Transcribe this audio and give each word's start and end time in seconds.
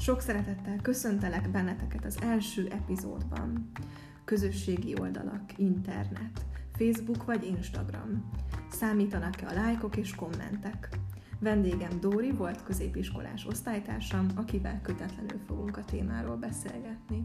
Sok 0.00 0.20
szeretettel 0.20 0.76
köszöntelek 0.82 1.50
benneteket 1.50 2.04
az 2.04 2.18
első 2.22 2.68
epizódban. 2.70 3.70
Közösségi 4.24 4.94
oldalak, 5.00 5.58
internet, 5.58 6.44
Facebook 6.72 7.24
vagy 7.24 7.44
Instagram. 7.44 8.30
Számítanak-e 8.70 9.46
a 9.46 9.52
lájkok 9.52 9.96
és 9.96 10.14
kommentek? 10.14 10.88
Vendégem 11.38 12.00
Dóri 12.00 12.32
volt 12.32 12.62
középiskolás 12.62 13.46
osztálytársam, 13.46 14.26
akivel 14.34 14.80
kötetlenül 14.82 15.38
fogunk 15.46 15.76
a 15.76 15.84
témáról 15.84 16.36
beszélgetni. 16.36 17.24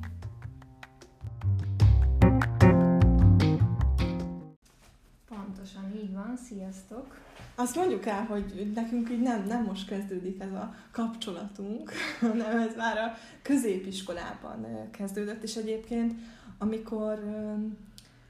Pontosan 5.66 6.00
így 6.04 6.13
van, 6.13 6.38
sziasztok! 6.47 7.18
Azt 7.55 7.75
mondjuk 7.75 8.05
el, 8.05 8.23
hogy 8.23 8.71
nekünk 8.76 9.09
így 9.09 9.21
nem, 9.21 9.45
nem 9.45 9.63
most 9.63 9.88
kezdődik 9.88 10.41
ez 10.41 10.52
a 10.52 10.76
kapcsolatunk, 10.91 11.91
hanem 12.20 12.58
ez 12.59 12.76
már 12.76 12.98
a 12.98 13.13
középiskolában 13.41 14.89
kezdődött, 14.91 15.44
és 15.44 15.55
egyébként 15.55 16.13
amikor 16.58 17.20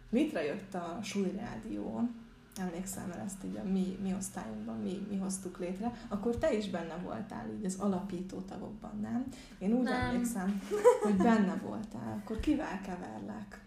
létrejött 0.09 0.73
a 0.73 0.99
súlyrádió, 1.03 2.09
emlékszem, 2.57 3.07
mert 3.07 3.25
ezt 3.25 3.43
így 3.43 3.55
a 3.55 3.69
mi, 3.69 3.97
mi 4.01 4.13
osztályunkban 4.17 4.79
mi, 4.79 5.07
mi 5.09 5.17
hoztuk 5.17 5.59
létre, 5.59 5.93
akkor 6.07 6.37
te 6.37 6.53
is 6.53 6.69
benne 6.69 6.95
voltál 7.03 7.49
így 7.57 7.65
az 7.65 7.75
alapító 7.79 8.39
tagokban, 8.39 8.99
nem? 9.01 9.25
Én 9.57 9.73
úgy 9.73 9.83
nem. 9.83 10.01
emlékszem, 10.01 10.61
hogy 11.03 11.15
benne 11.15 11.55
voltál. 11.63 12.21
Akkor 12.23 12.39
kivel 12.39 12.81
keverlek? 12.81 13.63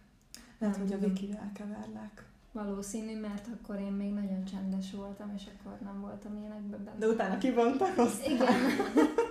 Lehet, 0.58 0.76
hogy 0.76 0.92
a 0.92 0.98
Vikivel 0.98 1.50
keverlek. 1.54 2.26
Valószínű, 2.52 3.20
mert 3.20 3.46
akkor 3.46 3.80
én 3.80 3.92
még 3.92 4.12
nagyon 4.12 4.44
csendes 4.44 4.92
voltam, 4.92 5.32
és 5.36 5.42
akkor 5.58 5.78
nem 5.84 6.00
voltam 6.00 6.36
ilyenekben 6.36 6.84
benne. 6.84 6.98
De 6.98 7.06
utána 7.06 7.38
kibontakoztál. 7.38 8.30
Igen. 8.30 8.54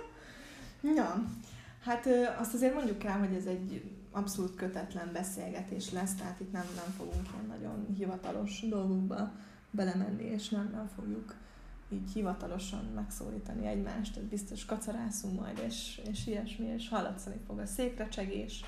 ja, 0.96 1.24
hát 1.82 2.06
azt 2.38 2.54
azért 2.54 2.74
mondjuk 2.74 3.04
el, 3.04 3.18
hogy 3.18 3.34
ez 3.34 3.46
egy 3.46 3.96
abszolút 4.10 4.54
kötetlen 4.54 5.12
beszélgetés 5.12 5.92
lesz, 5.92 6.14
tehát 6.14 6.40
itt 6.40 6.52
nem, 6.52 6.64
nem 6.74 6.92
fogunk 6.96 7.28
ilyen 7.32 7.46
nagyon 7.46 7.86
hivatalos 7.96 8.60
dolgokba 8.68 9.32
belemenni, 9.70 10.24
és 10.24 10.48
nem, 10.48 10.70
nem 10.72 10.90
fogjuk 10.94 11.34
így 11.88 12.12
hivatalosan 12.12 12.84
megszólítani 12.94 13.66
egymást, 13.66 14.14
tehát 14.14 14.28
biztos 14.28 14.64
kacarászunk 14.64 15.40
majd, 15.40 15.62
és, 15.66 16.00
és 16.10 16.26
ilyesmi, 16.26 16.66
és 16.66 16.88
hallatszani 16.88 17.36
fog 17.46 17.58
a 17.58 17.66
székrecsegés, 17.66 18.64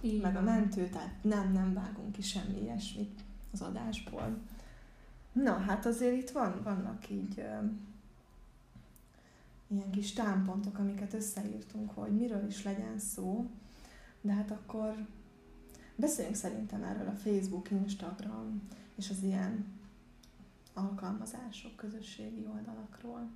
így 0.00 0.20
meg 0.20 0.36
a 0.36 0.40
mentő, 0.40 0.88
tehát 0.88 1.14
nem, 1.22 1.52
nem 1.52 1.74
vágunk 1.74 2.12
ki 2.12 2.22
semmi 2.22 2.60
ilyesmit 2.62 3.20
az 3.52 3.60
adásból. 3.60 4.38
Na, 5.32 5.58
hát 5.58 5.86
azért 5.86 6.16
itt 6.16 6.30
van, 6.30 6.62
vannak 6.62 7.10
így 7.10 7.38
ö, 7.38 7.66
ilyen 9.66 9.90
kis 9.90 10.12
támpontok, 10.12 10.78
amiket 10.78 11.12
összeírtunk, 11.12 11.90
hogy 11.94 12.16
miről 12.16 12.46
is 12.46 12.64
legyen 12.64 12.98
szó, 12.98 13.50
de 14.20 14.32
hát 14.32 14.50
akkor 14.50 15.06
beszéljünk 15.96 16.36
szerintem 16.36 16.82
erről 16.82 17.08
a 17.08 17.16
Facebook, 17.16 17.70
Instagram 17.70 18.62
és 18.94 19.10
az 19.10 19.22
ilyen 19.22 19.64
alkalmazások, 20.74 21.76
közösségi 21.76 22.46
oldalakról. 22.54 23.30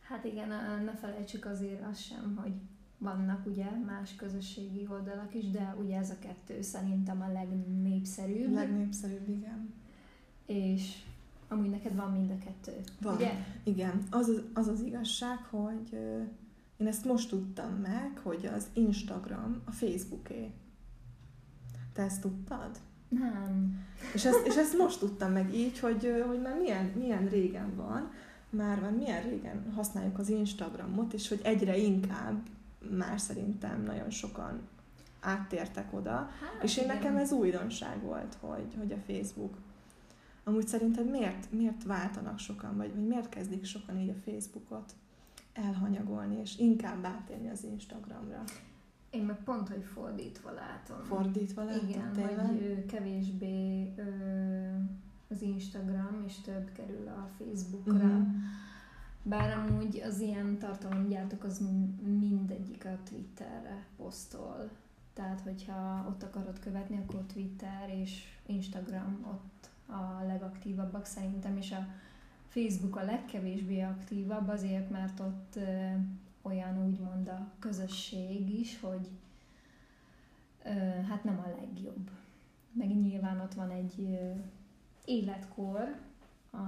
Hát 0.00 0.24
igen, 0.24 0.48
ne 0.84 0.94
felejtsük 0.94 1.46
azért 1.46 1.86
azt 1.86 2.02
sem, 2.02 2.36
hogy 2.42 2.52
vannak 2.98 3.46
ugye 3.46 3.70
más 3.86 4.16
közösségi 4.16 4.86
oldalak 4.90 5.34
is, 5.34 5.50
de 5.50 5.76
ugye 5.80 5.98
ez 5.98 6.10
a 6.10 6.18
kettő 6.18 6.62
szerintem 6.62 7.20
a 7.20 7.32
legnépszerűbb. 7.32 8.52
Legnépszerűbb, 8.52 9.28
igen. 9.28 9.72
És 10.46 11.02
amúgy 11.48 11.70
neked 11.70 11.94
van 11.94 12.12
mind 12.12 12.30
a 12.30 12.38
kettő, 12.44 12.80
van. 13.00 13.14
ugye? 13.14 13.32
Igen. 13.62 14.02
Az 14.10 14.28
az, 14.28 14.42
az 14.52 14.66
az 14.66 14.80
igazság, 14.80 15.38
hogy 15.50 15.92
én 16.76 16.86
ezt 16.86 17.04
most 17.04 17.28
tudtam 17.28 17.72
meg, 17.72 18.20
hogy 18.22 18.50
az 18.54 18.66
Instagram 18.72 19.62
a 19.64 19.70
Facebooké. 19.70 20.50
Te 21.92 22.02
ezt 22.02 22.20
tudtad? 22.20 22.78
Nem. 23.08 23.84
És 24.14 24.24
ezt, 24.24 24.46
és 24.46 24.56
ezt 24.56 24.78
most 24.78 24.98
tudtam 24.98 25.32
meg 25.32 25.54
így, 25.54 25.78
hogy, 25.78 26.24
hogy 26.26 26.40
már 26.40 26.58
milyen, 26.58 26.84
milyen 26.84 27.28
régen 27.28 27.76
van, 27.76 28.10
már, 28.50 28.80
már 28.80 28.92
milyen 28.92 29.22
régen 29.22 29.72
használjuk 29.74 30.18
az 30.18 30.28
Instagramot, 30.28 31.12
és 31.12 31.28
hogy 31.28 31.40
egyre 31.42 31.76
inkább 31.76 32.42
már 32.90 33.20
szerintem 33.20 33.82
nagyon 33.82 34.10
sokan 34.10 34.60
áttértek 35.20 35.92
oda, 35.92 36.10
hát, 36.10 36.62
és 36.62 36.76
én 36.76 36.86
nekem 36.86 37.16
ez 37.16 37.32
újdonság 37.32 38.02
volt, 38.02 38.36
hogy, 38.40 38.74
hogy 38.78 38.92
a 38.92 39.12
Facebook. 39.12 39.56
Amúgy 40.44 40.68
szerinted 40.68 41.10
miért, 41.10 41.52
miért 41.52 41.84
váltanak 41.84 42.38
sokan, 42.38 42.76
vagy, 42.76 42.94
vagy 42.94 43.06
miért 43.06 43.28
kezdik 43.28 43.64
sokan 43.64 43.98
így 43.98 44.08
a 44.08 44.30
Facebookot 44.30 44.92
elhanyagolni, 45.52 46.40
és 46.40 46.58
inkább 46.58 47.04
átérni 47.04 47.50
az 47.50 47.64
Instagramra? 47.64 48.42
Én 49.10 49.24
meg 49.24 49.42
pont, 49.44 49.68
hogy 49.68 49.84
fordítva 49.84 50.50
látom. 50.52 51.04
Fordítva 51.04 51.64
látom, 51.64 51.88
Igen, 51.88 52.12
tényleg? 52.12 52.46
hogy 52.46 52.86
kevésbé 52.86 53.92
ö, 53.96 54.04
az 55.28 55.42
Instagram, 55.42 56.24
és 56.26 56.40
több 56.40 56.72
kerül 56.72 57.08
a 57.08 57.28
Facebookra. 57.38 57.92
Uh-huh 57.92 58.26
bár 59.26 59.58
amúgy 59.58 60.00
az 60.00 60.20
ilyen 60.20 60.58
tartalomgyártók 60.58 61.44
az 61.44 61.62
mindegyik 62.02 62.84
a 62.84 62.98
Twitterre 63.08 63.86
posztol. 63.96 64.70
Tehát, 65.12 65.40
hogyha 65.40 66.06
ott 66.08 66.22
akarod 66.22 66.58
követni, 66.58 66.96
akkor 66.96 67.24
Twitter 67.32 67.88
és 67.88 68.24
Instagram 68.46 69.26
ott 69.28 69.70
a 69.86 70.24
legaktívabbak 70.26 71.04
szerintem, 71.04 71.56
és 71.56 71.72
a 71.72 71.86
Facebook 72.48 72.96
a 72.96 73.04
legkevésbé 73.04 73.80
aktívabb, 73.80 74.48
azért, 74.48 74.90
mert 74.90 75.20
ott 75.20 75.56
ö, 75.56 75.90
olyan 76.42 76.86
úgymond 76.86 77.28
a 77.28 77.50
közösség 77.58 78.58
is, 78.60 78.80
hogy 78.80 79.08
ö, 80.64 80.70
hát 81.08 81.24
nem 81.24 81.42
a 81.44 81.60
legjobb. 81.60 82.10
Meg 82.72 82.88
nyilván 82.88 83.40
ott 83.40 83.54
van 83.54 83.70
egy 83.70 83.94
ö, 83.98 84.30
életkor, 85.04 85.96
a, 86.52 86.58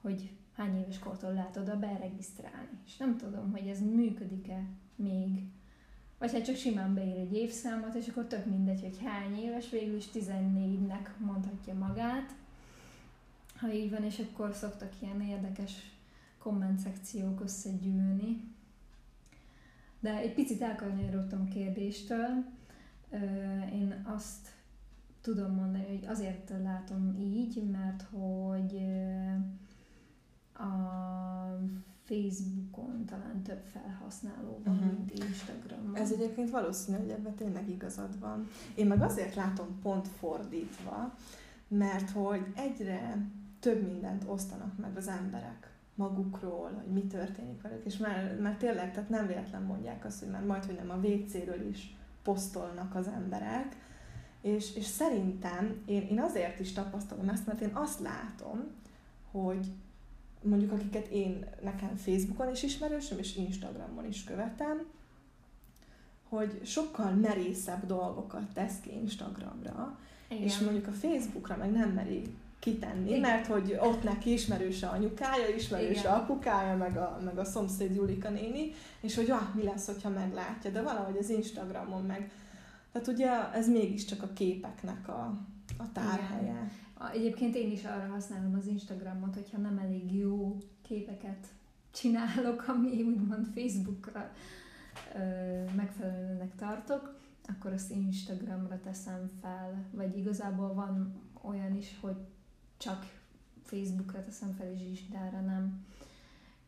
hogy 0.00 0.30
hány 0.56 0.78
éves 0.78 0.98
kortól 0.98 1.32
lehet 1.32 1.56
oda 1.56 1.78
beregisztrálni. 1.78 2.78
És 2.86 2.96
nem 2.96 3.16
tudom, 3.16 3.50
hogy 3.50 3.66
ez 3.66 3.80
működik-e 3.80 4.64
még. 4.96 5.42
Vagy 6.18 6.32
hát 6.32 6.44
csak 6.44 6.56
simán 6.56 6.94
beír 6.94 7.16
egy 7.16 7.32
évszámot, 7.32 7.94
és 7.94 8.08
akkor 8.08 8.26
tök 8.26 8.46
mindegy, 8.46 8.80
hogy 8.80 8.98
hány 9.04 9.36
éves, 9.38 9.70
végül 9.70 9.96
is 9.96 10.08
14-nek 10.14 11.08
mondhatja 11.18 11.74
magát. 11.74 12.34
Ha 13.56 13.72
így 13.72 13.90
van, 13.90 14.04
és 14.04 14.18
akkor 14.18 14.54
szoktak 14.54 14.92
ilyen 15.00 15.22
érdekes 15.22 15.72
komment 16.38 16.78
szekciók 16.78 17.40
összegyűlni. 17.40 18.50
De 20.00 20.16
egy 20.16 20.34
picit 20.34 20.62
elkanyarodtam 20.62 21.40
a 21.40 21.52
kérdéstől. 21.52 22.44
Én 23.72 24.02
azt 24.04 24.48
tudom 25.20 25.54
mondani, 25.54 25.86
hogy 25.86 26.06
azért 26.06 26.52
látom 26.62 27.16
így, 27.20 27.70
mert 27.70 28.02
hogy 28.02 28.82
a 30.54 31.02
Facebookon 32.04 33.04
talán 33.06 33.42
több 33.42 33.62
felhasználó 33.72 34.60
van, 34.64 34.74
uh-huh. 34.74 34.92
mint 34.92 35.10
Instagramon. 35.10 35.96
Ez 35.96 36.12
egyébként 36.12 36.50
valószínű, 36.50 36.98
hogy 36.98 37.10
ebben 37.10 37.34
tényleg 37.34 37.68
igazad 37.68 38.20
van. 38.20 38.48
Én 38.74 38.86
meg 38.86 39.02
azért 39.02 39.34
látom 39.34 39.78
pont 39.82 40.08
fordítva, 40.08 41.14
mert 41.68 42.10
hogy 42.10 42.46
egyre 42.56 43.26
több 43.60 43.82
mindent 43.86 44.24
osztanak 44.26 44.78
meg 44.78 44.96
az 44.96 45.08
emberek 45.08 45.72
magukról, 45.94 46.70
hogy 46.82 46.92
mi 46.92 47.06
történik 47.06 47.62
velük, 47.62 47.84
és 47.84 47.96
már, 47.96 48.36
már 48.40 48.56
tényleg, 48.56 48.92
tehát 48.92 49.08
nem 49.08 49.26
véletlen 49.26 49.62
mondják 49.62 50.04
azt, 50.04 50.20
hogy 50.20 50.30
már 50.30 50.44
majd, 50.44 50.64
hogy 50.64 50.74
nem 50.74 50.90
a 50.90 51.06
WC-ről 51.06 51.68
is 51.68 51.96
posztolnak 52.22 52.94
az 52.94 53.08
emberek, 53.08 53.76
és, 54.40 54.76
és 54.76 54.84
szerintem 54.84 55.82
én, 55.86 56.02
én 56.02 56.20
azért 56.20 56.60
is 56.60 56.72
tapasztalom 56.72 57.28
ezt, 57.28 57.46
mert 57.46 57.60
én 57.60 57.70
azt 57.72 58.00
látom, 58.00 58.60
hogy 59.30 59.72
mondjuk 60.42 60.72
akiket 60.72 61.06
én 61.06 61.44
nekem 61.62 61.96
Facebookon 61.96 62.50
is 62.50 62.62
ismerősöm, 62.62 63.18
és 63.18 63.36
Instagramon 63.36 64.06
is 64.06 64.24
követem, 64.24 64.86
hogy 66.28 66.60
sokkal 66.64 67.10
merészebb 67.10 67.86
dolgokat 67.86 68.52
tesz 68.54 68.80
ki 68.80 68.92
Instagramra, 68.92 69.98
Igen. 70.28 70.42
és 70.42 70.58
mondjuk 70.58 70.86
a 70.86 70.92
Facebookra 70.92 71.56
meg 71.56 71.70
nem 71.70 71.90
meri 71.90 72.22
kitenni, 72.58 73.08
Igen. 73.08 73.20
mert 73.20 73.46
hogy 73.46 73.78
ott 73.80 74.02
neki 74.02 74.32
ismerőse 74.32 74.86
anyukája, 74.86 75.48
ismerőse 75.56 76.00
Igen. 76.00 76.12
apukája, 76.12 76.76
meg 76.76 76.96
a, 76.96 77.20
meg 77.24 77.38
a 77.38 77.44
szomszéd 77.44 77.94
Julika 77.94 78.30
néni, 78.30 78.72
és 79.00 79.14
hogy 79.14 79.30
ah, 79.30 79.54
mi 79.54 79.62
lesz, 79.62 79.86
hogyha 79.86 80.08
meglátja, 80.08 80.70
de 80.70 80.82
valahogy 80.82 81.16
az 81.16 81.30
Instagramon 81.30 82.04
meg, 82.04 82.30
tehát 82.92 83.08
ugye 83.08 83.52
ez 83.52 83.68
mégiscsak 83.68 84.22
a 84.22 84.32
képeknek 84.32 85.08
a, 85.08 85.38
a 85.78 85.92
tárhelye. 85.92 86.42
Igen. 86.42 86.70
Egyébként 87.12 87.54
én 87.54 87.70
is 87.70 87.84
arra 87.84 88.06
használom 88.06 88.54
az 88.54 88.66
Instagramot, 88.66 89.34
hogyha 89.34 89.58
nem 89.58 89.78
elég 89.78 90.14
jó 90.14 90.56
képeket 90.82 91.46
csinálok, 91.90 92.68
ami 92.68 93.02
úgymond 93.02 93.46
Facebookra 93.54 94.32
ö, 95.14 95.64
megfelelőnek 95.74 96.54
tartok, 96.54 97.20
akkor 97.48 97.72
azt 97.72 97.90
Instagramra 97.90 98.80
teszem 98.80 99.30
fel, 99.40 99.84
vagy 99.90 100.18
igazából 100.18 100.74
van 100.74 101.20
olyan 101.42 101.76
is, 101.76 101.98
hogy 102.00 102.16
csak 102.76 103.20
Facebookra 103.62 104.24
teszem 104.24 104.52
fel, 104.52 104.72
és 104.72 104.80
Istára 104.92 105.40
nem. 105.40 105.84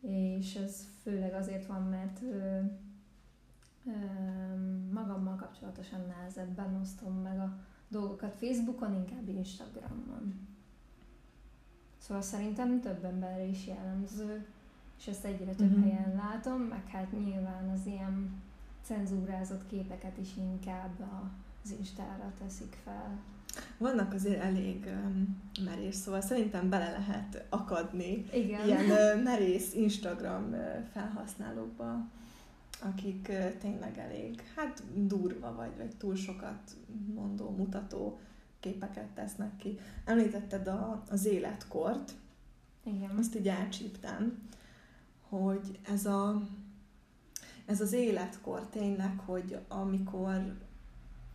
és 0.00 0.54
ez 0.54 0.86
főleg 1.02 1.34
azért 1.34 1.66
van, 1.66 1.82
mert 1.82 2.22
ö, 2.22 2.58
ö, 3.86 3.90
magammal 4.92 5.36
kapcsolatosan 5.36 6.00
nehezebben 6.06 6.80
osztom 6.80 7.14
meg 7.14 7.38
a 7.38 7.58
dolgokat 7.88 8.34
Facebookon, 8.40 8.94
inkább 8.94 9.28
Instagramon. 9.28 10.48
Szóval 11.98 12.22
szerintem 12.22 12.80
több 12.80 13.04
ember 13.04 13.48
is 13.48 13.66
jellemző, 13.66 14.46
és 14.98 15.06
ezt 15.06 15.24
egyre 15.24 15.54
több 15.54 15.70
uh-huh. 15.70 15.84
helyen 15.84 16.14
látom, 16.16 16.60
meg 16.60 16.86
hát 16.88 17.12
nyilván 17.12 17.68
az 17.68 17.86
ilyen 17.86 18.42
cenzúrázott 18.82 19.66
képeket 19.66 20.18
is 20.18 20.36
inkább 20.36 21.08
az 21.64 21.74
Instára 21.78 22.32
teszik 22.38 22.76
fel. 22.84 23.18
Vannak 23.78 24.12
azért 24.12 24.42
elég 24.42 24.86
um, 24.86 25.42
merész, 25.64 25.96
szóval 25.96 26.20
szerintem 26.20 26.68
bele 26.68 26.90
lehet 26.90 27.46
akadni 27.48 28.24
Igen. 28.32 28.66
ilyen 28.66 28.84
uh, 28.84 29.22
merész 29.22 29.74
Instagram 29.74 30.52
uh, 30.52 30.58
felhasználókba, 30.92 32.06
akik 32.80 33.32
tényleg 33.58 33.98
elég, 33.98 34.42
hát 34.56 34.82
durva 34.94 35.54
vagy, 35.54 35.76
vagy 35.76 35.96
túl 35.96 36.16
sokat 36.16 36.76
mondó, 37.14 37.50
mutató 37.50 38.20
képeket 38.60 39.08
tesznek 39.08 39.56
ki. 39.56 39.78
Említetted 40.04 40.66
a, 40.66 41.02
az 41.10 41.24
életkort, 41.26 42.12
Igen. 42.84 43.16
azt 43.18 43.36
így 43.36 43.48
elcsíptem, 43.48 44.48
hogy 45.28 45.78
ez 45.82 46.06
a 46.06 46.42
ez 47.66 47.80
az 47.80 47.92
életkor 47.92 48.66
tényleg, 48.66 49.18
hogy 49.18 49.58
amikor 49.68 50.56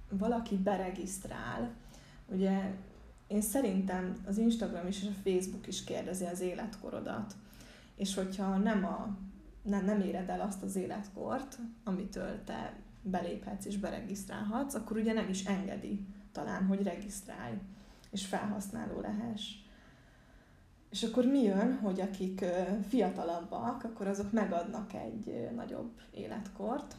valaki 0.10 0.58
beregisztrál, 0.58 1.72
ugye 2.26 2.74
én 3.28 3.42
szerintem 3.42 4.16
az 4.26 4.38
Instagram 4.38 4.88
is 4.88 5.02
és 5.02 5.08
a 5.08 5.30
Facebook 5.30 5.68
is 5.68 5.84
kérdezi 5.84 6.26
az 6.26 6.40
életkorodat. 6.40 7.36
És 7.96 8.16
hogyha 8.16 8.58
nem, 8.58 8.86
a, 8.86 9.18
nem, 9.62 9.86
nem 9.86 10.02
éred 10.02 10.30
el 10.30 10.42
azt 10.42 10.64
az 10.64 10.76
életkort, 10.76 11.58
amitől 11.84 12.44
te 12.44 12.74
beléphetsz 13.02 13.66
és 13.66 13.78
beregisztrálhatsz, 13.78 14.74
akkor 14.74 14.98
ugye 14.98 15.14
nem 15.14 15.30
is 15.30 15.46
engedi 15.46 16.06
talán, 16.32 16.66
hogy 16.66 16.84
regisztrálj 16.84 17.58
és 18.12 18.26
felhasználó 18.26 19.00
lehess. 19.00 19.56
És 20.90 21.04
akkor 21.04 21.26
mi 21.26 21.42
jön, 21.42 21.78
hogy 21.78 22.02
akik 22.02 22.46
fiatalabbak, 22.88 23.84
akkor 23.84 24.08
azok 24.08 24.32
megadnak 24.32 24.94
egy 24.94 25.50
nagyobb 25.56 25.92
életkort. 26.12 26.96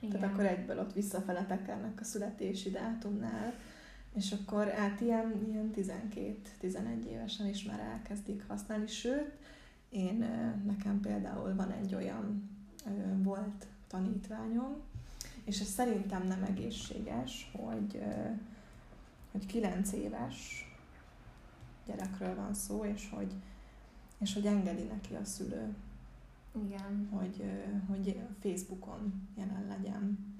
Igen. 0.00 0.20
Tehát 0.20 0.32
akkor 0.32 0.46
egyből 0.46 0.78
ott 0.78 0.92
visszafele 0.92 1.44
tekernek 1.44 2.00
a 2.00 2.04
születési 2.04 2.70
dátumnál, 2.70 3.54
és 4.14 4.32
akkor 4.32 4.68
át 4.68 5.00
ilyen, 5.00 5.46
ilyen 5.48 5.70
12-11 6.62 7.04
évesen 7.04 7.46
is 7.46 7.64
már 7.64 7.80
elkezdik 7.80 8.44
használni. 8.48 8.86
Sőt, 8.86 9.32
én, 9.88 10.18
nekem 10.66 11.00
például 11.00 11.54
van 11.54 11.70
egy 11.70 11.94
olyan 11.94 12.50
volt 13.22 13.66
tanítványom, 13.86 14.76
és 15.44 15.60
ez 15.60 15.66
szerintem 15.66 16.26
nem 16.26 16.42
egészséges, 16.42 17.50
hogy, 17.52 18.02
hogy 19.32 19.46
9 19.46 19.92
éves 19.92 20.68
gyerekről 21.86 22.34
van 22.34 22.54
szó, 22.54 22.84
és 22.84 23.10
hogy, 23.10 23.32
és 24.18 24.34
hogy 24.34 24.46
engedi 24.46 24.82
neki 24.82 25.14
a 25.14 25.24
szülő, 25.24 25.74
Igen. 26.64 27.08
hogy, 27.10 27.50
hogy 27.88 28.20
Facebookon 28.40 29.28
jelen 29.36 29.66
legyen. 29.68 30.36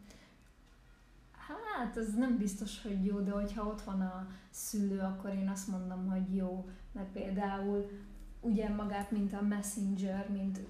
Hát, 1.78 1.96
ez 1.96 2.14
nem 2.14 2.36
biztos, 2.36 2.82
hogy 2.82 3.04
jó, 3.04 3.20
de 3.20 3.30
hogyha 3.30 3.66
ott 3.66 3.82
van 3.82 4.00
a 4.00 4.28
szülő, 4.50 4.98
akkor 4.98 5.30
én 5.30 5.48
azt 5.48 5.68
mondom, 5.68 6.10
hogy 6.10 6.34
jó, 6.34 6.68
mert 6.92 7.08
például 7.12 7.90
ugye 8.40 8.68
magát, 8.68 9.10
mint 9.10 9.32
a 9.32 9.42
Messenger, 9.42 10.30
mint 10.30 10.60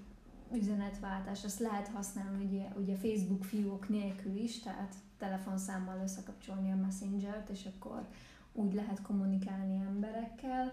üzenetváltás, 0.53 1.45
azt 1.45 1.59
lehet 1.59 1.89
használni 1.89 2.45
ugye, 2.45 2.69
ugye 2.77 2.95
Facebook 2.95 3.45
fiók 3.45 3.89
nélkül 3.89 4.37
is, 4.37 4.61
tehát 4.61 4.95
telefonszámmal 5.19 6.01
összekapcsolni 6.03 6.73
a 6.73 6.77
Messenger-t, 6.77 7.49
és 7.49 7.69
akkor 7.77 8.07
úgy 8.53 8.75
lehet 8.75 9.03
kommunikálni 9.03 9.77
emberekkel, 9.77 10.73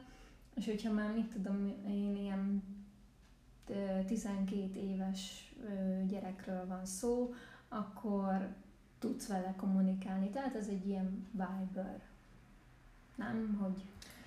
és 0.56 0.66
hogyha 0.66 0.92
már 0.92 1.14
mit 1.14 1.26
tudom, 1.26 1.74
én 1.88 2.16
ilyen 2.16 2.64
12 4.08 4.80
éves 4.80 5.54
gyerekről 6.08 6.68
van 6.68 6.86
szó, 6.86 7.34
akkor 7.68 8.56
tudsz 9.00 9.28
vele 9.28 9.54
kommunikálni. 9.56 10.30
Tehát 10.30 10.56
ez 10.56 10.68
egy 10.68 10.88
ilyen 10.88 11.28
Viber. 11.32 12.02
Nem, 13.16 13.58
hogy... 13.62 13.84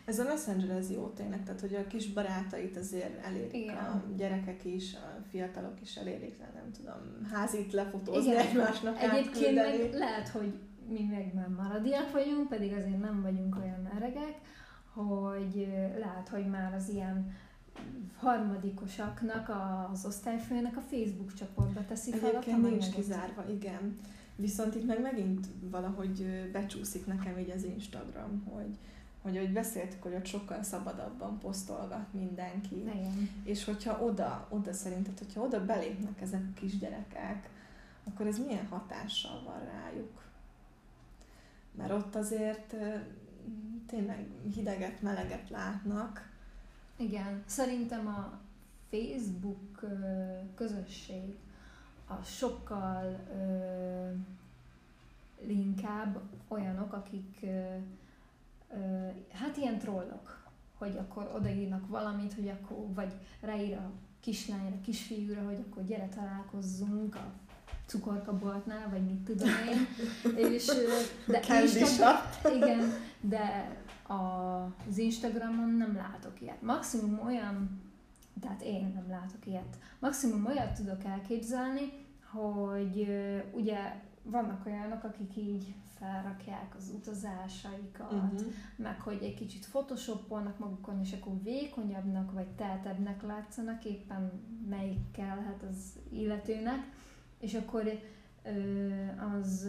Ez 0.08 0.18
a 0.18 0.24
Messenger 0.24 0.76
ez 0.76 0.90
jó 0.90 1.06
tényleg, 1.06 1.42
tehát 1.42 1.60
hogy 1.60 1.74
a 1.74 1.86
kis 1.86 2.12
barátait 2.12 2.76
azért 2.76 3.24
elérik 3.24 3.54
Igen. 3.54 3.76
a 3.76 4.02
gyerekek 4.16 4.64
is, 4.64 4.94
a 4.94 5.22
fiatalok 5.30 5.80
is 5.80 5.96
elérik, 5.96 6.38
nem 6.38 6.70
tudom, 6.76 7.28
házit 7.32 7.72
lefotózni 7.72 8.30
Igen. 8.30 8.46
egymásnak 8.46 9.02
Egyébként 9.02 9.54
meg 9.54 9.92
lehet, 9.92 10.28
hogy 10.28 10.52
mi 10.88 11.04
meg 11.10 11.34
már 11.34 11.48
maradiak 11.48 12.12
vagyunk, 12.12 12.48
pedig 12.48 12.72
azért 12.72 13.00
nem 13.00 13.22
vagyunk 13.22 13.56
olyan 13.56 13.90
öregek, 13.96 14.34
hogy 14.92 15.68
lehet, 15.98 16.28
hogy 16.28 16.46
már 16.46 16.74
az 16.74 16.88
ilyen 16.88 17.36
harmadikosaknak, 18.16 19.50
az 19.92 20.06
osztályfőnek 20.06 20.76
a 20.76 20.80
Facebook 20.80 21.34
csoportba 21.34 21.84
teszi 21.88 22.10
fel 22.10 22.28
Egyébként 22.28 22.70
nincs 22.70 22.90
kizárva, 22.90 23.44
igen. 23.48 23.96
Viszont 24.36 24.74
itt 24.74 24.86
meg 24.86 25.00
megint 25.00 25.46
valahogy 25.60 26.48
becsúszik 26.52 27.06
nekem 27.06 27.38
így 27.38 27.50
az 27.50 27.64
Instagram, 27.64 28.42
hogy, 28.52 28.78
hogy 29.22 29.36
ahogy 29.36 29.52
beszéltük, 29.52 30.02
hogy 30.02 30.14
ott 30.14 30.26
sokkal 30.26 30.62
szabadabban 30.62 31.38
posztolgat 31.38 32.12
mindenki. 32.12 32.76
Igen. 32.76 33.30
És 33.44 33.64
hogyha 33.64 34.04
oda, 34.04 34.46
oda 34.50 34.72
szerinted, 34.72 35.18
hogyha 35.18 35.40
oda 35.40 35.64
belépnek 35.64 36.20
ezek 36.20 36.40
a 36.40 36.60
kisgyerekek, 36.60 37.48
akkor 38.04 38.26
ez 38.26 38.38
milyen 38.38 38.66
hatással 38.66 39.42
van 39.44 39.64
rájuk? 39.64 40.22
Mert 41.72 41.92
ott 41.92 42.14
azért 42.14 42.74
tényleg 43.86 44.26
hideget, 44.54 45.02
meleget 45.02 45.50
látnak. 45.50 46.30
Igen, 46.96 47.42
szerintem 47.46 48.06
a 48.06 48.38
Facebook 48.90 49.84
közösség 50.54 51.36
a 52.06 52.22
sokkal 52.22 53.20
inkább 55.46 56.20
olyanok, 56.48 56.92
akik 56.92 57.46
hát 59.32 59.56
ilyen 59.56 59.78
trollok, 59.78 60.52
hogy 60.78 60.96
akkor 60.96 61.32
odaírnak 61.34 61.88
valamit, 61.88 62.34
hogy 62.34 62.48
akkor, 62.48 62.76
vagy 62.94 63.12
ráír 63.40 63.76
a 63.76 63.92
kislányra, 64.20 64.80
kisfiúra, 64.80 65.44
hogy 65.44 65.64
akkor 65.68 65.84
gyere 65.84 66.08
találkozzunk 66.08 67.14
a 67.14 67.32
cukorkaboltnál, 67.86 68.88
vagy 68.90 69.04
mit 69.04 69.20
tudom 69.20 69.48
én. 69.48 69.86
És, 70.52 70.66
de 71.26 71.40
Instagram, 71.62 72.16
igen, 72.56 72.92
de 73.20 73.76
a, 74.06 74.64
az 74.88 74.98
Instagramon 74.98 75.70
nem 75.70 75.96
látok 75.96 76.40
ilyet. 76.40 76.62
Maximum 76.62 77.20
olyan, 77.26 77.82
tehát 78.40 78.62
én 78.62 78.92
nem 78.94 79.06
látok 79.08 79.46
ilyet. 79.46 79.78
Maximum 79.98 80.46
olyat 80.46 80.72
tudok 80.72 81.04
elképzelni, 81.04 81.92
hogy 82.32 83.08
ugye 83.52 84.02
vannak 84.22 84.66
olyanok, 84.66 85.04
akik 85.04 85.36
így 85.36 85.74
felrakják 85.98 86.74
az 86.78 86.92
utazásaikat, 86.94 88.12
uh-huh. 88.12 88.40
meg 88.76 89.00
hogy 89.00 89.22
egy 89.22 89.34
kicsit 89.34 89.68
photoshopolnak 89.68 90.58
magukon, 90.58 91.00
és 91.00 91.12
akkor 91.12 91.42
vékonyabbnak 91.42 92.32
vagy 92.32 92.48
teltebbnek 92.48 93.22
látszanak, 93.22 93.84
éppen 93.84 94.32
melyik 94.68 95.10
kellhet 95.10 95.62
az 95.62 95.98
illetőnek 96.10 96.96
és 97.38 97.54
akkor 97.54 98.00
az 99.34 99.68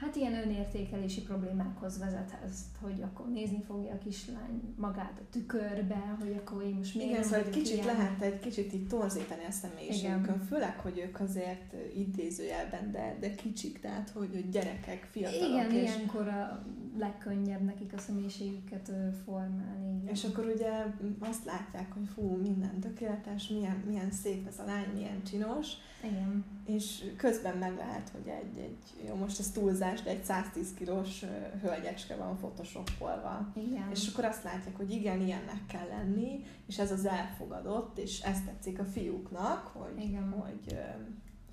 hát 0.00 0.16
ilyen 0.16 0.34
önértékelési 0.34 1.22
problémákhoz 1.22 1.98
vezet 1.98 2.38
ezt, 2.46 2.66
hogy 2.80 3.02
akkor 3.02 3.28
nézni 3.28 3.62
fogja 3.66 3.92
a 3.92 3.98
kislány 3.98 4.74
magát 4.76 5.18
a 5.18 5.30
tükörbe, 5.30 6.16
hogy 6.20 6.40
akkor 6.44 6.62
én 6.62 6.74
most 6.74 6.94
miért 6.94 7.10
Igen, 7.10 7.22
szóval 7.22 7.38
egy 7.38 7.50
kicsit 7.50 7.74
ilyen... 7.74 7.86
lehet 7.86 8.22
egy 8.22 8.38
kicsit 8.38 8.72
így 8.72 8.86
torzítani 8.86 9.44
a 9.44 9.50
személyiségükön, 9.50 10.40
főleg, 10.48 10.78
hogy 10.78 10.98
ők 10.98 11.20
azért 11.20 11.74
idézőjelben, 11.96 12.90
de, 12.92 13.16
de 13.20 13.34
kicsik, 13.34 13.80
tehát 13.80 14.10
hogy, 14.10 14.28
hogy 14.32 14.48
gyerekek, 14.48 15.08
fiatalok. 15.10 15.48
Igen, 15.48 15.70
és... 15.70 15.82
ilyenkor 15.82 16.28
a 16.28 16.64
legkönnyebb 16.98 17.62
nekik 17.62 17.92
a 17.92 17.98
személyiségüket 17.98 18.92
formálni. 19.24 19.98
Igen. 20.02 20.14
És 20.14 20.24
akkor 20.24 20.44
ugye 20.54 20.84
azt 21.18 21.44
látják, 21.44 21.92
hogy 21.92 22.08
fú, 22.14 22.22
minden 22.22 22.80
tökéletes, 22.80 23.48
milyen, 23.48 23.82
milyen 23.86 24.10
szép 24.10 24.46
ez 24.46 24.58
a 24.58 24.64
lány, 24.64 24.88
milyen 24.94 25.22
csinos. 25.30 25.68
Igen. 26.04 26.44
És 26.66 27.04
közben 27.16 27.56
meg 27.56 27.76
lehet, 27.76 28.08
hogy 28.08 28.26
egy, 28.26 28.58
egy 28.58 29.06
jó, 29.08 29.14
most 29.14 29.38
ez 29.38 29.50
túlzás, 29.50 29.89
de 29.98 30.10
egy 30.10 30.24
110 30.24 30.74
kilós 30.74 31.24
hölgyecske 31.62 32.16
van 32.16 32.36
photoshopolva. 32.36 33.52
Igen. 33.54 33.90
És 33.90 34.08
akkor 34.08 34.24
azt 34.24 34.44
látják, 34.44 34.76
hogy 34.76 34.90
igen, 34.90 35.20
ilyennek 35.20 35.66
kell 35.66 35.88
lenni, 35.88 36.44
és 36.66 36.78
ez 36.78 36.92
az 36.92 37.04
elfogadott, 37.04 37.98
és 37.98 38.20
ezt 38.20 38.44
tetszik 38.44 38.78
a 38.78 38.84
fiúknak, 38.84 39.66
hogy, 39.66 40.02
igen. 40.02 40.30
hogy 40.30 40.78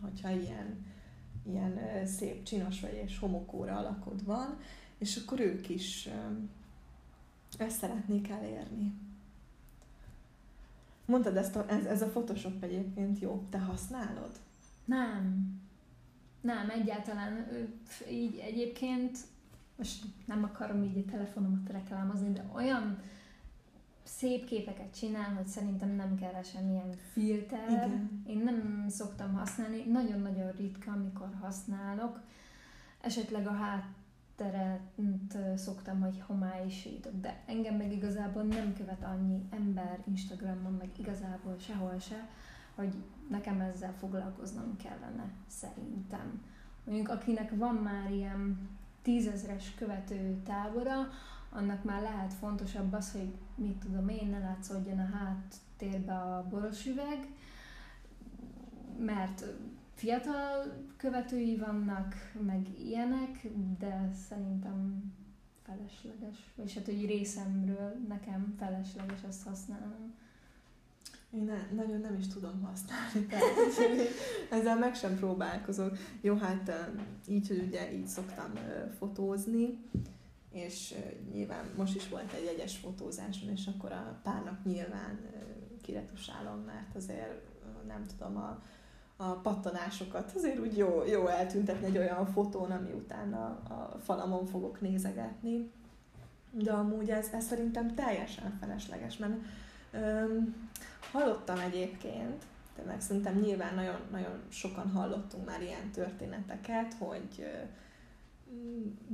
hogyha 0.02 0.30
ilyen, 0.30 0.86
ilyen 1.46 2.06
szép, 2.06 2.44
csinos 2.44 2.80
vagy, 2.80 3.02
és 3.06 3.20
homokóra 3.20 3.78
alakod 3.78 4.26
van, 4.26 4.58
és 4.98 5.22
akkor 5.24 5.40
ők 5.40 5.70
is 5.70 6.10
ezt 7.58 7.78
szeretnék 7.78 8.30
elérni. 8.30 8.94
Mondtad, 11.06 11.38
ezt 11.38 11.56
a, 11.56 11.66
ez, 11.70 11.86
ez 11.86 12.02
a 12.02 12.08
Photoshop 12.08 12.64
egyébként 12.64 13.20
jó. 13.20 13.44
Te 13.50 13.60
használod? 13.60 14.32
Nem. 14.86 15.57
Nem, 16.48 16.70
egyáltalán. 16.70 17.48
Így 18.10 18.38
egyébként, 18.38 19.18
most 19.76 20.06
nem 20.26 20.44
akarom 20.44 20.84
így 20.84 21.04
a 21.08 21.12
telefonomat 21.12 21.70
reklámozni, 21.72 22.32
de 22.32 22.46
olyan 22.54 23.00
szép 24.04 24.46
képeket 24.46 24.98
csinál, 24.98 25.34
hogy 25.34 25.48
szerintem 25.48 25.90
nem 25.90 26.16
kell 26.16 26.42
semmilyen 26.42 26.92
filter. 27.12 27.70
Igen. 27.70 28.24
Én 28.28 28.38
nem 28.38 28.86
szoktam 28.90 29.34
használni, 29.34 29.84
nagyon-nagyon 29.84 30.52
ritka, 30.52 30.92
amikor 30.92 31.30
használok. 31.42 32.22
Esetleg 33.02 33.48
a 33.48 33.52
hátteret 33.52 35.38
szoktam, 35.56 36.02
hogy 36.02 36.24
homályosítok, 36.26 37.20
de 37.22 37.44
engem 37.46 37.76
meg 37.76 37.92
igazából 37.92 38.44
nem 38.44 38.74
követ 38.74 39.04
annyi 39.04 39.48
ember 39.50 40.00
Instagramon, 40.08 40.74
meg 40.74 40.90
igazából 41.00 41.56
sehol 41.60 42.00
se, 42.00 42.30
hogy 42.76 42.94
nekem 43.30 43.62
ezzel 43.62 43.94
foglalkoznom 43.94 44.78
kellene, 44.78 45.32
szerintem. 45.48 46.42
Mondjuk 46.84 47.10
akinek 47.10 47.56
van 47.56 47.76
már 47.76 48.12
ilyen 48.12 48.70
tízezres 49.02 49.74
követő 49.76 50.42
tábora, 50.46 51.08
annak 51.50 51.84
már 51.84 52.02
lehet 52.02 52.34
fontosabb 52.34 52.94
az, 52.94 53.12
hogy 53.12 53.32
mit 53.56 53.78
tudom 53.78 54.10
én, 54.10 54.28
ne 54.28 54.40
látszódjon 54.40 55.00
a 55.00 55.18
háttérbe 55.18 56.14
a 56.14 56.48
boros 56.50 56.86
üveg, 56.86 57.28
mert 59.00 59.46
fiatal 59.94 60.84
követői 60.98 61.58
vannak, 61.58 62.16
meg 62.46 62.68
ilyenek, 62.80 63.48
de 63.80 64.10
szerintem 64.28 65.04
felesleges. 65.64 66.38
Vagyis 66.56 66.74
hát, 66.74 66.86
hogy 66.86 67.06
részemről 67.06 67.94
nekem 68.08 68.56
felesleges 68.58 69.24
ezt 69.28 69.44
használnom. 69.44 70.14
Én 71.32 71.44
ne, 71.44 71.84
nagyon 71.84 72.00
nem 72.00 72.18
is 72.18 72.28
tudom 72.28 72.62
használni, 72.62 73.26
tehát 73.30 74.08
ezzel 74.50 74.78
meg 74.78 74.96
sem 74.96 75.18
próbálkozok. 75.18 75.98
Jó, 76.22 76.36
hát 76.36 76.92
így, 77.28 77.48
hogy 77.48 77.64
ugye 77.68 77.94
így 77.94 78.08
szoktam 78.08 78.54
fotózni, 78.98 79.80
és 80.52 80.96
nyilván 81.32 81.66
most 81.78 81.96
is 81.96 82.10
volt 82.10 82.34
egy 82.34 82.46
egyes 82.46 82.78
fotózáson, 82.78 83.50
és 83.50 83.68
akkor 83.76 83.92
a 83.92 84.20
párnak 84.24 84.66
nyilván 84.66 85.20
kiretusálom, 85.82 86.60
mert 86.60 86.96
azért 86.96 87.42
nem 87.88 88.04
tudom, 88.18 88.38
a, 88.38 88.62
a 89.18 89.32
pattanásokat 89.32 90.32
azért 90.36 90.60
úgy 90.60 90.78
jó, 90.78 91.04
jó 91.06 91.28
eltüntetni 91.28 91.86
egy 91.86 91.98
olyan 91.98 92.26
fotón, 92.26 92.72
ami 92.72 92.92
utána 92.92 93.46
a 93.46 93.98
falamon 94.04 94.46
fogok 94.46 94.82
nézegetni. 94.82 95.72
De 96.52 96.72
amúgy 96.72 97.10
ez, 97.10 97.28
ez 97.34 97.46
szerintem 97.46 97.96
teljesen 97.96 98.58
felesleges, 98.60 99.18
mert 99.18 99.34
hallottam 101.12 101.60
egyébként, 101.60 102.44
tényleg 102.76 103.02
szerintem 103.02 103.40
nyilván 103.40 103.76
nagyon, 103.76 104.00
nagyon 104.12 104.42
sokan 104.50 104.92
hallottunk 104.92 105.46
már 105.46 105.62
ilyen 105.62 105.92
történeteket, 105.92 106.94
hogy 106.94 107.48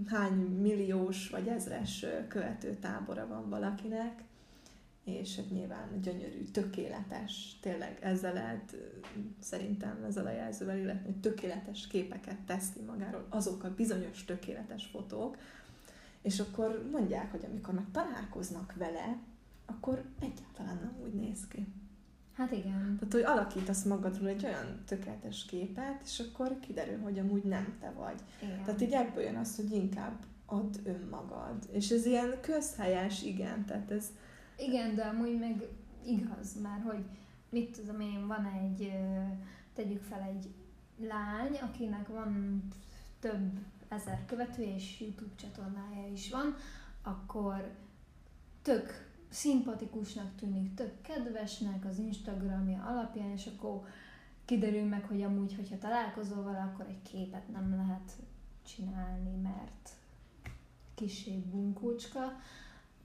hány 0.07 0.33
milliós 0.61 1.29
vagy 1.29 1.47
ezres 1.47 2.05
követőtábora 2.27 3.27
van 3.27 3.49
valakinek, 3.49 4.23
és 5.03 5.35
hát 5.35 5.49
nyilván 5.49 6.01
gyönyörű, 6.01 6.43
tökéletes, 6.43 7.57
tényleg 7.61 7.97
ezzel 8.01 8.33
lehet 8.33 8.75
szerintem 9.39 10.03
ezzel 10.07 10.25
a 10.25 10.31
jelzővel 10.31 10.77
illetni, 10.77 11.05
hogy 11.05 11.19
tökéletes 11.19 11.87
képeket 11.87 12.39
tesz 12.45 12.71
ki 12.73 12.81
magáról, 12.81 13.25
azok 13.29 13.63
a 13.63 13.75
bizonyos 13.75 14.23
tökéletes 14.23 14.85
fotók, 14.85 15.37
és 16.21 16.39
akkor 16.39 16.89
mondják, 16.91 17.31
hogy 17.31 17.45
amikor 17.45 17.73
meg 17.73 17.85
találkoznak 17.91 18.73
vele, 18.77 19.17
akkor 19.65 20.03
egyáltalán 20.19 20.75
nem 20.75 20.95
úgy 21.03 21.13
néz 21.13 21.47
ki. 21.47 21.67
Hát 22.33 22.51
igen. 22.51 22.97
Tehát, 22.99 23.13
hogy 23.13 23.21
alakítasz 23.21 23.83
magadról 23.83 24.27
egy 24.27 24.45
olyan 24.45 24.83
tökéletes 24.85 25.45
képet, 25.45 26.01
és 26.03 26.19
akkor 26.19 26.59
kiderül, 26.59 26.99
hogy 26.99 27.19
amúgy 27.19 27.43
nem 27.43 27.77
te 27.79 27.91
vagy. 27.91 28.21
Igen. 28.41 28.63
Tehát 28.63 28.81
így 28.81 28.91
ebből 28.91 29.23
jön 29.23 29.35
az, 29.35 29.55
hogy 29.55 29.71
inkább 29.71 30.25
add 30.45 30.75
önmagad. 30.83 31.69
És 31.71 31.89
ez 31.89 32.05
ilyen 32.05 32.37
közhelyes, 32.41 33.23
igen, 33.23 33.65
tehát 33.65 33.91
ez... 33.91 34.07
Igen, 34.57 34.95
de 34.95 35.03
amúgy 35.03 35.39
meg 35.39 35.67
igaz, 36.05 36.61
mert 36.61 36.83
hogy 36.83 37.03
mit 37.49 37.77
tudom 37.77 37.99
én, 37.99 38.27
van 38.27 38.45
egy, 38.45 38.91
tegyük 39.73 40.01
fel 40.01 40.21
egy 40.21 40.49
lány, 41.07 41.57
akinek 41.61 42.07
van 42.07 42.63
több 43.19 43.59
ezer 43.87 44.25
követője, 44.25 44.75
és 44.75 44.99
YouTube 44.99 45.35
csatornája 45.35 46.07
is 46.11 46.29
van, 46.29 46.55
akkor 47.03 47.71
tök 48.61 49.11
szimpatikusnak 49.33 50.35
tűnik, 50.39 50.73
tök 50.73 51.01
kedvesnek 51.01 51.85
az 51.89 51.97
Instagramja 51.97 52.83
alapján, 52.87 53.31
és 53.31 53.49
akkor 53.55 53.81
kiderül 54.45 54.83
meg, 54.83 55.03
hogy 55.03 55.21
amúgy, 55.21 55.55
hogyha 55.55 55.77
találkozol 55.77 56.43
vele, 56.43 56.71
akkor 56.73 56.85
egy 56.89 57.11
képet 57.11 57.47
nem 57.51 57.75
lehet 57.75 58.11
csinálni, 58.75 59.41
mert 59.41 59.89
kisebb 60.95 61.41
bunkócska. 61.41 62.19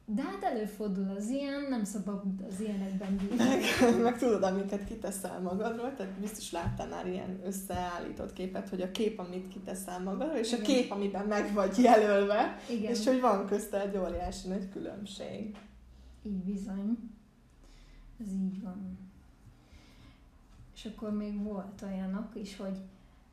De 0.04 0.22
hát 0.22 0.42
előfordul 0.42 1.10
az 1.16 1.28
ilyen, 1.28 1.66
nem 1.68 1.84
szabad 1.84 2.22
az 2.48 2.60
ilyenekben 2.60 3.20
meg, 3.36 3.62
meg 4.02 4.18
tudod, 4.18 4.42
amiket 4.42 4.84
kiteszel 4.84 5.40
magadról, 5.40 5.94
tehát 5.94 6.12
biztos 6.12 6.52
láttál 6.52 6.88
már 6.88 7.06
ilyen 7.06 7.40
összeállított 7.44 8.32
képet, 8.32 8.68
hogy 8.68 8.80
a 8.80 8.90
kép, 8.90 9.18
amit 9.18 9.48
kiteszel 9.48 10.02
magadról, 10.02 10.36
és 10.36 10.52
Igen. 10.52 10.60
a 10.60 10.66
kép, 10.66 10.90
amiben 10.90 11.26
meg 11.26 11.52
vagy 11.52 11.78
jelölve, 11.78 12.58
Igen. 12.70 12.90
és 12.90 13.06
hogy 13.06 13.20
van 13.20 13.46
közte 13.46 13.80
egy 13.80 13.96
óriási 13.96 14.48
nagy 14.48 14.68
különbség. 14.68 15.56
Így 16.28 16.44
bizony. 16.44 17.10
Ez 18.20 18.32
így 18.32 18.62
van. 18.62 18.98
És 20.74 20.84
akkor 20.84 21.12
még 21.12 21.42
volt 21.42 21.82
olyanok 21.82 22.34
is, 22.34 22.56
hogy 22.56 22.78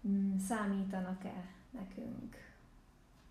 mm, 0.08 0.38
számítanak-e 0.38 1.46
nekünk, 1.72 2.36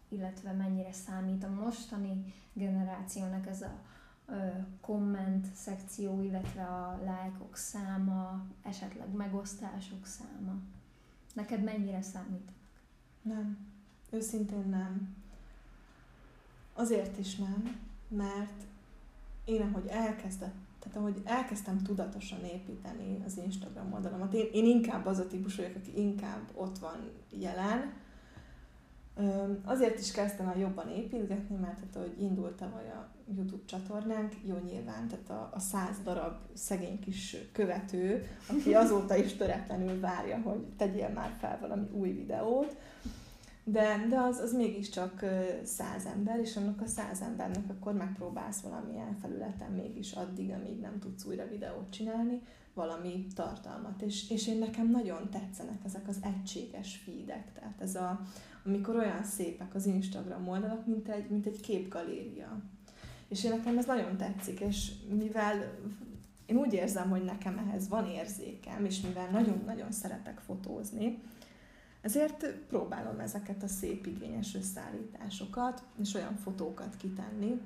illetve 0.08 0.52
mennyire 0.52 0.92
számít 0.92 1.44
a 1.44 1.50
mostani 1.50 2.34
generációnak 2.52 3.46
ez 3.46 3.62
a 3.62 3.80
ö, 4.26 4.48
komment 4.80 5.46
szekció, 5.54 6.22
illetve 6.22 6.62
a 6.62 7.00
lájkok 7.04 7.56
száma, 7.56 8.44
esetleg 8.62 9.14
megosztások 9.14 10.06
száma. 10.06 10.54
Neked 11.32 11.62
mennyire 11.62 12.02
számít? 12.02 12.50
Nem. 13.22 13.58
Őszintén 14.10 14.68
nem. 14.68 15.16
Azért 16.72 17.18
is 17.18 17.36
nem, 17.36 17.78
mert 18.08 18.64
én 19.44 19.60
ahogy 19.60 19.86
elkezdett, 19.86 20.54
tehát 20.78 20.98
ahogy 20.98 21.22
elkezdtem 21.24 21.82
tudatosan 21.82 22.44
építeni 22.44 23.22
az 23.26 23.38
Instagram 23.44 23.92
oldalamat, 23.92 24.32
én, 24.32 24.46
én 24.52 24.64
inkább 24.64 25.06
az 25.06 25.18
a 25.18 25.26
típus 25.26 25.56
vagyok, 25.56 25.74
aki 25.74 26.00
inkább 26.00 26.42
ott 26.54 26.78
van 26.78 27.10
jelen, 27.30 27.92
Azért 29.64 30.00
is 30.00 30.10
kezdtem 30.10 30.48
el 30.48 30.58
jobban 30.58 30.88
építgetni, 30.88 31.56
mert 31.56 31.78
hát, 31.78 31.96
ahogy 31.96 32.20
indult 32.20 32.56
tavaly 32.56 32.88
a 32.90 33.08
YouTube 33.36 33.62
csatornánk, 33.64 34.32
jó 34.44 34.56
nyilván, 34.64 35.08
tehát 35.08 35.30
a, 35.30 35.50
a 35.54 35.58
száz 35.58 35.96
darab 36.04 36.36
szegény 36.54 37.00
kis 37.00 37.36
követő, 37.52 38.26
aki 38.46 38.74
azóta 38.74 39.16
is 39.16 39.34
töretlenül 39.34 40.00
várja, 40.00 40.38
hogy 40.38 40.66
tegyél 40.76 41.08
már 41.08 41.36
fel 41.40 41.58
valami 41.60 41.86
új 41.92 42.10
videót, 42.10 42.76
de, 43.64 44.06
de 44.08 44.18
az, 44.18 44.38
az 44.38 44.52
mégiscsak 44.52 45.24
száz 45.62 46.04
ember, 46.04 46.38
és 46.38 46.56
annak 46.56 46.80
a 46.80 46.86
száz 46.86 47.20
embernek 47.20 47.64
akkor 47.68 47.92
megpróbálsz 47.92 48.60
valamilyen 48.60 49.16
felületen 49.20 49.72
mégis 49.72 50.12
addig, 50.12 50.50
amíg 50.50 50.80
nem 50.80 50.98
tudsz 50.98 51.24
újra 51.24 51.48
videót 51.48 51.90
csinálni, 51.90 52.40
valami 52.74 53.26
tartalmat. 53.34 54.02
És, 54.02 54.30
és 54.30 54.48
én 54.48 54.58
nekem 54.58 54.90
nagyon 54.90 55.30
tetszenek 55.30 55.84
ezek 55.84 56.08
az 56.08 56.18
egységes 56.22 56.96
feedek, 57.04 57.52
tehát 57.52 57.80
ez 57.80 57.94
a, 57.94 58.20
amikor 58.64 58.96
olyan 58.96 59.22
szépek 59.22 59.74
az 59.74 59.86
Instagram 59.86 60.48
oldalak, 60.48 60.86
mint 60.86 61.08
egy, 61.08 61.30
mint 61.30 61.46
egy 61.46 61.60
képgaléria. 61.60 62.62
És 63.28 63.44
én 63.44 63.50
nekem 63.50 63.78
ez 63.78 63.86
nagyon 63.86 64.16
tetszik, 64.16 64.60
és 64.60 64.92
mivel 65.18 65.56
én 66.46 66.56
úgy 66.56 66.72
érzem, 66.72 67.10
hogy 67.10 67.24
nekem 67.24 67.58
ehhez 67.58 67.88
van 67.88 68.06
érzékem, 68.06 68.84
és 68.84 69.00
mivel 69.00 69.30
nagyon-nagyon 69.30 69.92
szeretek 69.92 70.38
fotózni, 70.38 71.18
ezért 72.04 72.46
próbálom 72.52 73.18
ezeket 73.18 73.62
a 73.62 73.68
szép 73.68 74.06
igényes 74.06 74.54
összeállításokat 74.54 75.82
és 76.00 76.14
olyan 76.14 76.36
fotókat 76.36 76.96
kitenni, 76.96 77.60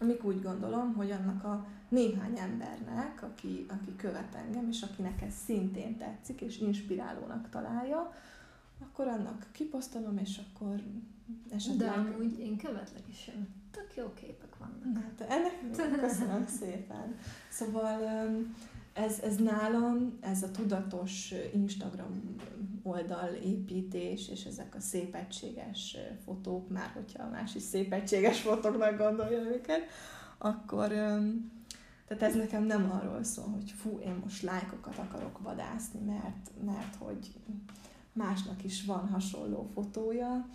amik 0.00 0.24
úgy 0.24 0.42
gondolom, 0.42 0.94
hogy 0.94 1.10
annak 1.10 1.44
a 1.44 1.66
néhány 1.88 2.38
embernek, 2.38 3.22
aki, 3.22 3.66
aki 3.68 3.96
követ 3.96 4.34
engem, 4.34 4.68
és 4.68 4.82
akinek 4.82 5.22
ez 5.22 5.34
szintén 5.44 5.96
tetszik, 5.96 6.40
és 6.40 6.58
inspirálónak 6.58 7.50
találja, 7.50 8.14
akkor 8.80 9.06
annak 9.06 9.46
kiposztolom, 9.52 10.18
és 10.18 10.40
akkor 10.48 10.82
esetleg... 11.50 11.88
De 11.88 11.94
amúgy 11.94 12.38
én 12.38 12.56
követlek 12.56 13.08
is, 13.08 13.30
tök 13.70 13.96
jó 13.96 14.12
képek 14.14 14.56
vannak. 14.58 15.02
Hát 15.02 15.30
ennek 15.30 16.00
köszönöm 16.00 16.46
szépen. 16.46 17.18
Szóval 17.50 17.98
ez, 18.96 19.18
ez 19.20 19.36
nálam, 19.36 20.18
ez 20.20 20.42
a 20.42 20.50
tudatos 20.50 21.34
Instagram 21.52 22.36
oldal 22.82 23.28
építés, 23.44 24.28
és 24.28 24.44
ezek 24.44 24.74
a 24.74 24.80
szép 24.80 25.14
egységes 25.14 25.96
fotók, 26.24 26.68
már 26.68 26.90
hogyha 26.94 27.28
más 27.28 27.54
is 27.54 27.62
szép 27.62 27.92
egységes 27.92 28.40
fotóknak 28.40 28.98
gondolja 28.98 29.38
őket, 29.38 29.80
akkor, 30.38 30.88
Tehát 32.06 32.22
ez 32.22 32.34
nekem 32.34 32.64
nem 32.64 32.90
arról 32.90 33.22
szól, 33.22 33.48
hogy 33.48 33.70
fú, 33.70 33.98
én 33.98 34.20
most 34.22 34.42
lájkokat 34.42 34.98
akarok 34.98 35.38
vadászni, 35.38 36.00
mert, 36.00 36.50
mert 36.64 36.94
hogy 36.98 37.32
másnak 38.12 38.64
is 38.64 38.84
van 38.84 39.08
hasonló 39.08 39.70
fotója, 39.74 40.48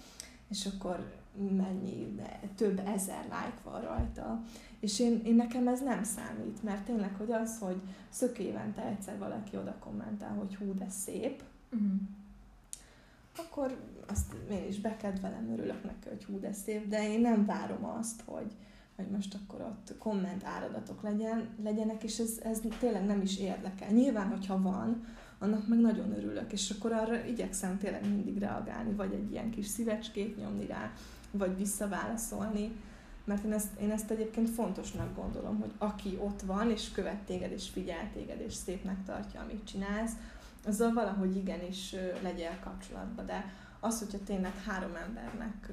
és 0.49 0.65
akkor 0.65 1.20
mennyi, 1.35 2.15
több 2.55 2.81
ezer 2.85 3.23
like 3.23 3.59
van 3.63 3.81
rajta. 3.81 4.41
És 4.79 4.99
én, 4.99 5.21
én 5.25 5.35
nekem 5.35 5.67
ez 5.67 5.81
nem 5.81 6.03
számít, 6.03 6.63
mert 6.63 6.85
tényleg, 6.85 7.15
hogy 7.15 7.31
az, 7.31 7.59
hogy 7.59 7.81
szök 8.09 8.39
évente 8.39 8.85
egyszer 8.85 9.17
valaki 9.17 9.57
oda 9.57 9.75
kommentál, 9.79 10.33
hogy 10.33 10.55
hú, 10.55 10.73
de 10.73 10.89
szép, 10.89 11.43
uh-huh. 11.71 11.91
akkor 13.37 13.77
azt 14.07 14.33
én 14.51 14.67
is 14.67 14.79
bekedvelem, 14.79 15.51
örülök 15.51 15.83
neki, 15.83 16.09
hogy 16.09 16.23
hú, 16.23 16.39
de 16.39 16.53
szép, 16.53 16.87
de 16.87 17.09
én 17.11 17.21
nem 17.21 17.45
várom 17.45 17.85
azt, 17.85 18.21
hogy, 18.25 18.51
hogy 18.95 19.07
most 19.07 19.35
akkor 19.35 19.61
ott 19.61 19.97
komment 19.97 20.43
áradatok 20.43 21.01
legyen, 21.01 21.47
legyenek, 21.63 22.03
és 22.03 22.19
ez, 22.19 22.39
ez 22.43 22.61
tényleg 22.79 23.05
nem 23.05 23.21
is 23.21 23.37
érdekel. 23.37 23.91
Nyilván, 23.91 24.27
hogyha 24.27 24.61
van, 24.61 25.05
annak 25.39 25.67
meg 25.67 25.79
nagyon 25.79 26.11
örülök, 26.17 26.51
és 26.51 26.69
akkor 26.69 26.91
arra 26.91 27.25
igyekszem 27.25 27.77
tényleg 27.77 28.07
mindig 28.07 28.37
reagálni, 28.37 28.93
vagy 28.93 29.13
egy 29.13 29.31
ilyen 29.31 29.49
kis 29.49 29.67
szívecskét 29.67 30.37
nyomni 30.37 30.65
rá, 30.65 30.91
vagy 31.31 31.57
visszaválaszolni, 31.57 32.71
mert 33.23 33.43
én 33.43 33.53
ezt, 33.53 33.79
én 33.79 33.91
ezt 33.91 34.11
egyébként 34.11 34.49
fontosnak 34.49 35.15
gondolom, 35.15 35.59
hogy 35.59 35.71
aki 35.77 36.17
ott 36.21 36.41
van, 36.41 36.69
és 36.69 36.91
követ 36.91 37.19
téged, 37.25 37.51
és 37.51 37.69
figyel 37.69 38.09
téged, 38.13 38.39
és 38.39 38.53
szépnek 38.53 39.05
tartja, 39.05 39.41
amit 39.41 39.67
csinálsz, 39.67 40.11
azzal 40.65 40.93
valahogy 40.93 41.35
igenis 41.35 41.95
legyél 42.21 42.57
kapcsolatban, 42.63 43.25
de 43.25 43.53
az, 43.79 43.99
hogyha 43.99 44.23
tényleg 44.25 44.63
három 44.63 44.95
embernek, 44.95 45.71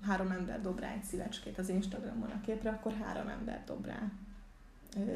három 0.00 0.30
ember 0.30 0.60
dob 0.60 0.80
rá 0.80 0.92
egy 0.92 1.02
szívecskét 1.02 1.58
az 1.58 1.68
Instagramon 1.68 2.30
a 2.30 2.40
képre, 2.40 2.70
akkor 2.70 2.92
három 2.92 3.28
ember 3.28 3.62
dob 3.66 3.86
rá 3.86 4.10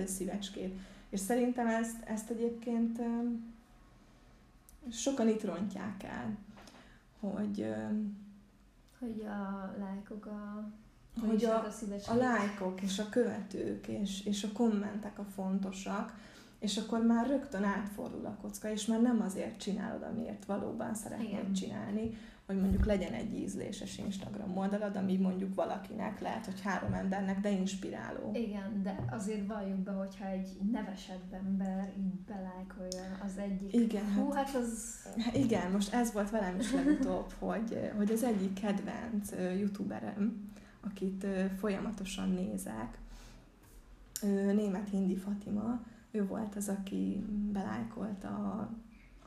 szívecskét. 0.06 0.78
És 1.08 1.20
szerintem 1.20 1.66
ezt, 1.66 2.02
ezt 2.04 2.30
egyébként 2.30 3.00
sokan 4.92 5.28
itt 5.28 5.44
rontják 5.44 6.02
el, 6.02 6.36
hogy 7.20 7.74
hogy 8.98 9.24
a 9.26 9.74
lájkok 9.78 10.26
a 10.26 10.70
hogy 11.26 11.44
a, 11.44 11.64
a, 11.64 12.10
a 12.10 12.14
lájkok 12.14 12.82
és 12.82 12.98
a 12.98 13.08
követők 13.08 13.86
és, 13.86 14.24
és 14.24 14.44
a 14.44 14.52
kommentek 14.52 15.18
a 15.18 15.24
fontosak, 15.24 16.12
és 16.58 16.76
akkor 16.76 17.06
már 17.06 17.26
rögtön 17.26 17.64
átfordul 17.64 18.26
a 18.26 18.38
kocka, 18.40 18.70
és 18.70 18.86
már 18.86 19.00
nem 19.00 19.20
azért 19.20 19.60
csinálod, 19.60 20.02
amiért 20.02 20.44
valóban 20.44 20.94
szeretnéd 20.94 21.28
Igen. 21.28 21.52
csinálni, 21.52 22.18
hogy 22.48 22.60
mondjuk 22.60 22.84
legyen 22.84 23.12
egy 23.12 23.38
ízléses 23.38 23.98
Instagram 23.98 24.56
oldalad, 24.56 24.96
ami 24.96 25.16
mondjuk 25.16 25.54
valakinek 25.54 26.20
lehet, 26.20 26.44
hogy 26.44 26.60
három 26.60 26.92
embernek, 26.92 27.40
de 27.40 27.50
inspiráló. 27.50 28.30
Igen, 28.34 28.82
de 28.82 29.04
azért 29.10 29.46
valljuk 29.46 29.78
be, 29.78 29.90
hogyha 29.90 30.26
egy 30.26 30.48
nevesebb 30.72 31.32
ember 31.32 31.92
így 31.98 32.14
belájkolja 32.14 33.18
az 33.24 33.38
egyik. 33.38 33.72
Igen, 33.72 34.14
Hú, 34.14 34.30
hát, 34.30 34.46
hát 34.46 34.62
az... 34.62 34.96
Igen, 35.34 35.70
most 35.70 35.94
ez 35.94 36.12
volt 36.12 36.30
velem 36.30 36.58
is 36.58 36.72
legutóbb, 36.72 37.32
hogy, 37.48 37.90
hogy 37.96 38.10
az 38.10 38.22
egyik 38.22 38.60
kedvenc 38.60 39.30
youtuberem, 39.58 40.50
akit 40.80 41.26
folyamatosan 41.58 42.30
nézek, 42.30 42.98
német 44.54 44.88
Hindi 44.90 45.16
Fatima, 45.16 45.80
ő 46.10 46.26
volt 46.26 46.56
az, 46.56 46.68
aki 46.68 47.24
belájkolta 47.52 48.28
a, 48.28 48.70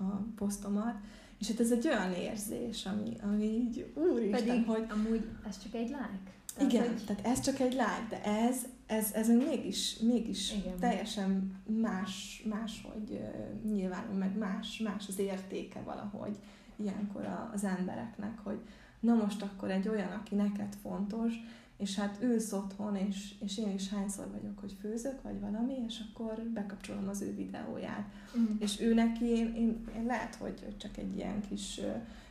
a 0.04 0.26
posztomat, 0.36 0.96
és 1.42 1.48
hát 1.48 1.60
ez 1.60 1.72
egy 1.72 1.88
olyan 1.88 2.14
érzés, 2.14 2.86
ami, 2.86 3.16
ami 3.22 3.44
így, 3.44 3.94
úristen, 3.96 4.46
Pedig 4.46 4.66
hogy... 4.66 4.86
amúgy 4.90 5.28
ez 5.48 5.64
csak 5.64 5.74
egy 5.74 5.88
like. 5.88 6.20
Tehát, 6.56 6.72
igen, 6.72 6.88
hogy... 6.88 7.06
tehát 7.06 7.26
ez 7.26 7.40
csak 7.40 7.60
egy 7.60 7.72
like, 7.72 8.06
de 8.10 8.24
ez, 8.24 8.66
ez, 8.86 9.12
ez 9.14 9.28
mégis, 9.28 9.98
mégis 10.00 10.54
igen. 10.54 10.80
teljesen 10.80 11.62
más, 11.82 12.44
más, 12.50 12.86
hogy 12.94 13.12
uh, 13.12 13.72
nyilvánul, 13.72 14.18
meg 14.18 14.38
más, 14.38 14.78
más 14.78 15.08
az 15.08 15.20
értéke 15.20 15.82
valahogy 15.82 16.38
ilyenkor 16.76 17.50
az 17.54 17.64
embereknek, 17.64 18.40
hogy 18.44 18.60
na 19.00 19.14
most 19.14 19.42
akkor 19.42 19.72
egy 19.72 19.88
olyan, 19.88 20.12
aki 20.12 20.36
neked 20.36 20.76
fontos, 20.82 21.34
és 21.82 21.96
hát 21.96 22.18
ülsz 22.22 22.52
otthon, 22.52 22.96
és, 22.96 23.34
és 23.40 23.58
én 23.58 23.74
is 23.74 23.90
hányszor 23.90 24.28
vagyok, 24.32 24.60
hogy 24.60 24.76
főzök, 24.80 25.22
vagy 25.22 25.40
valami, 25.40 25.74
és 25.88 26.02
akkor 26.12 26.42
bekapcsolom 26.54 27.08
az 27.08 27.22
ő 27.22 27.36
videóját. 27.36 28.06
Mm. 28.38 28.46
És 28.60 28.82
ő 28.82 28.94
neki, 28.94 29.26
én, 29.26 29.56
én, 29.56 29.84
én 29.96 30.06
lehet, 30.06 30.36
hogy 30.36 30.76
csak 30.78 30.98
egy 30.98 31.16
ilyen 31.16 31.42
kis 31.50 31.82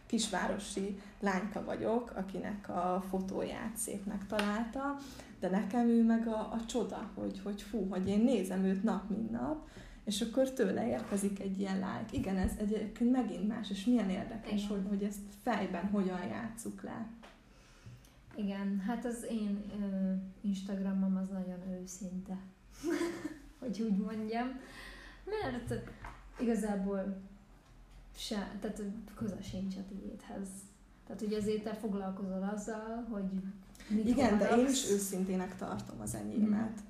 kisvárosi 0.07 1.01
lányka 1.21 1.65
vagyok, 1.65 2.13
akinek 2.17 2.69
a 2.69 3.05
fotóját 3.09 3.77
szépnek 3.77 4.27
találta, 4.27 4.97
de 5.41 5.49
nekem 5.49 5.89
ő 5.89 6.05
meg 6.05 6.27
a, 6.27 6.39
a 6.39 6.65
csoda, 6.67 7.11
hogy, 7.15 7.41
hogy 7.45 7.63
fú, 7.63 7.87
hogy 7.91 8.09
én 8.09 8.21
nézem 8.21 8.65
őt 8.65 8.83
nap, 8.83 9.11
mint 9.11 9.31
nap, 9.31 9.69
és 10.05 10.21
akkor 10.21 10.53
tőle 10.53 10.89
érkezik 10.89 11.41
egy 11.41 11.61
ilyen 11.61 11.77
like. 11.77 12.17
Igen, 12.17 12.37
ez 12.37 12.53
egyébként 12.59 13.11
megint 13.11 13.49
más, 13.49 13.71
és 13.71 13.85
milyen 13.85 14.11
érdekes, 14.11 14.67
hogy, 14.69 14.83
hogy 14.89 15.03
ezt 15.03 15.21
fejben 15.43 15.85
hogyan 15.85 16.27
játsszuk 16.29 16.83
le. 16.83 17.07
Igen, 18.43 18.79
hát 18.87 19.05
az 19.05 19.27
én 19.31 19.65
ö, 19.81 20.13
Instagramom 20.41 21.17
az 21.17 21.29
nagyon 21.29 21.81
őszinte, 21.83 22.39
hogy 23.61 23.81
úgy 23.81 23.97
mondjam, 23.97 24.49
mert 25.25 25.91
igazából 26.41 27.17
se, 28.17 28.51
tehát 28.61 28.83
köze 29.15 29.43
sincs 29.43 29.77
a 29.77 29.81
tiédhez. 29.89 30.49
Tehát, 31.07 31.21
hogy 31.21 31.35
azért 31.35 31.63
te 31.63 31.75
foglalkozol 31.75 32.51
azzal, 32.55 33.07
hogy 33.11 33.25
mit 33.89 34.09
Igen, 34.09 34.39
de 34.39 34.57
én 34.57 34.67
is 34.67 34.91
őszintének 34.91 35.57
tartom 35.57 36.01
az 36.01 36.15
enyémet. 36.15 36.81
Mm. 36.81 36.89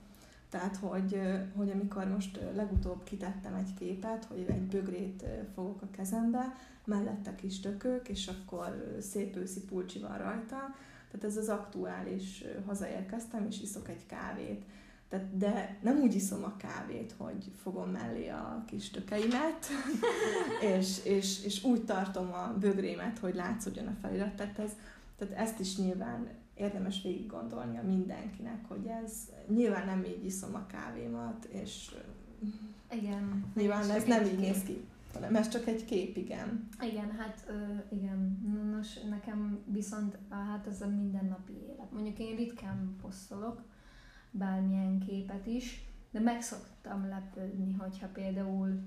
Tehát, 0.49 0.77
hogy, 0.77 1.21
hogy 1.57 1.71
amikor 1.71 2.09
most 2.09 2.41
legutóbb 2.55 3.03
kitettem 3.05 3.55
egy 3.55 3.75
képet, 3.75 4.25
hogy 4.25 4.45
egy 4.49 4.63
bögrét 4.63 5.25
fogok 5.55 5.83
a 5.83 5.91
kezembe, 5.91 6.55
mellette 6.85 7.35
kis 7.35 7.61
tökök, 7.61 8.09
és 8.09 8.29
akkor 8.29 8.97
szép 9.01 9.37
őszi 9.37 9.61
pulcsi 9.61 9.99
van 9.99 10.19
rajta, 10.19 10.75
tehát 11.11 11.27
ez 11.27 11.37
az 11.37 11.49
aktuális, 11.49 12.44
hazaérkeztem, 12.66 13.46
és 13.46 13.61
iszok 13.62 13.88
egy 13.88 14.07
kávét. 14.07 14.64
Tehát, 15.09 15.37
de 15.37 15.79
nem 15.83 15.99
úgy 15.99 16.14
iszom 16.14 16.44
a 16.44 16.57
kávét, 16.57 17.14
hogy 17.18 17.51
fogom 17.62 17.90
mellé 17.90 18.29
a 18.29 18.64
kis 18.66 18.90
tökeimet, 18.90 19.66
és, 20.79 21.05
és, 21.05 21.44
és 21.44 21.64
úgy 21.64 21.85
tartom 21.85 22.33
a 22.33 22.55
bögrémet, 22.59 23.18
hogy 23.18 23.35
látszódjon 23.35 23.87
a 23.87 23.96
felirat. 24.01 24.35
Tehát, 24.35 24.59
ez, 24.59 24.70
tehát 25.16 25.35
ezt 25.35 25.61
is 25.61 25.77
nyilván 25.77 26.29
érdemes 26.55 27.03
végig 27.03 27.27
gondolni 27.27 27.79
a 27.79 27.83
mindenkinek, 27.83 28.68
hogy 28.68 28.87
ez 29.05 29.12
nyilván 29.49 29.87
nem 29.87 30.05
így 30.05 30.25
iszom 30.25 30.55
a 30.55 30.66
kávémat, 30.66 31.44
és 31.44 31.94
igen, 32.92 33.44
nyilván 33.55 33.90
ez 33.90 34.05
nem 34.05 34.25
így 34.25 34.38
néz 34.38 34.62
ki 34.62 34.85
hanem 35.12 35.37
ez 35.37 35.49
csak 35.49 35.66
egy 35.66 35.85
kép, 35.85 36.16
igen. 36.16 36.68
Igen, 36.81 37.11
hát 37.11 37.53
igen. 37.90 38.40
Nos, 38.70 38.94
nekem 39.09 39.64
viszont 39.66 40.18
hát 40.29 40.66
ez 40.66 40.81
a 40.81 40.87
mindennapi 40.87 41.53
élet. 41.53 41.92
Mondjuk 41.92 42.18
én 42.18 42.37
ritkán 42.37 42.96
posztolok 43.03 43.62
bármilyen 44.31 44.99
képet 44.99 45.46
is, 45.46 45.85
de 46.11 46.20
meg 46.20 46.42
szoktam 46.42 47.09
lepődni, 47.09 47.73
hogyha 47.73 48.07
például 48.07 48.81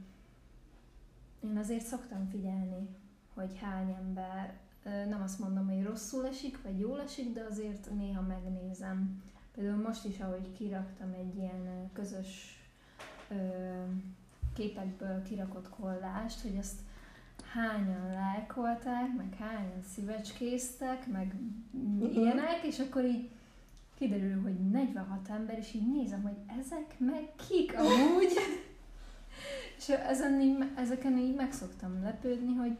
én 1.43 1.57
azért 1.57 1.86
szoktam 1.86 2.27
figyelni, 2.29 2.88
hogy 3.33 3.57
hány 3.59 3.95
ember, 3.99 4.57
nem 4.83 5.21
azt 5.21 5.39
mondom, 5.39 5.67
hogy 5.67 5.83
rosszul 5.83 6.27
esik, 6.27 6.62
vagy 6.62 6.79
jól 6.79 7.01
esik, 7.01 7.33
de 7.33 7.45
azért 7.49 7.89
néha 7.95 8.21
megnézem. 8.21 9.23
Például 9.51 9.81
most 9.81 10.05
is, 10.05 10.19
ahogy 10.19 10.51
kiraktam 10.51 11.13
egy 11.13 11.36
ilyen 11.36 11.89
közös 11.93 12.57
képekből 14.53 15.23
kirakott 15.23 15.69
kollást, 15.69 16.41
hogy 16.41 16.57
azt 16.57 16.79
hányan 17.53 18.13
lájkolták, 18.13 19.15
meg 19.17 19.35
hányan 19.39 19.83
szívecskéztek, 19.93 21.07
meg 21.07 21.35
uh-huh. 21.71 22.15
ilyenek, 22.15 22.63
és 22.63 22.79
akkor 22.79 23.05
így 23.05 23.29
kiderül, 23.97 24.41
hogy 24.41 24.69
46 24.69 25.29
ember, 25.29 25.57
és 25.57 25.73
így 25.73 25.91
nézem, 25.91 26.21
hogy 26.21 26.59
ezek 26.59 26.95
meg 26.97 27.29
kik 27.47 27.77
amúgy. 27.77 28.33
és 29.77 29.89
ezen 29.89 30.41
így, 30.41 30.63
ezeken 30.75 31.17
így 31.17 31.35
meg 31.35 31.51
szoktam 31.51 32.03
lepődni, 32.03 32.53
hogy 32.55 32.77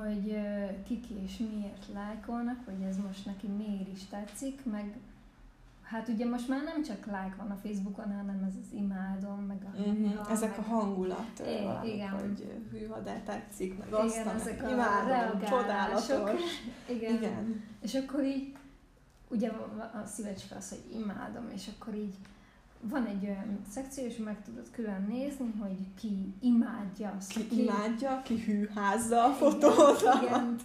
hogy 0.00 0.38
kik 0.86 1.04
és 1.24 1.36
miért 1.36 1.86
lájkolnak, 1.92 2.64
hogy 2.64 2.82
ez 2.88 2.96
most 2.96 3.26
neki 3.26 3.46
miért 3.46 3.88
is 3.92 4.04
tetszik, 4.04 4.64
meg 4.64 4.96
Hát 5.90 6.08
ugye 6.08 6.26
most 6.26 6.48
már 6.48 6.62
nem 6.64 6.82
csak 6.82 7.04
like 7.04 7.34
van 7.36 7.50
a 7.50 7.56
Facebookon, 7.62 8.16
hanem 8.16 8.44
ez 8.48 8.54
az 8.62 8.72
imádom, 8.72 9.40
meg 9.40 9.62
a 9.64 9.78
uh-huh. 9.78 9.96
hűha, 9.96 10.30
Ezek 10.30 10.56
meg 10.56 10.66
a 10.66 10.70
hangulat, 10.70 11.38
é, 11.46 11.62
valamik, 11.62 11.94
igen. 11.94 12.10
hogy 12.10 12.62
hűha, 12.70 13.00
de 13.00 13.22
tetszik, 13.24 13.78
meg 13.78 13.92
azt 13.92 14.14
igen, 14.14 14.28
ezek 14.28 14.64
a 14.64 14.70
imádom, 14.70 15.40
csodálatos. 15.40 16.42
Igen. 16.94 17.14
igen. 17.14 17.62
És 17.80 17.94
akkor 17.94 18.24
így, 18.24 18.56
ugye 19.28 19.50
a 20.02 20.06
szívecske 20.06 20.56
az, 20.56 20.68
hogy 20.68 21.00
imádom, 21.00 21.50
és 21.54 21.70
akkor 21.78 21.94
így 21.94 22.14
van 22.80 23.06
egy 23.06 23.24
olyan 23.24 23.60
szekció, 23.70 24.04
és 24.04 24.16
meg 24.16 24.42
tudod 24.42 24.70
külön 24.70 25.06
nézni, 25.08 25.52
hogy 25.60 25.94
ki 26.00 26.34
imádja 26.40 27.14
azt. 27.18 27.32
Ki, 27.32 27.46
ki 27.46 27.62
imádja, 27.62 28.22
ki 28.24 28.42
hűházza 28.44 29.24
a. 29.24 29.36
Igen, 29.40 30.22
igen. 30.22 30.56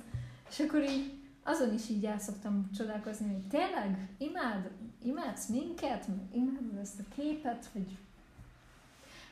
És 0.50 0.60
akkor 0.60 0.82
így 0.82 1.23
azon 1.44 1.74
is 1.74 1.90
így 1.90 2.06
el 2.06 2.20
szoktam 2.20 2.70
csodálkozni, 2.76 3.34
hogy 3.34 3.48
tényleg 3.48 4.10
imád, 4.18 4.72
imádsz 5.04 5.48
minket, 5.48 6.08
imádod 6.32 6.78
ezt 6.82 7.00
a 7.00 7.14
képet, 7.16 7.70
hogy 7.72 7.98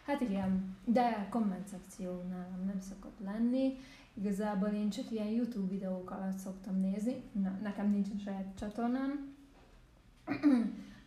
hát 0.06 0.22
igen, 0.22 0.78
de 0.86 1.28
komment 1.30 1.68
szekció 1.68 2.22
nálam 2.30 2.66
nem 2.66 2.80
szokott 2.90 3.20
lenni. 3.24 3.78
Igazából 4.14 4.68
én 4.68 4.90
csak 4.90 5.12
ilyen 5.12 5.28
YouTube 5.28 5.70
videók 5.70 6.12
alatt 6.12 6.38
szoktam 6.38 6.80
nézni, 6.80 7.24
Na, 7.32 7.58
nekem 7.62 7.90
nincsen 7.90 8.20
saját 8.20 8.56
csatornám, 8.60 9.36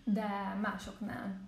de 0.05 0.59
másoknál. 0.62 1.40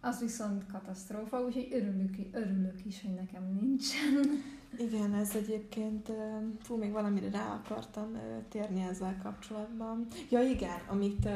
Az 0.00 0.20
viszont 0.20 0.66
katasztrófa, 0.66 1.44
úgyhogy 1.44 1.68
örülök, 1.72 2.14
örülök 2.32 2.84
is, 2.84 3.02
hogy 3.02 3.14
nekem 3.14 3.58
nincsen. 3.60 4.42
Igen, 4.78 5.14
ez 5.14 5.36
egyébként, 5.36 6.12
fú, 6.60 6.76
még 6.76 6.92
valamire 6.92 7.30
rá 7.30 7.54
akartam 7.54 8.18
térni 8.48 8.82
ezzel 8.82 9.16
kapcsolatban. 9.22 10.06
Ja 10.30 10.42
igen, 10.42 10.80
amit 10.88 11.28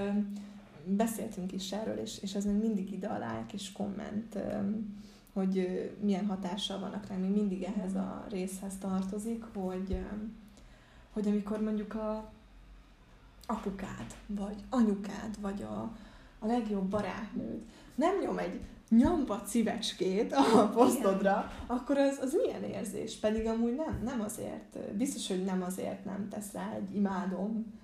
beszéltünk 0.85 1.53
is 1.53 1.73
erről, 1.73 1.97
és, 1.97 2.19
és 2.23 2.35
ez 2.35 2.45
még 2.45 2.57
mindig 2.57 2.93
ide 2.93 3.07
a 3.07 3.19
like 3.19 3.53
és 3.53 3.73
komment, 3.73 4.39
hogy 5.33 5.91
milyen 6.01 6.27
hatással 6.27 6.79
vannak 6.79 7.07
rá, 7.07 7.17
még 7.17 7.31
mindig 7.31 7.63
ehhez 7.63 7.95
a 7.95 8.27
részhez 8.31 8.79
tartozik, 8.79 9.45
hogy, 9.55 9.99
hogy 11.13 11.27
amikor 11.27 11.61
mondjuk 11.61 11.95
a 11.95 12.33
apukád, 13.47 14.17
vagy 14.27 14.57
anyukád, 14.71 15.41
vagy 15.41 15.63
a, 15.63 15.97
a 16.39 16.47
legjobb 16.47 16.89
barátnőd 16.89 17.63
nem 17.95 18.19
nyom 18.21 18.39
egy 18.39 18.61
nyamba 18.89 19.43
szívecskét 19.47 20.33
a 20.33 20.69
posztodra, 20.75 21.53
Igen. 21.55 21.79
akkor 21.79 21.99
az, 21.99 22.19
az 22.23 22.37
milyen 22.45 22.63
érzés? 22.63 23.17
Pedig 23.17 23.47
amúgy 23.47 23.75
nem, 23.75 24.01
nem 24.05 24.21
azért, 24.21 24.79
biztos, 24.97 25.29
hogy 25.29 25.45
nem 25.45 25.63
azért 25.63 26.05
nem 26.05 26.29
tesz 26.29 26.53
rá 26.53 26.73
egy 26.75 26.95
imádom 26.95 27.75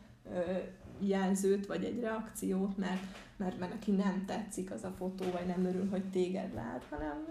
jelzőt, 1.01 1.67
vagy 1.67 1.85
egy 1.85 2.01
reakciót, 2.01 2.77
mert, 2.77 3.03
mert, 3.37 3.59
mert 3.59 3.73
neki 3.73 3.91
nem 3.91 4.25
tetszik 4.27 4.71
az 4.71 4.85
a 4.85 4.95
fotó, 4.99 5.25
vagy 5.31 5.47
nem 5.47 5.65
örül, 5.65 5.89
hogy 5.91 6.05
téged 6.05 6.55
lát, 6.55 6.85
hanem 6.91 7.29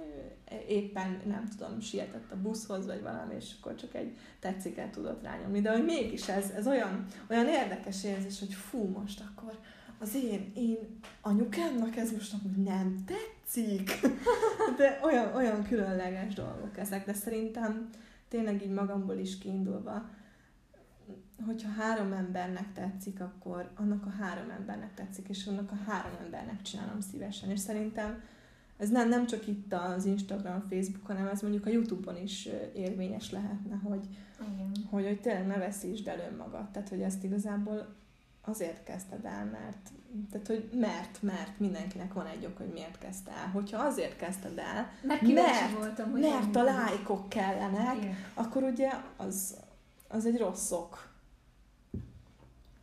éppen, 0.68 1.22
nem 1.26 1.48
tudom, 1.58 1.80
sietett 1.80 2.32
a 2.32 2.42
buszhoz, 2.42 2.86
vagy 2.86 3.02
valami, 3.02 3.36
és 3.36 3.52
akkor 3.60 3.76
csak 3.76 3.96
egy 3.96 4.18
tetsziket 4.40 4.92
tudott 4.92 5.24
rányomni. 5.24 5.62
De 5.62 5.72
hogy 5.72 5.86
mégis 5.86 6.30
ez, 6.30 6.50
ez 6.50 6.68
olyan, 6.68 7.06
olyan 7.30 7.48
érdekes 7.48 8.04
érzés, 8.04 8.40
hogy 8.40 8.54
fú, 8.54 8.86
most 8.88 9.24
akkor 9.32 9.58
az 10.00 10.16
én, 10.16 10.52
én 10.56 10.78
anyukámnak 11.22 11.96
ez 11.96 12.12
most 12.12 12.36
nem 12.64 13.04
tetszik. 13.06 13.92
De 14.78 15.00
olyan, 15.04 15.36
olyan 15.36 15.64
különleges 15.64 16.34
dolgok 16.34 16.78
ezek, 16.78 17.06
de 17.06 17.14
szerintem 17.14 17.90
tényleg 18.28 18.64
így 18.64 18.74
magamból 18.74 19.16
is 19.16 19.38
kiindulva, 19.38 20.10
hogyha 21.46 21.70
három 21.70 22.14
embernek 22.14 22.74
tetszik, 22.74 23.22
akkor 23.22 23.72
annak 23.76 24.06
a 24.06 24.10
három 24.10 24.50
embernek 24.50 24.94
tetszik, 24.94 25.28
és 25.30 25.46
annak 25.46 25.72
a 25.72 25.92
három 25.92 26.12
embernek 26.24 26.62
csinálom 26.62 27.00
szívesen. 27.00 27.50
És 27.50 27.60
szerintem 27.60 28.24
ez 28.78 28.90
nem, 28.90 29.10
nem 29.10 29.26
csak 29.26 29.48
itt 29.48 29.74
az 29.74 30.06
Instagram, 30.06 30.66
Facebook, 30.70 31.06
hanem 31.06 31.28
ez 31.28 31.42
mondjuk 31.42 31.66
a 31.66 31.70
Youtube-on 31.70 32.18
is 32.18 32.50
érvényes 32.76 33.32
lehetne, 33.32 33.76
hogy, 33.76 34.08
hogy, 34.90 35.06
hogy 35.06 35.22
tényleg 35.22 35.48
ne 35.48 35.58
veszítsd 35.58 36.08
el 36.08 36.20
önmagad. 36.32 36.72
Tehát, 36.72 36.90
hogy 36.90 37.02
ezt 37.02 37.24
igazából 37.24 37.96
azért 38.46 38.84
kezdted 38.84 39.26
el, 39.26 39.46
mert, 39.46 39.92
tehát, 40.32 40.48
hogy 40.48 40.70
mert, 40.74 41.22
mert 41.22 41.60
mindenkinek 41.60 42.14
van 42.14 42.26
egy 42.26 42.46
ok, 42.46 42.58
hogy 42.58 42.72
miért 42.74 42.98
kezdte 42.98 43.32
el. 43.32 43.48
Hogyha 43.48 43.84
azért 43.84 44.16
kezdted 44.16 44.58
el, 44.58 44.92
mert, 45.02 45.22
mert, 45.22 45.78
voltam, 45.78 46.12
hogy 46.12 46.22
mert 46.22 46.56
a 46.56 46.64
lájkok 46.64 47.30
kellenek, 47.30 47.98
Igen. 47.98 48.16
akkor 48.34 48.64
ugye 48.64 48.92
az, 49.18 49.58
az 50.08 50.26
egy 50.26 50.38
rossz 50.38 50.72
ok. 50.72 51.12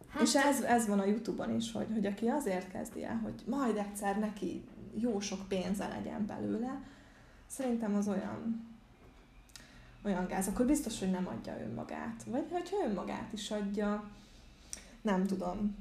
Hát, 0.08 0.22
és 0.22 0.34
ez, 0.34 0.60
ez 0.62 0.86
van 0.86 0.98
a 0.98 1.04
Youtube-on 1.04 1.54
is, 1.54 1.72
hogy, 1.72 1.86
hogy 1.92 2.06
aki 2.06 2.26
azért 2.26 2.70
kezdi 2.70 3.04
el, 3.04 3.20
hogy 3.22 3.42
majd 3.46 3.76
egyszer 3.76 4.18
neki 4.18 4.64
jó 4.94 5.20
sok 5.20 5.48
pénze 5.48 5.88
legyen 5.88 6.26
belőle, 6.26 6.82
szerintem 7.46 7.94
az 7.94 8.08
olyan 8.08 8.68
olyan 10.02 10.26
gáz, 10.26 10.48
akkor 10.48 10.66
biztos, 10.66 10.98
hogy 10.98 11.10
nem 11.10 11.26
adja 11.26 11.60
önmagát. 11.60 12.24
Vagy 12.26 12.46
hogyha 12.50 12.84
önmagát 12.86 13.32
is 13.32 13.50
adja, 13.50 14.10
nem 15.02 15.26
tudom. 15.26 15.76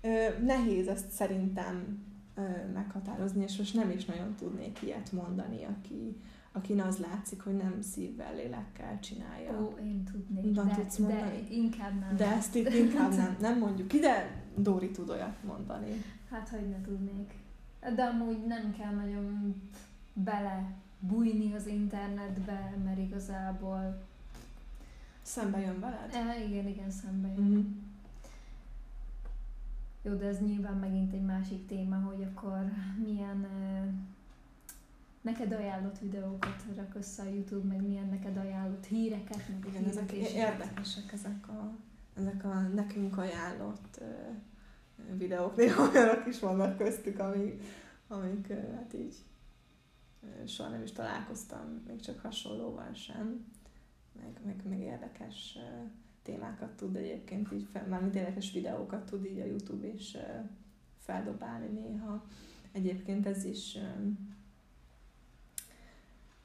Ö, 0.00 0.44
nehéz 0.44 0.88
ezt 0.88 1.10
szerintem 1.10 2.04
ö, 2.34 2.42
meghatározni, 2.72 3.42
és 3.42 3.56
most 3.56 3.74
nem 3.74 3.90
is 3.90 4.04
nagyon 4.04 4.34
tudnék 4.34 4.82
ilyet 4.82 5.12
mondani, 5.12 5.64
aki, 5.64 6.16
akin 6.52 6.80
az 6.80 6.98
látszik, 6.98 7.40
hogy 7.40 7.56
nem 7.56 7.82
szívvel, 7.82 8.34
lélekkel 8.34 9.00
csinálja. 9.00 9.60
Ó, 9.60 9.78
én 9.84 10.04
tudnék, 10.04 10.52
de, 10.52 10.74
tudsz 10.74 10.96
mondani? 10.96 11.20
de 11.20 11.54
inkább 11.54 12.00
nem. 12.00 12.16
De 12.16 12.26
ezt 12.26 12.54
itt 12.54 12.74
inkább 12.74 13.14
nem, 13.14 13.36
nem 13.40 13.58
mondjuk 13.58 13.92
ide 13.92 14.42
Dóri 14.56 14.90
tud 14.90 15.10
olyat 15.10 15.42
mondani. 15.44 16.04
Hát, 16.30 16.48
hogy 16.48 16.68
ne 16.68 16.80
tudnék. 16.80 17.32
De 17.94 18.02
amúgy 18.02 18.46
nem 18.46 18.74
kell 18.78 18.94
nagyon 18.94 19.54
bele 20.12 20.72
bújni 20.98 21.54
az 21.54 21.66
internetbe, 21.66 22.74
mert 22.84 22.98
igazából... 22.98 24.02
Szembe 25.22 25.60
jön 25.60 25.80
veled? 25.80 26.10
E, 26.12 26.44
igen, 26.44 26.68
igen, 26.68 26.90
szembe 26.90 27.28
jön. 27.28 27.44
Mm-hmm. 27.44 27.60
Jó, 30.02 30.14
de 30.14 30.26
ez 30.26 30.40
nyilván 30.40 30.76
megint 30.76 31.12
egy 31.12 31.24
másik 31.24 31.66
téma, 31.66 31.96
hogy 31.96 32.22
akkor 32.22 32.64
milyen 33.04 33.46
neked 35.20 35.52
ajánlott 35.52 35.98
videókat 35.98 36.64
rak 36.76 36.94
össze 36.94 37.22
a 37.22 37.28
YouTube, 37.28 37.66
meg 37.66 37.82
milyen 37.82 38.08
neked 38.08 38.36
ajánlott 38.36 38.86
híreket, 38.86 39.48
meg 39.48 39.66
Igen, 39.68 39.84
ezek 39.84 40.12
érdekesek, 40.12 41.12
ezek 41.12 41.48
a, 41.48 41.74
ezek 42.16 42.44
a 42.44 42.60
nekünk 42.60 43.18
ajánlott 43.18 44.00
uh, 44.00 45.16
videók, 45.16 45.56
néha 45.56 45.82
olyanok 45.90 46.26
is 46.26 46.38
vannak 46.40 46.76
köztük, 46.76 47.18
amik, 47.18 47.62
amik 48.08 48.46
uh, 48.48 48.74
hát 48.74 48.92
így 48.94 49.14
uh, 50.20 50.46
soha 50.46 50.68
nem 50.68 50.82
is 50.82 50.92
találkoztam, 50.92 51.82
még 51.86 52.00
csak 52.00 52.20
hasonlóval 52.20 52.92
sem, 52.92 53.44
meg, 54.12 54.40
meg, 54.44 54.62
meg 54.68 54.80
érdekes 54.80 55.56
uh, 55.56 55.90
témákat 56.22 56.70
tud 56.76 56.96
egyébként 56.96 57.52
így, 57.52 57.66
fel, 57.72 57.86
mármint 57.86 58.14
érdekes 58.14 58.52
videókat 58.52 59.04
tud 59.04 59.24
így 59.24 59.40
a 59.40 59.44
YouTube 59.44 59.86
is 59.86 60.16
feldobálni 60.98 61.66
néha. 61.66 62.24
Egyébként 62.72 63.26
ez 63.26 63.44
is 63.44 63.78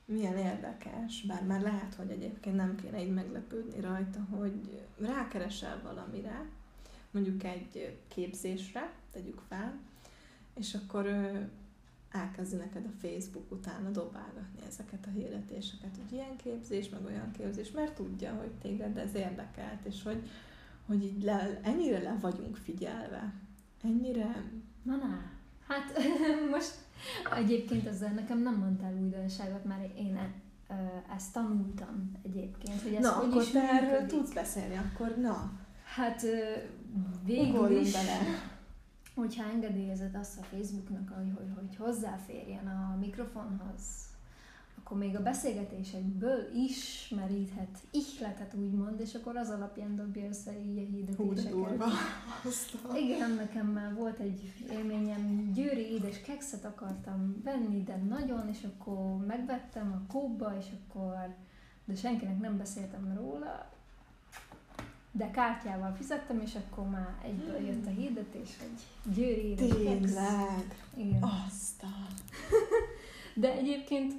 milyen 0.05 0.37
érdekes, 0.37 1.21
bár 1.21 1.43
már 1.43 1.61
lehet, 1.61 1.93
hogy 1.93 2.09
egyébként 2.09 2.55
nem 2.55 2.75
kéne 2.75 3.03
így 3.03 3.13
meglepődni 3.13 3.79
rajta, 3.79 4.19
hogy 4.29 4.81
rákeresel 4.99 5.81
valamire, 5.83 6.45
mondjuk 7.11 7.43
egy 7.43 7.97
képzésre, 8.07 8.93
tegyük 9.11 9.41
fel, 9.47 9.79
és 10.53 10.73
akkor 10.73 11.05
elkezdi 12.11 12.55
neked 12.55 12.85
a 12.85 13.07
Facebook 13.07 13.51
utána 13.51 13.89
dobálgatni 13.89 14.59
ezeket 14.67 15.05
a 15.05 15.09
hirdetéseket, 15.09 15.89
hogy 15.95 16.11
ilyen 16.11 16.35
képzés, 16.35 16.89
meg 16.89 17.05
olyan 17.05 17.31
képzés, 17.31 17.71
mert 17.71 17.95
tudja, 17.95 18.33
hogy 18.33 18.51
téged 18.61 18.97
ez 18.97 19.15
érdekelt, 19.15 19.85
és 19.85 20.03
hogy, 20.03 20.29
hogy 20.85 21.03
így 21.03 21.23
le, 21.23 21.59
ennyire 21.63 22.01
le 22.01 22.17
vagyunk 22.21 22.55
figyelve. 22.55 23.33
Ennyire... 23.83 24.43
Na, 24.83 24.95
na. 24.95 25.21
Hát 25.67 25.99
most 26.55 26.73
egyébként 27.35 27.87
ezzel 27.87 28.11
nekem 28.11 28.41
nem 28.41 28.55
mondtál 28.55 28.93
újdonságot, 28.93 29.63
mert 29.63 29.97
én 29.97 30.15
e, 30.15 30.33
ezt 31.15 31.33
tanultam 31.33 32.11
egyébként, 32.23 32.81
hogy 32.81 32.93
ez 32.93 33.03
na, 33.03 33.11
hogy 33.11 33.29
akkor 33.29 33.41
is 33.41 33.49
te 33.49 33.59
erről 33.59 34.07
tudsz 34.07 34.33
beszélni, 34.33 34.77
akkor 34.77 35.17
na. 35.17 35.51
Hát 35.95 36.21
végül 37.23 37.55
Ugorjunk 37.55 37.85
is... 37.85 37.91
Bele 37.91 38.19
hogyha 39.17 39.43
engedélyezed 39.43 40.15
azt 40.15 40.39
a 40.39 40.43
Facebooknak, 40.43 41.09
hogy, 41.09 41.31
hogy, 41.35 41.51
hogy 41.55 41.75
hozzáférjen 41.75 42.67
a 42.67 42.97
mikrofonhoz, 42.99 43.81
akkor 44.79 44.97
még 44.97 45.15
a 45.15 45.21
beszélgetésekből 45.21 46.53
ismeríthet 46.55 47.77
ihletet 47.91 48.53
úgymond, 48.53 48.99
és 48.99 49.13
akkor 49.13 49.35
az 49.35 49.49
alapján 49.49 49.95
dobja 49.95 50.27
össze 50.27 50.59
így 50.59 50.77
a 50.77 50.81
hirdetéseket. 50.81 51.53
Igen, 53.03 53.31
nekem 53.31 53.67
már 53.67 53.93
volt 53.93 54.19
egy 54.19 54.53
élményem, 54.71 55.51
győri 55.53 55.91
édes 55.91 56.21
kekszet 56.21 56.65
akartam 56.65 57.41
venni, 57.43 57.83
de 57.83 57.95
nagyon, 57.95 58.49
és 58.49 58.63
akkor 58.63 59.25
megvettem 59.25 59.91
a 59.91 60.11
kóba, 60.11 60.57
és 60.59 60.65
akkor, 60.79 61.35
de 61.85 61.95
senkinek 61.95 62.39
nem 62.39 62.57
beszéltem 62.57 63.13
róla, 63.15 63.76
de 65.17 65.31
kártyával 65.31 65.93
fizettem, 65.93 66.41
és 66.41 66.55
akkor 66.55 66.89
már 66.89 67.15
egyből 67.23 67.67
jött 67.67 67.85
a 67.85 67.89
hirdetés, 67.89 68.57
hogy 68.59 69.13
Győri 69.13 69.53
Tényleg? 69.53 70.85
Igen. 70.97 71.21
Azt 71.21 71.83
a... 71.83 72.13
De 73.41 73.51
egyébként 73.51 74.13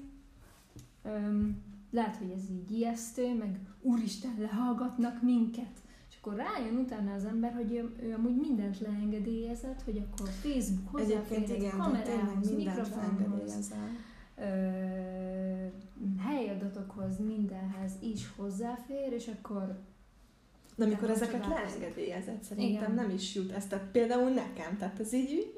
öm, 1.03 1.63
lehet, 1.91 2.17
hogy 2.17 2.31
ez 2.31 2.51
így 2.51 2.71
ijesztő, 2.71 3.35
meg 3.35 3.59
úristen, 3.81 4.35
lehallgatnak 4.39 5.23
minket. 5.23 5.83
És 6.11 6.17
akkor 6.21 6.35
rájön 6.35 6.77
utána 6.77 7.15
az 7.15 7.25
ember, 7.25 7.55
hogy 7.55 7.73
ő, 7.73 7.97
ő 8.03 8.15
amúgy 8.15 8.37
mindent 8.37 8.81
leengedélyezett, 8.81 9.83
hogy 9.83 9.99
akkor 9.99 10.29
Facebook 10.29 10.89
hozzáférhet, 10.91 11.71
kamerához, 11.71 12.55
mikrofonhoz, 12.55 13.73
helyadatokhoz, 16.19 17.19
mindenhez 17.19 17.93
is 18.01 18.31
hozzáfér, 18.37 19.13
és 19.13 19.31
akkor 19.39 19.79
de 20.79 20.85
amikor 20.85 21.11
ezeket 21.11 21.47
leengedélyezett, 21.47 22.43
szerintem 22.43 22.93
Igen. 22.93 22.95
nem 22.95 23.11
is 23.11 23.35
jut 23.35 23.53
ezt. 23.53 23.69
Tehát 23.69 23.87
például 23.93 24.31
nekem, 24.31 24.77
tehát 24.79 25.01
ez 25.01 25.13
így 25.13 25.55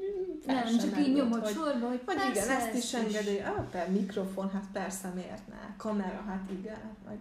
Nem, 0.46 0.78
csak 0.78 0.98
így 0.98 1.14
nyomod 1.14 1.42
hogy, 1.42 1.52
sorba, 1.52 1.88
hogy 1.88 2.00
hogy 2.04 2.16
persze, 2.16 2.30
igen, 2.30 2.48
ezt 2.48 2.74
is 2.74 2.94
engedély. 2.94 3.40
Ah, 3.40 3.64
per 3.64 3.90
mikrofon, 3.90 4.50
hát 4.50 4.64
persze, 4.72 5.09
miért 5.09 5.48
ne? 5.48 5.74
Kamera, 5.76 6.24
hát 6.26 6.50
igen, 6.50 6.74
hát 6.74 6.96
majd 7.06 7.18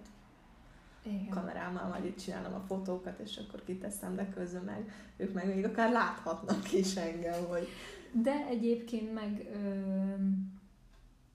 Igen. 1.03 1.29
kamerámmal 1.29 1.87
majd 1.87 2.05
itt 2.05 2.17
csinálom 2.19 2.53
a 2.53 2.63
fotókat, 2.67 3.19
és 3.19 3.37
akkor 3.37 3.63
kiteszem, 3.65 4.15
de 4.15 4.29
közben 4.29 4.63
meg 4.63 4.93
ők 5.17 5.33
meg 5.33 5.55
még 5.55 5.65
akár 5.65 5.91
láthatnak 5.91 6.73
is 6.73 6.95
engem, 6.95 7.45
hogy 7.45 7.67
De 8.11 8.45
egyébként 8.49 9.13
meg 9.13 9.47
ö, 9.53 9.57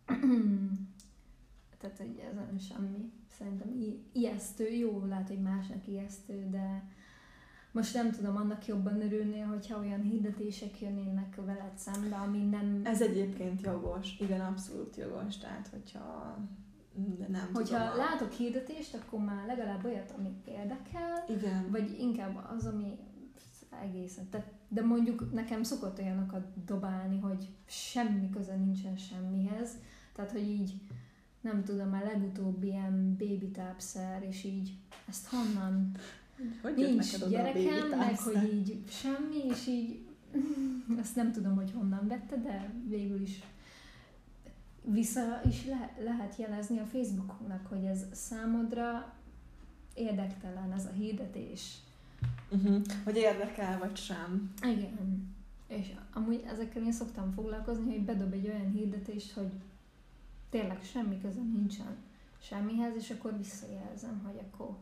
tehát 1.80 1.96
hogy 1.96 2.22
ezen 2.32 2.58
semmi. 2.68 3.12
Szerintem 3.44 4.00
ijesztő, 4.12 4.68
jó, 4.68 5.04
lehet, 5.04 5.28
hogy 5.28 5.40
másnak 5.40 5.86
ijesztő, 5.86 6.48
de 6.50 6.84
most 7.72 7.94
nem 7.94 8.10
tudom 8.10 8.36
annak 8.36 8.66
jobban 8.66 9.02
örülnél, 9.02 9.46
hogyha 9.46 9.78
olyan 9.78 10.02
hirdetések 10.02 10.80
jönnének 10.80 11.36
veled 11.44 11.72
szembe, 11.76 12.16
ami 12.16 12.38
nem... 12.38 12.80
ez 12.84 13.02
egyébként 13.02 13.60
jogos, 13.60 14.18
igen, 14.20 14.40
abszolút 14.40 14.96
jogos, 14.96 15.38
tehát 15.38 15.68
hogyha 15.68 16.38
de 16.94 17.26
nem 17.28 17.50
hogyha 17.52 17.90
tudom. 17.90 17.96
látok 17.96 18.32
hirdetést, 18.32 18.94
akkor 18.94 19.20
már 19.20 19.46
legalább 19.46 19.84
olyat, 19.84 20.14
ami 20.18 20.34
érdekel, 20.44 21.24
Igen. 21.28 21.70
vagy 21.70 21.96
inkább 22.00 22.44
az, 22.56 22.66
ami 22.66 22.98
egészen. 23.82 24.28
Tehát, 24.28 24.52
de 24.68 24.82
mondjuk 24.82 25.32
nekem 25.32 25.62
szokott 25.62 25.98
olyanokat 25.98 26.64
dobálni, 26.64 27.20
hogy 27.20 27.48
semmi 27.66 28.30
köze 28.30 28.56
nincsen 28.56 28.96
semmihez. 28.96 29.70
Tehát, 30.14 30.30
hogy 30.30 30.48
így 30.48 30.74
nem 31.44 31.64
tudom, 31.64 31.92
a 31.92 32.04
legutóbbi 32.04 32.66
ilyen 32.66 33.16
baby 33.18 33.48
tápszer, 33.48 34.22
és 34.28 34.44
így 34.44 34.72
ezt 35.08 35.26
honnan? 35.26 35.96
Hogy 36.62 36.74
Nincs 36.74 37.28
gyerekem, 37.28 37.98
meg 37.98 38.18
hogy 38.18 38.52
így 38.52 38.82
semmi, 38.88 39.44
és 39.50 39.66
így 39.66 39.98
azt 41.00 41.16
nem 41.16 41.32
tudom, 41.32 41.54
hogy 41.54 41.72
honnan 41.74 42.08
vette, 42.08 42.36
de 42.36 42.74
végül 42.88 43.20
is 43.20 43.42
vissza 44.84 45.40
is 45.48 45.66
le- 45.66 45.94
lehet 45.98 46.36
jelezni 46.36 46.78
a 46.78 46.84
Facebooknak, 46.84 47.66
hogy 47.66 47.84
ez 47.84 48.04
számodra 48.12 49.12
érdektelen 49.94 50.72
ez 50.72 50.86
a 50.86 50.92
hirdetés. 50.92 51.74
Uh-huh. 52.50 52.82
Hogy 53.04 53.16
érdekel, 53.16 53.78
vagy 53.78 53.96
sem. 53.96 54.52
Igen. 54.62 55.32
És 55.66 55.92
amúgy 56.12 56.44
ezekkel 56.46 56.82
én 56.82 56.92
szoktam 56.92 57.32
foglalkozni, 57.32 57.92
hogy 57.92 58.04
bedob 58.04 58.32
egy 58.32 58.48
olyan 58.48 58.70
hirdetést, 58.70 59.32
hogy 59.32 59.50
tényleg 60.54 60.82
semmi 60.82 61.20
köze 61.20 61.40
nincsen 61.40 61.96
semmihez, 62.40 62.96
és 62.96 63.10
akkor 63.10 63.36
visszajelzem, 63.36 64.22
hogy 64.24 64.40
akkor 64.50 64.76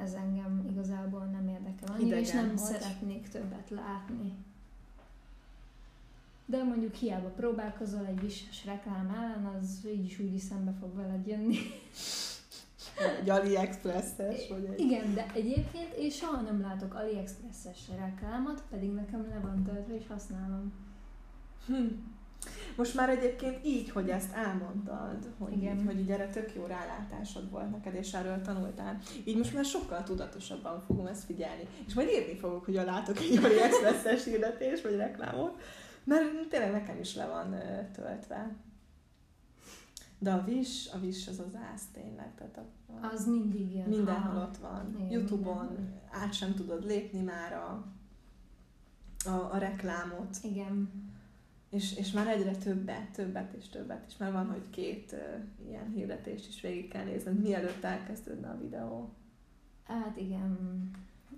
ez 0.00 0.12
engem 0.12 0.66
igazából 0.70 1.24
nem 1.24 1.48
érdekel 1.48 1.94
annyira, 1.94 2.16
és 2.16 2.28
Idegen 2.28 2.46
nem 2.46 2.56
vagy. 2.56 2.64
szeretnék 2.64 3.28
többet 3.28 3.70
látni. 3.70 4.32
De 6.46 6.62
mondjuk 6.62 6.94
hiába 6.94 7.28
próbálkozol 7.28 8.06
egy 8.06 8.20
visses 8.20 8.64
reklám 8.64 9.14
ellen, 9.16 9.44
az 9.44 9.86
így 9.86 10.04
is 10.04 10.18
úgy 10.18 10.34
is 10.34 10.42
szembe 10.42 10.72
fog 10.80 10.94
veled 10.94 11.26
jönni. 11.26 11.56
Egy 13.20 13.30
AliExpress-es, 13.30 14.48
vagy 14.48 14.64
egy... 14.64 14.80
Igen, 14.80 15.14
de 15.14 15.26
egyébként 15.34 15.94
én 15.94 16.10
soha 16.10 16.40
nem 16.40 16.60
látok 16.60 16.94
AliExpress-es 16.94 17.88
reklámot, 17.96 18.62
pedig 18.70 18.92
nekem 18.92 19.28
le 19.28 19.38
van 19.38 19.62
töltve 19.64 19.94
és 19.94 20.06
használom. 20.06 20.72
Hm. 21.66 21.86
Most 22.76 22.94
már 22.94 23.08
egyébként 23.08 23.66
így, 23.66 23.90
hogy 23.90 24.08
ezt 24.08 24.32
elmondtad, 24.34 25.32
hogy, 25.38 25.52
Igen. 25.52 25.78
így, 25.78 25.84
hogy 25.86 25.98
így 25.98 26.10
erre 26.10 26.28
tök 26.28 26.54
jó 26.54 26.64
rálátásod 26.66 27.50
volt 27.50 27.70
neked, 27.70 27.94
és 27.94 28.12
erről 28.12 28.40
tanultál, 28.40 28.98
így 29.24 29.36
most 29.36 29.54
már 29.54 29.64
sokkal 29.64 30.02
tudatosabban 30.02 30.80
fogom 30.80 31.06
ezt 31.06 31.24
figyelni. 31.24 31.66
És 31.86 31.94
majd 31.94 32.08
írni 32.08 32.36
fogok, 32.38 32.64
hogy 32.64 32.74
látok 32.74 33.18
egy 33.18 33.36
AliExpress-es 33.44 34.24
hirdetés, 34.24 34.82
vagy 34.82 34.96
reklámot, 34.96 35.60
mert 36.04 36.48
tényleg 36.48 36.72
nekem 36.72 36.98
is 37.00 37.14
le 37.14 37.26
van 37.26 37.54
töltve. 37.92 38.56
De 40.18 40.32
a 40.32 40.44
vis, 40.44 40.88
a 40.92 40.98
vis 40.98 41.26
az 41.28 41.38
az 41.38 41.54
ász 41.72 41.84
tényleg, 41.92 42.34
tehát 42.34 42.56
a, 42.58 42.92
a, 42.92 43.06
Az 43.12 43.26
mindig 43.26 43.74
jön. 43.74 43.88
mindenhol 43.88 44.34
Ha. 44.40 44.46
ott 44.46 44.56
van. 44.56 44.94
Igen, 44.96 45.10
Youtube-on 45.10 45.64
mindenhol. 45.66 46.00
át 46.10 46.32
sem 46.32 46.54
tudod 46.54 46.84
lépni 46.84 47.20
már 47.20 47.52
a, 47.52 47.84
a, 49.28 49.48
a 49.52 49.58
reklámot. 49.58 50.36
Igen. 50.42 50.90
És, 51.70 51.96
és 51.96 52.10
már 52.10 52.26
egyre 52.26 52.56
többet, 52.56 53.10
többet 53.10 53.52
és 53.52 53.68
többet, 53.68 54.04
és 54.08 54.16
már 54.16 54.32
van, 54.32 54.50
hogy 54.50 54.70
két 54.70 55.12
uh, 55.12 55.68
ilyen 55.68 55.90
hirdetést 55.90 56.48
is 56.48 56.60
végig 56.60 56.88
kell 56.88 57.04
nézned, 57.04 57.40
mielőtt 57.40 57.84
elkezdődne 57.84 58.48
a 58.48 58.58
videó. 58.58 59.12
Hát 59.84 60.16
igen, 60.16 60.58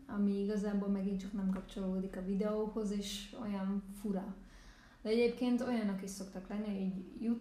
ami 0.07 0.43
igazából 0.43 0.89
megint 0.89 1.21
csak 1.21 1.33
nem 1.33 1.51
kapcsolódik 1.51 2.17
a 2.17 2.25
videóhoz, 2.25 2.91
és 2.91 3.37
olyan 3.43 3.83
fura. 4.01 4.35
De 5.03 5.09
egyébként 5.09 5.61
olyanok 5.61 6.03
is 6.03 6.11
szoktak 6.11 6.49
lenni, 6.49 6.93
hogy 7.19 7.39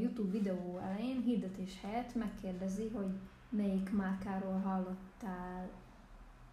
YouTube 0.00 0.30
videó 0.30 0.78
elején 0.78 1.22
hirdetés 1.22 1.80
helyett 1.82 2.14
megkérdezi, 2.14 2.88
hogy 2.88 3.10
melyik 3.48 3.92
márkáról 3.92 4.58
hallottál 4.58 5.70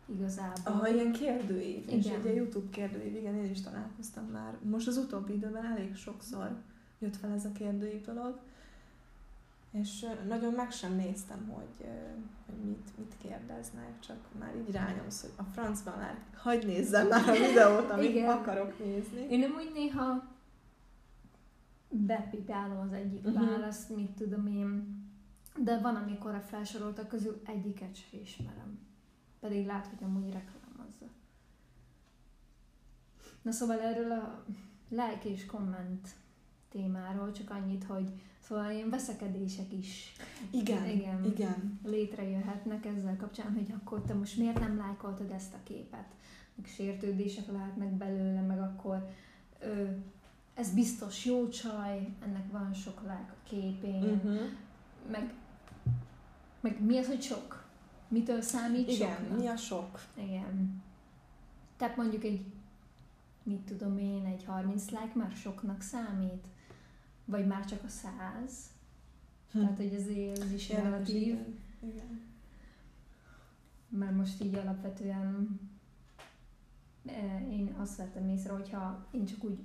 igazából. 0.05 0.73
Aha, 0.73 0.87
ilyen 0.87 1.11
kérdőív, 1.11 1.83
és 1.89 2.05
ugye 2.05 2.33
YouTube 2.33 2.69
kérdőív, 2.69 3.15
igen, 3.15 3.35
én 3.35 3.51
is 3.51 3.61
találkoztam 3.61 4.25
már. 4.25 4.57
Most 4.61 4.87
az 4.87 4.97
utóbbi 4.97 5.33
időben 5.33 5.65
elég 5.65 5.95
sokszor 5.95 6.55
jött 6.99 7.15
fel 7.15 7.31
ez 7.31 7.45
a 7.45 7.51
kérdőív 7.51 8.05
dolog, 8.05 8.39
és 9.71 10.05
nagyon 10.27 10.53
meg 10.53 10.71
sem 10.71 10.95
néztem, 10.95 11.47
hogy, 11.47 11.89
hogy 12.45 12.65
mit, 12.65 12.97
mit 12.97 13.15
kérdeznek, 13.21 13.99
csak 13.99 14.17
már 14.39 14.55
így 14.55 14.71
rányomsz, 14.71 15.21
hogy 15.21 15.31
a 15.35 15.43
francban 15.43 15.97
már 15.97 16.17
hagyd 16.35 16.65
nézzem 16.65 17.07
már 17.07 17.29
a 17.29 17.31
videót, 17.31 17.89
amit 17.89 18.09
Igen. 18.09 18.29
akarok 18.29 18.79
nézni. 18.79 19.27
Én 19.29 19.43
úgy 19.43 19.71
néha 19.73 20.33
bepipálom 21.89 22.79
az 22.79 22.93
egyik 22.93 23.27
uh-huh. 23.27 23.49
választ, 23.49 23.95
mit 23.95 24.11
tudom 24.11 24.47
én, 24.47 25.03
de 25.57 25.79
van, 25.79 25.95
amikor 25.95 26.33
a 26.33 26.39
felsoroltak 26.39 27.07
közül 27.07 27.41
egyiket 27.45 27.95
sem 27.95 28.19
ismerem. 28.21 28.79
Pedig 29.45 29.65
lát, 29.65 29.87
hogy 29.87 30.03
amúgy 30.03 30.31
reklámozza. 30.31 31.05
Na 33.41 33.51
szóval 33.51 33.79
erről 33.79 34.11
a 34.11 34.43
like 34.89 35.29
és 35.29 35.45
komment 35.45 36.09
témáról 36.69 37.31
csak 37.31 37.49
annyit, 37.49 37.83
hogy 37.83 38.11
szóval 38.39 38.71
ilyen 38.71 38.89
veszekedések 38.89 39.73
is 39.73 40.11
Igen, 40.49 40.89
Igen. 40.89 41.25
igen. 41.25 41.79
létrejöhetnek 41.83 42.85
ezzel 42.85 43.15
kapcsán, 43.17 43.53
hogy 43.53 43.73
akkor 43.79 44.01
te 44.01 44.13
most 44.13 44.37
miért 44.37 44.59
nem 44.59 44.77
lájkoltad 44.77 45.31
ezt 45.31 45.53
a 45.53 45.63
képet? 45.63 46.07
Meg 46.55 46.67
sértődések 46.67 47.51
lehetnek 47.51 47.91
belőle, 47.91 48.41
meg 48.41 48.59
akkor 48.59 49.09
ö, 49.59 49.83
ez 50.53 50.73
biztos 50.73 51.25
jó 51.25 51.49
csaj, 51.49 52.13
ennek 52.23 52.51
van 52.51 52.73
sok 52.73 53.01
like 53.01 53.33
a 53.33 53.43
képén, 53.43 54.03
uh-huh. 54.03 54.41
Meg, 55.11 55.33
meg 56.59 56.81
mi 56.81 56.97
az, 56.97 57.07
hogy 57.07 57.21
sok? 57.21 57.64
Mitől 58.07 58.41
számít 58.41 58.89
Igen, 58.89 59.15
soknak? 59.15 59.37
mi 59.37 59.47
a 59.47 59.55
sok? 59.55 59.99
Igen. 60.13 60.83
Tehát 61.77 61.95
mondjuk 61.95 62.23
egy, 62.23 62.45
mit 63.43 63.59
tudom 63.59 63.97
én, 63.97 64.25
egy 64.25 64.43
30 64.45 64.89
like 64.89 65.11
már 65.13 65.31
soknak 65.31 65.81
számít? 65.81 66.47
Vagy 67.25 67.47
már 67.47 67.65
csak 67.65 67.83
a 67.83 67.87
100? 67.87 68.11
Hm. 69.51 69.59
Tehát, 69.59 69.77
hogy 69.77 69.95
azért 69.95 70.41
ez 70.41 70.51
is 70.51 70.69
relatív. 70.69 71.15
igen. 71.21 71.57
igen. 71.79 72.21
Mert 73.87 74.15
most 74.15 74.43
így 74.43 74.55
alapvetően 74.55 75.59
eh, 77.05 77.51
én 77.51 77.75
azt 77.77 77.97
vettem 77.97 78.29
észre, 78.29 78.53
hogyha 78.53 79.07
én 79.11 79.25
csak 79.25 79.43
úgy 79.43 79.59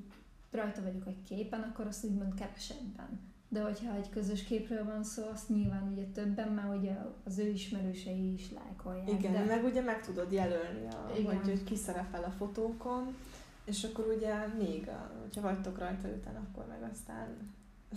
rajta 0.51 0.83
vagyok 0.83 1.07
egy 1.07 1.23
képen, 1.23 1.61
akkor 1.61 1.87
azt 1.87 2.05
úgymond 2.05 2.35
kevesebben. 2.35 3.30
De 3.53 3.63
hogyha 3.63 3.95
egy 3.95 4.11
közös 4.11 4.43
képről 4.43 4.85
van 4.85 5.05
szó, 5.05 5.23
azt 5.33 5.49
nyilván 5.49 5.93
ugye 5.93 6.05
többen, 6.05 6.49
mert 6.49 6.77
ugye 6.77 6.97
az 7.25 7.39
ő 7.39 7.49
ismerősei 7.49 8.33
is 8.33 8.51
lájkolják. 8.53 9.09
Igen, 9.09 9.33
de... 9.33 9.45
meg 9.45 9.65
ugye 9.65 9.83
meg 9.83 10.05
tudod 10.05 10.33
jelölni, 10.33 10.87
a, 10.87 11.13
Igen. 11.19 11.37
hogy, 11.37 11.49
hogy 11.49 11.65
ki 11.65 11.77
szerepel 11.77 12.25
a 12.25 12.31
fotókon, 12.31 13.17
és 13.65 13.85
akkor 13.85 14.07
ugye 14.17 14.47
még, 14.47 14.89
a, 14.89 15.11
hogyha 15.21 15.41
vagytok 15.41 15.79
rajta 15.79 16.09
öten, 16.09 16.37
akkor 16.37 16.67
meg 16.67 16.91
aztán 16.93 17.37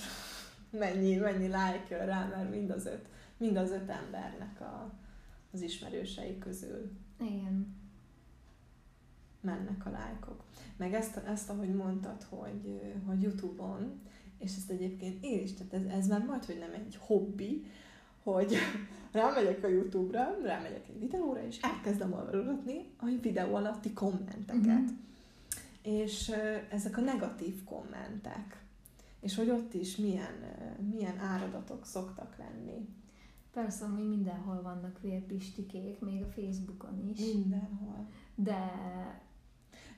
mennyi, 0.83 1.15
mennyi 1.15 1.45
like 1.45 1.85
jön 1.89 2.05
rá, 2.05 2.25
mert 2.25 2.49
mind 2.49 2.69
az 2.69 2.85
öt, 2.85 3.07
mind 3.37 3.55
az 3.55 3.71
öt 3.71 3.89
embernek 3.89 4.61
a, 4.61 4.91
az 5.51 5.61
ismerősei 5.61 6.37
közül 6.37 6.91
Igen. 7.19 7.75
mennek 9.41 9.85
a 9.85 9.89
lájkok. 9.89 10.43
Meg 10.77 10.93
ezt, 10.93 11.17
ezt 11.17 11.49
ahogy 11.49 11.75
mondtad, 11.75 12.23
hogy, 12.29 12.81
hogy 13.05 13.21
Youtube-on, 13.21 14.01
és 14.43 14.56
ezt 14.56 14.69
egyébként 14.69 15.23
én 15.23 15.41
is, 15.41 15.53
tehát 15.53 15.73
ez, 15.73 15.97
ez 15.97 16.08
már 16.08 16.25
majd, 16.25 16.45
hogy 16.45 16.58
nem 16.60 16.73
egy 16.73 16.97
hobbi, 16.99 17.65
hogy 18.23 18.56
rámegyek 19.12 19.63
a 19.63 19.67
Youtube-ra, 19.67 20.38
rámegyek 20.43 20.88
egy 20.88 20.99
videóra, 20.99 21.45
és 21.45 21.60
elkezdem 21.62 22.13
olvasgatni 22.13 22.86
a 22.97 23.06
videó 23.21 23.56
alatti 23.56 23.93
kommenteket. 23.93 24.63
Mhm. 24.63 24.93
És 25.82 26.32
ezek 26.69 26.97
a 26.97 27.01
negatív 27.01 27.63
kommentek. 27.63 28.62
És 29.19 29.36
hogy 29.36 29.49
ott 29.49 29.73
is 29.73 29.95
milyen, 29.95 30.34
milyen 30.91 31.19
áradatok 31.19 31.86
szoktak 31.86 32.36
lenni. 32.38 32.88
Persze, 33.53 33.86
hogy 33.86 34.08
mindenhol 34.08 34.62
vannak 34.62 35.01
vérpistikék, 35.01 35.99
még 35.99 36.21
a 36.21 36.27
Facebookon 36.27 37.10
is. 37.13 37.19
Mindenhol. 37.34 38.08
De 38.36 38.71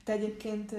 Te 0.06 0.12
egyébként 0.12 0.74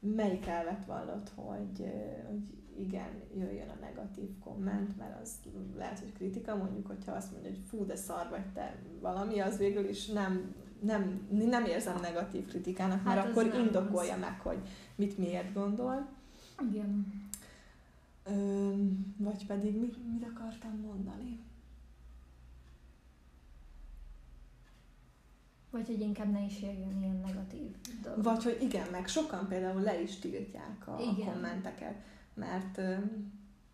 melyik 0.00 0.46
elvet 0.46 0.84
vallott, 0.84 1.30
hogy, 1.34 1.92
hogy 2.28 2.60
igen, 2.78 3.22
jöjjön 3.36 3.68
a 3.68 3.80
negatív 3.80 4.28
komment, 4.44 4.96
mert 4.96 5.20
az 5.22 5.30
lehet, 5.76 5.98
hogy 5.98 6.12
kritika, 6.12 6.56
mondjuk, 6.56 6.86
hogyha 6.86 7.12
azt 7.12 7.32
mondja, 7.32 7.50
hogy 7.50 7.60
fú, 7.68 7.86
de 7.86 7.96
szar 7.96 8.28
vagy 8.30 8.46
te 8.54 8.76
valami, 9.00 9.40
az 9.40 9.58
végül 9.58 9.88
is 9.88 10.06
nem, 10.06 10.54
nem, 10.80 11.28
nem 11.30 11.64
érzem 11.64 12.00
negatív 12.00 12.46
kritikának, 12.46 13.04
mert 13.04 13.18
hát 13.18 13.28
akkor 13.28 13.54
indokolja 13.54 14.14
az. 14.14 14.20
meg, 14.20 14.40
hogy 14.40 14.58
mit 14.94 15.18
miért 15.18 15.52
gondol. 15.52 16.08
Igen. 16.70 17.22
Ö, 18.24 18.72
vagy 19.16 19.46
pedig 19.46 19.80
mit, 19.80 19.96
mit 20.12 20.28
akartam 20.34 20.80
mondani? 20.86 21.38
Vagy 25.70 25.86
hogy 25.86 26.00
inkább 26.00 26.30
ne 26.30 26.44
is 26.44 26.62
jöjjön 26.62 27.02
ilyen 27.02 27.20
negatív 27.26 27.74
dolog. 28.02 28.22
Vagy 28.22 28.44
hogy 28.44 28.58
igen, 28.60 28.86
meg 28.90 29.06
sokan 29.06 29.48
például 29.48 29.80
le 29.80 30.00
is 30.00 30.18
tiltják 30.18 30.88
a, 30.88 30.96
igen. 31.00 31.28
a 31.28 31.32
kommenteket, 31.32 31.94
mert 32.34 32.78
ö, 32.78 32.94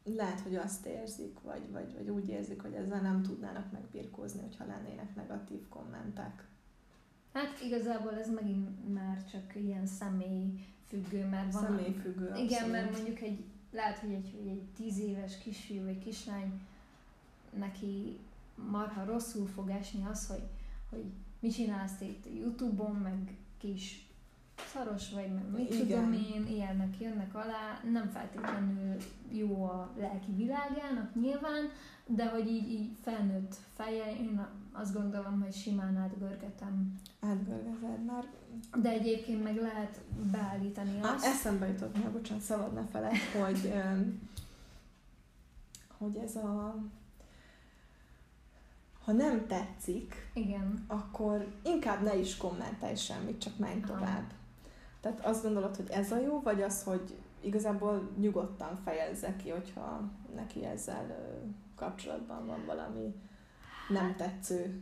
lehet, 0.05 0.41
hogy 0.41 0.55
azt 0.55 0.87
érzik, 0.87 1.41
vagy, 1.41 1.71
vagy, 1.73 1.95
vagy 1.97 2.09
úgy 2.09 2.29
érzik, 2.29 2.63
hogy 2.63 2.73
ezzel 2.73 3.01
nem 3.01 3.23
tudnának 3.23 3.73
megbirkózni, 3.73 4.41
hogyha 4.41 4.65
lennének 4.67 5.15
negatív 5.15 5.69
kommentek. 5.69 6.45
Hát 7.33 7.61
igazából 7.65 8.19
ez 8.19 8.31
megint 8.31 8.93
már 8.95 9.25
csak 9.31 9.57
ilyen 9.57 9.87
személy 9.87 10.65
függő, 10.89 11.25
mert 11.25 11.53
van... 11.53 11.63
Személy 11.63 11.93
függő, 11.93 12.27
Igen, 12.27 12.43
abszolút. 12.43 12.73
mert 12.73 12.93
mondjuk 12.93 13.21
egy, 13.21 13.45
lehet, 13.71 13.99
hogy 13.99 14.13
egy, 14.13 14.35
hogy 14.39 14.49
egy 14.49 14.63
tíz 14.77 14.99
éves 14.99 15.39
kisfiú 15.39 15.85
vagy 15.85 15.99
kislány 15.99 16.61
neki 17.59 18.19
marha 18.71 19.05
rosszul 19.05 19.47
fog 19.47 19.71
esni 19.71 20.07
az, 20.11 20.27
hogy, 20.27 20.45
hogy 20.91 21.05
mit 21.41 21.55
csinálsz 21.55 22.01
itt 22.01 22.27
Youtube-on, 22.35 22.95
meg 22.95 23.37
kis 23.59 24.07
szaros 24.73 25.11
vagy, 25.11 25.33
meg 25.35 25.51
mit 25.51 25.71
Igen. 25.71 25.87
tudom 25.87 26.13
én, 26.13 26.47
ilyenek 26.47 27.01
jönnek 27.01 27.35
alá, 27.35 27.81
nem 27.93 28.09
feltétlenül 28.09 28.97
jó 29.33 29.65
a 29.65 29.93
lelki 29.99 30.33
világának 30.37 31.15
nyilván, 31.15 31.71
de 32.07 32.29
hogy 32.29 32.49
így, 32.49 32.71
így 32.71 32.91
felnőtt 33.03 33.55
feje, 33.75 34.17
én 34.17 34.47
azt 34.73 34.93
gondolom, 34.95 35.41
hogy 35.41 35.55
simán 35.55 35.97
átgörgetem. 35.97 36.95
Átgörgezed 37.21 38.05
már. 38.05 38.25
De 38.83 38.89
egyébként 38.89 39.43
meg 39.43 39.57
lehet 39.57 40.01
beállítani 40.33 41.01
azt. 41.01 41.25
Há, 41.25 41.31
eszembe 41.31 41.67
jutott 41.67 41.99
már, 41.99 42.13
bocsánat, 42.13 42.43
szabad 42.43 42.73
ne 42.73 42.85
feled, 42.85 43.17
hogy, 43.43 43.73
hogy 45.99 46.17
ez 46.17 46.37
a 46.37 46.77
ha 49.07 49.13
nem 49.13 49.47
tetszik, 49.47 50.31
Igen. 50.35 50.85
akkor 50.87 51.47
inkább 51.63 52.03
ne 52.03 52.17
is 52.17 52.37
kommentelj 52.37 52.95
semmit, 52.95 53.41
csak 53.41 53.59
menj 53.59 53.83
Aha. 53.83 53.95
tovább. 53.95 54.33
Tehát 55.01 55.27
azt 55.27 55.43
gondolod, 55.43 55.77
hogy 55.77 55.91
ez 55.91 56.13
a 56.13 56.19
jó, 56.21 56.41
vagy 56.41 56.63
az, 56.63 56.83
hogy 56.83 57.15
igazából 57.41 58.11
nyugodtan 58.19 58.77
fejezze 58.85 59.37
ki, 59.37 59.51
hogyha 59.51 60.11
neki 60.35 60.65
ezzel 60.65 61.35
kapcsolatban 61.75 62.47
van 62.47 62.65
valami 62.67 63.15
nem 63.89 64.17
tetsző 64.17 64.81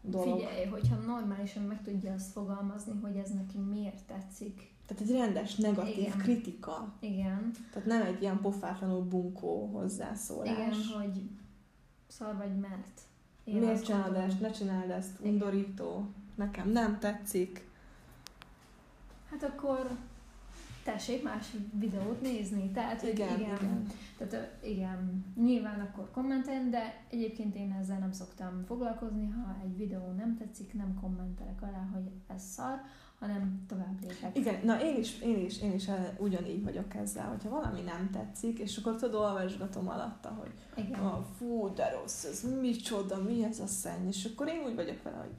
dolog. 0.00 0.38
Figyelj, 0.38 0.64
hogyha 0.66 0.96
normálisan 0.96 1.62
meg 1.62 1.82
tudja 1.82 2.12
azt 2.12 2.32
fogalmazni, 2.32 2.92
hogy 3.02 3.16
ez 3.16 3.30
neki 3.30 3.58
miért 3.58 4.02
tetszik. 4.06 4.72
Tehát 4.86 5.02
egy 5.02 5.10
rendes 5.10 5.54
negatív 5.54 5.98
Igen. 5.98 6.18
kritika. 6.18 6.94
Igen. 7.00 7.50
Tehát 7.72 7.88
nem 7.88 8.02
egy 8.02 8.22
ilyen 8.22 8.40
pofátlanul 8.40 9.02
bunkó 9.02 9.70
hozzászólás. 9.72 10.52
Igen, 10.52 10.74
hogy 11.00 11.22
szar 12.06 12.36
vagy 12.36 12.58
mert. 12.58 13.07
Én 13.48 13.60
Miért 13.60 13.84
csinálod 13.84 14.16
ezt? 14.16 14.40
Ne 14.40 14.50
csináld 14.50 14.90
ezt. 14.90 15.10
Undorító. 15.20 16.06
Nekem 16.34 16.70
nem 16.70 16.98
tetszik. 16.98 17.68
Hát 19.30 19.42
akkor 19.42 19.90
tessék 20.84 21.22
más 21.22 21.46
videót 21.72 22.20
nézni. 22.20 22.70
Tehát, 22.70 23.00
hogy 23.00 23.10
igen, 23.10 23.40
igen, 23.40 23.56
igen. 23.56 23.86
Tehát, 24.16 24.64
igen, 24.64 25.24
nyilván 25.36 25.80
akkor 25.80 26.10
kommenteljen, 26.10 26.70
de 26.70 27.04
egyébként 27.10 27.54
én 27.54 27.76
ezzel 27.80 27.98
nem 27.98 28.12
szoktam 28.12 28.64
foglalkozni, 28.66 29.28
ha 29.28 29.56
egy 29.64 29.76
videó 29.76 30.12
nem 30.16 30.36
tetszik, 30.36 30.74
nem 30.74 30.98
kommentelek 31.00 31.62
alá, 31.62 31.88
hogy 31.92 32.10
ez 32.26 32.42
szar, 32.42 32.80
hanem 33.18 33.64
tovább 33.68 34.00
lépek. 34.00 34.36
Igen, 34.36 34.60
na 34.64 34.82
én 34.82 34.96
is, 34.96 35.20
én 35.20 35.44
is, 35.44 35.60
én 35.62 35.72
is 35.72 35.88
ugyanígy 36.18 36.64
vagyok 36.64 36.94
ezzel, 36.94 37.28
hogyha 37.28 37.48
valami 37.48 37.80
nem 37.80 38.10
tetszik, 38.12 38.58
és 38.58 38.76
akkor 38.76 38.96
tudod, 38.96 39.14
olvasgatom 39.14 39.88
alatta, 39.88 40.28
hogy 40.28 40.50
Igen. 40.84 41.00
Ah, 41.00 41.24
fú, 41.38 41.74
de 41.74 41.90
rossz, 41.90 42.24
ez 42.24 42.44
micsoda, 42.60 43.22
mi 43.22 43.44
ez 43.44 43.60
a 43.60 43.66
szenny, 43.66 44.06
és 44.06 44.28
akkor 44.32 44.48
én 44.48 44.62
úgy 44.66 44.74
vagyok 44.74 45.02
vele, 45.02 45.16
hogy 45.16 45.30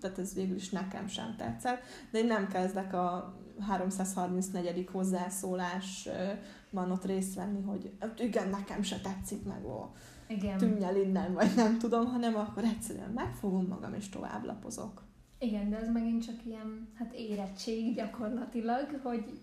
tehát 0.00 0.18
ez 0.18 0.34
végül 0.34 0.56
is 0.56 0.70
nekem 0.70 1.06
sem 1.06 1.34
tetszett, 1.36 1.80
de 2.10 2.18
én 2.18 2.26
nem 2.26 2.48
kezdek 2.48 2.92
a 2.92 3.36
334. 3.60 4.88
hozzászólásban 4.92 6.90
ott 6.90 7.04
részt 7.04 7.34
venni, 7.34 7.62
hogy 7.62 7.92
hát 8.00 8.20
igen, 8.20 8.48
nekem 8.48 8.82
se 8.82 9.00
tetszik 9.00 9.44
meg, 9.44 9.64
ó, 9.66 9.94
igen. 10.28 10.58
tűnj 10.58 10.84
el 10.84 10.96
innen, 10.96 11.32
vagy 11.32 11.50
nem 11.56 11.78
tudom, 11.78 12.06
hanem 12.06 12.36
akkor 12.36 12.64
egyszerűen 12.64 13.10
megfogom 13.10 13.66
magam, 13.66 13.94
és 13.94 14.08
tovább 14.08 14.44
lapozok. 14.44 15.07
Igen, 15.38 15.70
de 15.70 15.76
ez 15.76 15.92
megint 15.92 16.24
csak 16.24 16.44
ilyen, 16.44 16.88
hát 16.94 17.12
érettség 17.12 17.94
gyakorlatilag, 17.94 19.00
hogy 19.02 19.38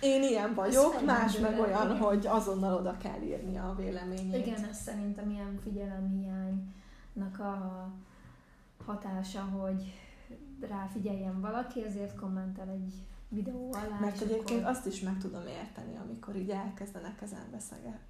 én 0.00 0.22
ilyen 0.22 0.54
vagyok, 0.54 1.04
más 1.04 1.38
meg 1.38 1.58
olyan, 1.60 1.86
igen. 1.86 1.98
hogy 1.98 2.26
azonnal 2.26 2.74
oda 2.74 2.96
kell 2.96 3.22
írni 3.22 3.58
a 3.58 3.74
véleményét. 3.78 4.46
Igen, 4.46 4.64
ez 4.64 4.78
szerintem 4.78 5.30
ilyen 5.30 5.60
figyelemhiánynak 5.62 7.38
a 7.38 7.88
hatása, 8.84 9.40
hogy 9.40 9.94
ráfigyeljen 10.60 11.40
valaki, 11.40 11.84
ezért 11.84 12.16
kommentel 12.16 12.68
egy 12.68 12.94
videó 13.28 13.72
alá. 13.72 13.98
Mert 14.00 14.20
egyébként 14.20 14.60
akkor... 14.60 14.70
azt 14.70 14.86
is 14.86 15.00
meg 15.00 15.18
tudom 15.18 15.46
érteni, 15.46 15.96
amikor 15.96 16.36
így 16.36 16.50
elkezdenek 16.50 17.22
ezen 17.22 17.46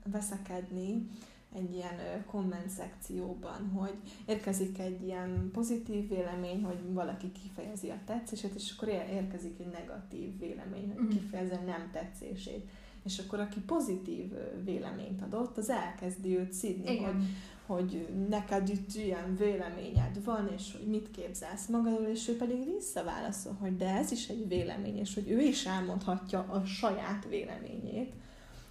veszekedni, 0.05 1.09
egy 1.55 1.75
ilyen 1.75 2.25
komment 2.27 2.69
szekcióban, 2.69 3.71
hogy 3.75 3.95
érkezik 4.27 4.79
egy 4.79 5.03
ilyen 5.03 5.51
pozitív 5.53 6.09
vélemény, 6.09 6.65
hogy 6.65 6.93
valaki 6.93 7.33
kifejezi 7.33 7.91
a 7.91 7.99
tetszését, 8.07 8.55
és 8.55 8.75
akkor 8.77 8.89
érkezik 8.89 9.61
egy 9.61 9.73
negatív 9.73 10.39
vélemény, 10.39 10.93
hogy 10.93 11.05
mhm. 11.05 11.17
kifejezi 11.17 11.55
a 11.55 11.61
nem 11.61 11.91
tetszését. 11.93 12.69
És 13.05 13.19
akkor 13.19 13.41
aki 13.41 13.61
pozitív 13.61 14.33
véleményt 14.65 15.23
adott, 15.23 15.57
az 15.57 15.71
elkezdi 15.71 16.39
őt 16.39 16.53
szidni, 16.53 16.93
Igen. 16.93 17.05
hogy, 17.05 17.25
hogy 17.67 18.09
neked 18.29 18.69
itt 18.69 18.95
ilyen 18.95 19.37
véleményed 19.37 20.25
van, 20.25 20.49
és 20.57 20.73
hogy 20.73 20.87
mit 20.87 21.11
képzelsz 21.11 21.67
magadról, 21.67 22.07
és 22.07 22.29
ő 22.29 22.37
pedig 22.37 22.65
visszaválaszol, 22.65 23.53
hogy 23.61 23.77
de 23.77 23.89
ez 23.89 24.13
is 24.13 24.29
egy 24.29 24.49
vélemény, 24.49 24.99
és 24.99 25.15
hogy 25.15 25.31
ő 25.31 25.41
is 25.41 25.67
elmondhatja 25.67 26.39
a 26.39 26.65
saját 26.65 27.27
véleményét. 27.29 28.13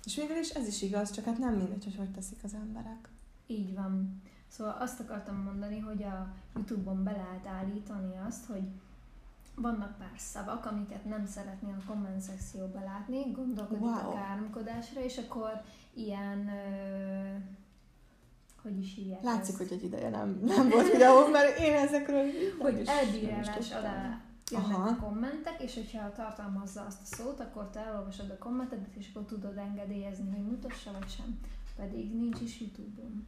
És 0.07 0.15
végül 0.15 0.37
is 0.37 0.49
ez 0.49 0.67
is 0.67 0.81
igaz, 0.81 1.11
csak 1.11 1.25
hát 1.25 1.37
nem 1.37 1.53
mindegy, 1.53 1.83
hogy 1.83 1.95
hogy 1.95 2.11
teszik 2.11 2.43
az 2.43 2.53
emberek. 2.53 3.09
Így 3.47 3.73
van. 3.73 4.21
Szóval 4.47 4.77
azt 4.79 4.99
akartam 4.99 5.35
mondani, 5.35 5.79
hogy 5.79 6.03
a 6.03 6.33
Youtube-on 6.55 7.03
be 7.03 7.11
lehet 7.11 7.47
állítani 7.47 8.11
azt, 8.27 8.45
hogy 8.45 8.63
vannak 9.55 9.97
pár 9.97 10.13
szavak, 10.17 10.65
amiket 10.65 11.05
nem 11.05 11.25
szeretnél 11.25 11.75
a 11.79 11.87
komment 11.87 12.21
szekcióba 12.21 12.83
látni, 12.83 13.31
gondolkodik 13.31 13.83
wow. 13.83 14.09
a 14.09 14.13
káromkodásra, 14.13 15.01
és 15.01 15.17
akkor 15.17 15.61
ilyen 15.93 16.47
ö, 16.47 17.37
hogy 18.61 18.79
is 18.79 18.95
hívják 18.95 19.23
Látszik, 19.23 19.59
ezt? 19.59 19.69
hogy 19.69 19.77
egy 19.77 19.83
ideje 19.83 20.09
nem, 20.09 20.41
nem 20.45 20.69
volt 20.69 20.91
videó, 20.91 21.27
mert 21.27 21.59
én 21.59 21.73
ezekről 21.73 22.25
Hogy 22.61 22.81
elbírálás 22.85 23.71
alá 23.71 24.21
jönnek 24.51 24.77
Aha. 24.77 24.89
a 24.89 24.95
kommentek, 24.95 25.61
és 25.61 25.73
hogyha 25.73 26.11
tartalmazza 26.11 26.85
azt 26.85 27.01
a 27.01 27.15
szót, 27.15 27.39
akkor 27.39 27.69
te 27.69 27.79
elolvasod 27.79 28.29
a 28.29 28.37
kommentet, 28.37 28.79
és 28.93 29.09
akkor 29.13 29.25
tudod 29.25 29.57
engedélyezni, 29.57 30.29
hogy 30.29 30.45
mutassa 30.45 30.91
vagy 30.91 31.09
sem. 31.09 31.39
Pedig 31.75 32.15
nincs 32.15 32.41
is 32.41 32.59
YouTube-on. 32.59 33.27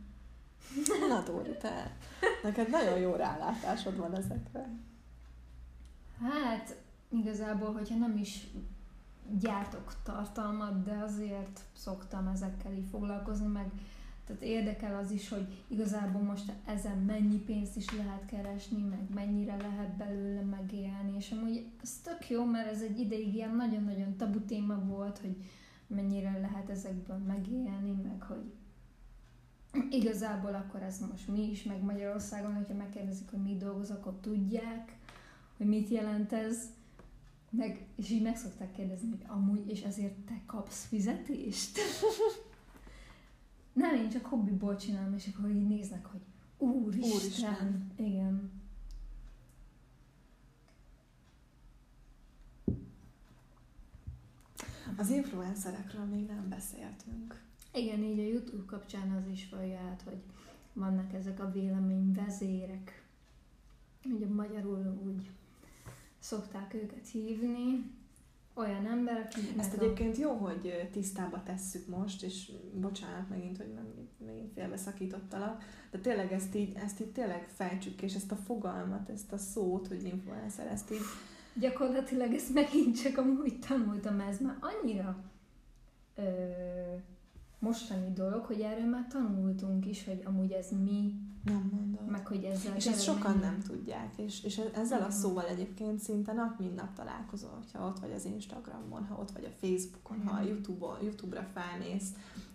Na 1.09 1.21
Dóri, 1.21 1.57
te, 1.57 1.97
neked 2.43 2.69
nagyon 2.69 2.99
jó 2.99 3.15
rálátásod 3.15 3.97
van 3.97 4.15
ezekre. 4.15 4.69
Hát, 6.21 6.75
igazából, 7.09 7.73
hogyha 7.73 7.95
nem 7.95 8.17
is 8.17 8.47
gyártok 9.39 9.93
tartalmat, 10.03 10.83
de 10.83 10.97
azért 11.03 11.59
szoktam 11.73 12.27
ezekkel 12.27 12.73
így 12.73 12.87
foglalkozni, 12.91 13.47
meg 13.47 13.71
tehát 14.29 14.43
érdekel 14.43 14.97
az 15.03 15.11
is, 15.11 15.29
hogy 15.29 15.63
igazából 15.67 16.21
most 16.21 16.51
ezen 16.65 16.97
mennyi 16.97 17.37
pénzt 17.37 17.75
is 17.75 17.91
lehet 17.95 18.25
keresni, 18.25 18.81
meg 18.81 18.99
mennyire 19.13 19.55
lehet 19.55 19.95
belőle 19.97 20.41
megélni, 20.41 21.15
és 21.17 21.31
amúgy 21.31 21.65
ez 21.81 21.99
tök 22.03 22.29
jó, 22.29 22.45
mert 22.45 22.71
ez 22.71 22.81
egy 22.81 22.99
ideig 22.99 23.33
ilyen 23.33 23.55
nagyon-nagyon 23.55 24.17
tabu 24.17 24.39
téma 24.39 24.79
volt, 24.85 25.17
hogy 25.17 25.35
mennyire 25.87 26.39
lehet 26.41 26.69
ezekből 26.69 27.17
megélni, 27.17 27.91
meg 27.91 28.21
hogy 28.21 28.53
igazából 29.89 30.53
akkor 30.53 30.81
ez 30.81 30.99
most 31.11 31.27
mi 31.27 31.49
is, 31.49 31.63
meg 31.63 31.81
Magyarországon, 31.81 32.55
hogyha 32.55 32.73
megkérdezik, 32.73 33.29
hogy 33.29 33.41
mi 33.41 33.57
dolgozok, 33.57 33.97
akkor 33.97 34.19
tudják, 34.21 34.97
hogy 35.57 35.67
mit 35.67 35.89
jelent 35.89 36.33
ez, 36.33 36.69
meg, 37.49 37.87
és 37.95 38.09
így 38.09 38.21
meg 38.21 38.37
szokták 38.37 38.71
kérdezni, 38.71 39.09
hogy 39.09 39.25
amúgy, 39.27 39.69
és 39.69 39.81
ezért 39.81 40.17
te 40.17 40.41
kapsz 40.45 40.85
fizetést? 40.85 41.79
Nem, 43.79 43.95
én 43.95 44.09
csak 44.09 44.25
hobbiból 44.25 44.75
csinálom, 44.75 45.13
és 45.13 45.29
akkor 45.33 45.49
így 45.49 45.67
néznek, 45.67 46.05
hogy 46.05 46.21
úristen. 46.57 47.11
úristen. 47.11 47.91
Igen. 47.95 48.51
Az 54.97 55.09
influencerekről 55.09 56.05
még 56.05 56.25
nem 56.25 56.49
beszéltünk. 56.49 57.41
Igen, 57.73 58.03
így 58.03 58.19
a 58.19 58.23
YouTube 58.23 58.65
kapcsán 58.65 59.11
az 59.11 59.31
is 59.31 59.53
át, 59.89 60.01
hogy 60.01 60.21
vannak 60.73 61.13
ezek 61.13 61.39
a 61.39 61.51
véleményvezérek, 61.51 63.03
ugye 64.03 64.27
magyarul 64.27 64.99
úgy 65.05 65.29
szokták 66.19 66.73
őket 66.73 67.07
hívni, 67.07 67.91
olyan 68.59 68.87
ember, 68.87 69.17
aki... 69.17 69.39
Ezt 69.57 69.73
egyébként 69.73 70.17
jó, 70.17 70.31
hogy 70.31 70.89
tisztába 70.91 71.43
tesszük 71.43 71.87
most, 71.87 72.23
és 72.23 72.51
bocsánat 72.73 73.29
megint, 73.29 73.57
hogy 73.57 73.73
nem, 73.73 73.85
megint 74.25 74.53
félbeszakítottalak, 74.53 75.63
de 75.91 75.97
tényleg 75.97 76.31
ezt 76.31 76.55
így, 76.55 76.75
ezt 76.83 76.99
így 76.99 77.11
tényleg 77.11 77.47
fejtsük, 77.55 78.01
és 78.01 78.15
ezt 78.15 78.31
a 78.31 78.35
fogalmat, 78.35 79.09
ezt 79.09 79.31
a 79.31 79.37
szót, 79.37 79.87
hogy 79.87 80.03
influencer, 80.03 80.67
ezt 80.67 80.91
így... 80.91 81.01
Gyakorlatilag 81.53 82.33
ezt 82.33 82.53
megint 82.53 83.01
csak 83.01 83.17
amúgy 83.17 83.59
tanultam, 83.67 84.19
ez 84.19 84.39
már 84.39 84.57
annyira 84.59 85.23
ö, 86.15 86.23
mostani 87.59 88.13
dolog, 88.13 88.45
hogy 88.45 88.61
erről 88.61 88.89
már 88.89 89.07
tanultunk 89.07 89.85
is, 89.85 90.05
hogy 90.05 90.21
amúgy 90.25 90.51
ez 90.51 90.67
mi, 90.83 91.13
nem 91.43 91.69
mondom. 91.73 92.05
meg 92.05 92.27
hogy 92.27 92.43
ezzel 92.43 92.75
És 92.75 92.85
ezt 92.85 93.03
sokan 93.03 93.37
nem 93.37 93.61
tudják, 93.67 94.17
és, 94.17 94.43
és 94.43 94.61
ezzel 94.73 95.01
a 95.01 95.11
szóval 95.11 95.45
egyébként 95.45 95.99
szinte 95.99 96.33
nap 96.33 96.59
mint 96.59 96.75
nap 96.75 96.93
találkozol, 96.93 97.63
ha 97.73 97.87
ott 97.87 97.99
vagy 97.99 98.11
az 98.11 98.25
Instagramon, 98.25 99.05
ha 99.05 99.15
ott 99.19 99.31
vagy 99.31 99.43
a 99.43 99.65
Facebookon, 99.67 100.21
ha 100.25 100.37
a 100.37 100.43
YouTube-on, 100.43 101.03
YouTube-ra 101.03 101.47
felmész, 101.53 102.07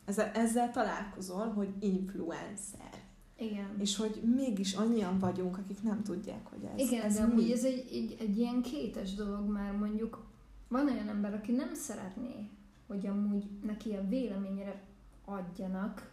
ezzel, 0.05 0.31
ezzel 0.35 0.71
találkozol, 0.71 1.49
hogy 1.49 1.69
influencer. 1.81 3.03
Igen. 3.37 3.77
És 3.79 3.97
hogy 3.97 4.23
mégis 4.35 4.75
annyian 4.75 5.19
vagyunk, 5.19 5.59
akik 5.59 5.83
nem 5.83 6.03
tudják, 6.03 6.47
hogy 6.47 6.69
ez 6.75 6.81
Igen, 6.81 7.05
ez 7.05 7.17
de 7.17 7.23
amúgy 7.23 7.51
ez 7.51 7.65
egy, 7.65 7.89
egy, 7.93 8.17
egy 8.21 8.39
ilyen 8.39 8.63
kétes 8.63 9.15
dolog, 9.15 9.49
mert 9.49 9.79
mondjuk 9.79 10.25
van 10.69 10.89
olyan 10.89 11.09
ember, 11.09 11.35
aki 11.35 11.53
nem 11.53 11.75
szeretné, 11.75 12.49
hogy 12.87 13.07
amúgy 13.07 13.45
neki 13.63 13.93
a 13.93 14.09
véleményére 14.09 14.83
adjanak, 15.25 16.13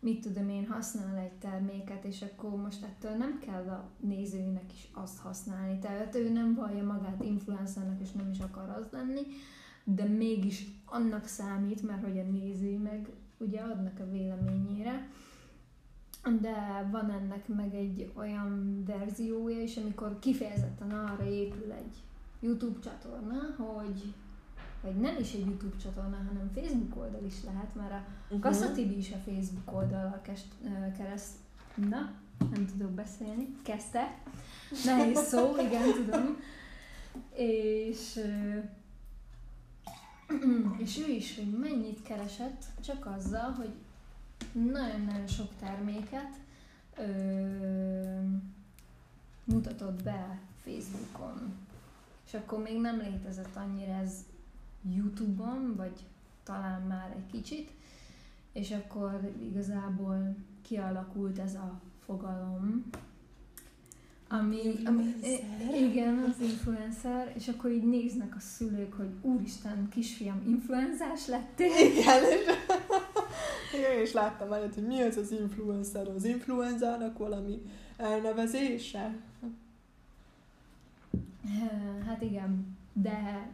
mit 0.00 0.20
tudom 0.20 0.48
én, 0.48 0.66
használ 0.66 1.16
egy 1.16 1.32
terméket, 1.32 2.04
és 2.04 2.22
akkor 2.22 2.56
most 2.56 2.84
ettől 2.84 3.16
nem 3.16 3.38
kell 3.38 3.68
a 3.68 3.90
nézőnek 4.00 4.72
is 4.72 4.90
azt 4.92 5.18
használni. 5.18 5.78
Tehát 5.78 6.14
ő 6.14 6.28
nem 6.28 6.54
vallja 6.54 6.84
magát 6.84 7.24
influencernek, 7.24 8.00
és 8.00 8.12
nem 8.12 8.30
is 8.30 8.38
akar 8.38 8.68
az 8.68 8.86
lenni, 8.90 9.20
de 9.84 10.04
mégis 10.04 10.66
annak 10.84 11.26
számít, 11.26 11.82
mert 11.82 12.04
hogy 12.04 12.18
a 12.18 12.22
néző 12.22 12.78
meg 12.78 13.10
ugye 13.38 13.60
adnak 13.60 13.98
a 13.98 14.10
véleményére. 14.10 15.08
De 16.40 16.88
van 16.90 17.10
ennek 17.10 17.48
meg 17.48 17.74
egy 17.74 18.10
olyan 18.14 18.82
verziója 18.84 19.62
is, 19.62 19.76
amikor 19.76 20.18
kifejezetten 20.18 20.90
arra 20.90 21.24
épül 21.24 21.72
egy 21.72 22.02
YouTube 22.40 22.78
csatorna, 22.80 23.54
hogy 23.56 24.14
vagy 24.82 24.96
nem 24.96 25.16
is 25.18 25.32
egy 25.32 25.46
YouTube 25.46 25.76
csatorna, 25.76 26.16
hanem 26.16 26.50
Facebook 26.54 26.96
oldal 26.96 27.24
is 27.24 27.44
lehet, 27.44 27.74
mert 27.74 27.92
a 27.92 28.04
uh-huh. 28.24 28.40
Kassa 28.40 28.72
Tibi 28.72 28.96
is 28.96 29.12
a 29.12 29.16
Facebook 29.16 29.72
oldal 29.72 30.20
kereszt, 30.96 31.34
na, 31.74 32.12
nem 32.38 32.66
tudok 32.66 32.90
beszélni, 32.90 33.56
kezdte, 33.62 34.18
nehéz 34.84 35.18
szó, 35.18 35.56
igen, 35.58 35.92
tudom, 35.92 36.36
és 37.34 38.20
és 40.84 40.98
ő 40.98 41.10
is, 41.10 41.36
hogy 41.36 41.50
mennyit 41.58 42.02
keresett, 42.02 42.64
csak 42.84 43.06
azzal, 43.06 43.50
hogy 43.50 43.70
nagyon-nagyon 44.52 45.26
sok 45.26 45.48
terméket 45.60 46.38
ö, 46.96 47.04
mutatott 49.44 50.02
be 50.02 50.38
Facebookon. 50.64 51.56
És 52.26 52.34
akkor 52.34 52.62
még 52.62 52.80
nem 52.80 52.98
létezett 52.98 53.56
annyira 53.56 53.92
ez 53.92 54.24
YouTube-on, 54.82 55.74
vagy 55.76 56.04
talán 56.42 56.82
már 56.82 57.14
egy 57.16 57.30
kicsit, 57.32 57.70
és 58.52 58.70
akkor 58.70 59.32
igazából 59.42 60.36
kialakult 60.62 61.38
ez 61.38 61.54
a 61.54 61.80
fogalom, 62.04 62.84
ami, 64.28 64.60
ami 64.84 65.14
igen, 65.74 66.18
az 66.18 66.40
influencer, 66.40 67.32
és 67.36 67.48
akkor 67.48 67.70
így 67.70 67.84
néznek 67.84 68.34
a 68.36 68.40
szülők, 68.40 68.92
hogy 68.92 69.10
úristen, 69.20 69.88
kisfiam, 69.88 70.42
influenzás 70.46 71.26
lettél. 71.26 71.66
Igen, 71.66 72.22
és 73.72 73.96
én 73.96 74.02
is 74.02 74.12
láttam 74.12 74.52
előtt, 74.52 74.74
hogy 74.74 74.86
mi 74.86 75.02
az 75.02 75.16
az 75.16 75.32
influencer, 75.32 76.08
az 76.08 76.24
influenzának 76.24 77.18
valami 77.18 77.62
elnevezése. 77.96 79.16
Hát 82.06 82.22
igen, 82.22 82.76
de 82.92 83.48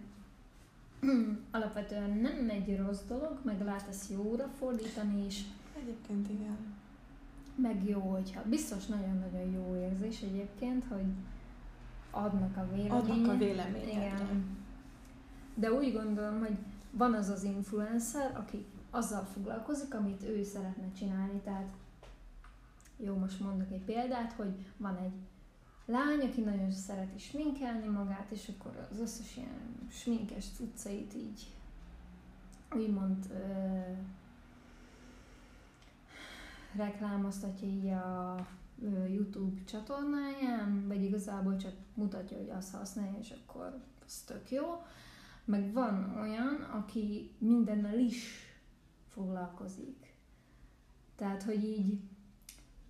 alapvetően 1.51 2.11
nem 2.11 2.51
egy 2.51 2.77
rossz 2.77 3.03
dolog, 3.09 3.39
meg 3.43 3.65
lehet 3.65 3.89
ezt 3.89 4.11
jóra 4.11 4.49
fordítani 4.59 5.25
is. 5.27 5.45
Egyébként 5.83 6.29
igen. 6.31 6.57
Meg 7.55 7.89
jó, 7.89 8.01
hogyha 8.01 8.43
biztos 8.49 8.87
nagyon-nagyon 8.87 9.51
jó 9.51 9.77
érzés 9.77 10.21
egyébként, 10.21 10.85
hogy 10.85 11.07
adnak 12.11 12.57
a 12.57 12.67
véleményet. 12.75 13.11
Adnak 13.11 13.35
a 13.35 13.37
véleményet. 13.37 13.93
Igen. 13.93 14.45
De 15.55 15.73
úgy 15.73 15.93
gondolom, 15.93 16.39
hogy 16.39 16.57
van 16.91 17.15
az 17.15 17.29
az 17.29 17.43
influencer, 17.43 18.37
aki 18.37 18.65
azzal 18.91 19.25
foglalkozik, 19.25 19.95
amit 19.95 20.23
ő 20.23 20.43
szeretne 20.43 20.93
csinálni. 20.99 21.41
Tehát 21.45 21.67
jó, 22.97 23.15
most 23.15 23.41
mondok 23.41 23.71
egy 23.71 23.83
példát, 23.85 24.33
hogy 24.33 24.67
van 24.77 24.97
egy 24.97 25.15
lány, 25.87 26.21
aki 26.21 26.41
nagyon 26.41 26.71
szereti 26.73 27.19
sminkelni 27.19 27.87
magát, 27.87 28.31
és 28.31 28.51
akkor 28.57 28.89
az 28.91 28.99
összes 28.99 29.37
ilyen 29.37 29.89
sminkes 29.91 30.45
cuccait 30.57 31.15
így 31.15 31.55
úgymond 32.75 33.27
ö, 33.31 33.79
reklámoztatja 36.77 37.69
így 37.69 37.87
a 37.87 38.47
ö, 38.83 39.07
YouTube 39.07 39.61
csatornáján, 39.65 40.87
vagy 40.89 41.03
igazából 41.03 41.57
csak 41.57 41.73
mutatja, 41.95 42.37
hogy 42.37 42.51
azt 42.51 42.75
használja, 42.75 43.19
és 43.19 43.35
akkor 43.43 43.83
az 44.07 44.19
tök 44.27 44.51
jó. 44.51 44.65
Meg 45.45 45.73
van 45.73 46.17
olyan, 46.21 46.55
aki 46.55 47.31
mindennel 47.39 47.99
is 47.99 48.47
foglalkozik. 49.09 50.15
Tehát, 51.17 51.43
hogy 51.43 51.65
így 51.65 52.01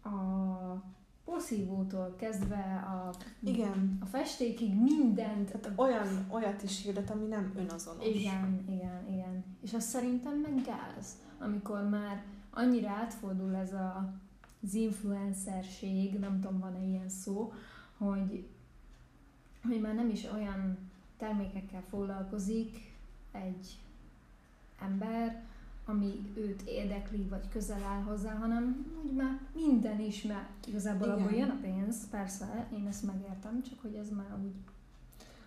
a 0.03 0.97
porszívótól 1.27 2.15
kezdve 2.19 2.85
a, 2.87 3.15
igen. 3.41 3.99
a 4.01 4.07
festékig 4.07 4.75
mindent. 4.75 5.51
Tehát 5.51 5.79
olyan, 5.79 6.27
olyat 6.31 6.63
is 6.63 6.83
hirdet, 6.83 7.11
ami 7.11 7.27
nem 7.27 7.53
önazonos. 7.57 8.07
Igen, 8.07 8.65
igen, 8.69 9.07
igen. 9.13 9.45
És 9.63 9.75
azt 9.75 9.89
szerintem 9.89 10.39
meg 10.39 10.65
gáz, 10.65 11.17
amikor 11.39 11.89
már 11.89 12.25
annyira 12.51 12.89
átfordul 12.89 13.55
ez 13.55 13.73
a, 13.73 14.13
az 14.63 14.75
influencerség, 14.75 16.19
nem 16.19 16.41
tudom, 16.41 16.59
van-e 16.59 16.87
ilyen 16.87 17.09
szó, 17.09 17.53
hogy, 17.97 18.47
hogy 19.63 19.81
már 19.81 19.95
nem 19.95 20.09
is 20.09 20.25
olyan 20.25 20.79
termékekkel 21.19 21.83
foglalkozik 21.91 22.95
egy 23.33 23.79
ember, 24.81 25.45
ami 25.87 26.33
őt 26.35 26.63
érdekli, 26.63 27.23
vagy 27.23 27.49
közel 27.49 27.83
áll 27.83 28.03
hozzá, 28.03 28.35
hanem 28.35 28.87
úgy 29.05 29.13
már 29.13 29.41
minden 29.55 30.01
is, 30.01 30.23
mert 30.23 30.67
igazából 30.67 31.07
Igen. 31.07 31.19
abból 31.19 31.39
jön 31.39 31.51
a 31.51 31.59
pénz, 31.61 32.09
persze, 32.11 32.69
én 32.73 32.87
ezt 32.87 33.03
megértem, 33.03 33.63
csak 33.63 33.81
hogy 33.81 33.95
ez 33.95 34.11
már 34.11 34.39
úgy... 34.45 34.55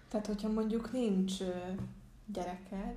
Tehát, 0.08 0.26
hogyha 0.26 0.50
mondjuk 0.52 0.92
nincs 0.92 1.34
gyereked, 2.26 2.96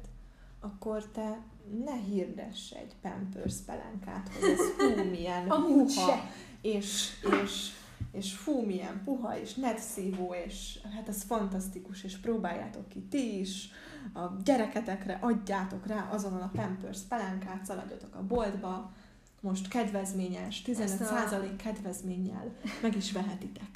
akkor 0.61 1.07
te 1.07 1.43
ne 1.85 1.95
hirdess 1.95 2.71
egy 2.71 2.95
Pampers 3.01 3.55
pelenkát, 3.67 4.29
hogy 4.29 4.51
ez 4.51 4.59
hú, 4.59 5.05
milyen 5.17 5.47
puha, 5.47 6.31
és, 6.61 7.11
és, 7.43 7.71
és 8.13 8.33
fú, 8.35 8.61
milyen 8.61 9.03
puha, 9.05 9.39
és 9.39 9.55
netszívó, 9.55 10.35
és 10.47 10.79
hát 10.95 11.09
ez 11.09 11.23
fantasztikus, 11.23 12.05
és 12.05 12.17
próbáljátok 12.17 12.89
ki 12.89 13.01
ti 13.01 13.39
is, 13.39 13.71
a 14.13 14.37
gyereketekre 14.45 15.19
adjátok 15.21 15.87
rá 15.87 16.09
azonnal 16.11 16.43
a 16.43 16.51
Pampers 16.57 16.99
pelánkát, 17.09 17.65
szaladjatok 17.65 18.15
a 18.15 18.23
boltba, 18.23 18.93
most 19.41 19.69
kedvezményes, 19.69 20.63
15% 20.67 21.53
a... 21.53 21.57
kedvezménnyel 21.57 22.53
meg 22.83 22.97
is 22.97 23.13
vehetitek. 23.13 23.69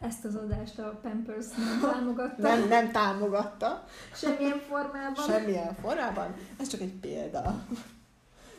Ezt 0.00 0.24
az 0.24 0.34
adást 0.34 0.78
a 0.78 0.98
Pampers 1.02 1.46
nem 1.56 1.90
támogatta. 1.90 2.42
nem, 2.42 2.68
nem 2.68 2.90
támogatta. 2.90 3.84
Semmilyen 4.14 4.58
formában. 4.58 5.24
Semmilyen 5.26 5.74
formában. 5.74 6.34
Ez 6.60 6.68
csak 6.68 6.80
egy 6.80 6.94
példa. 7.00 7.64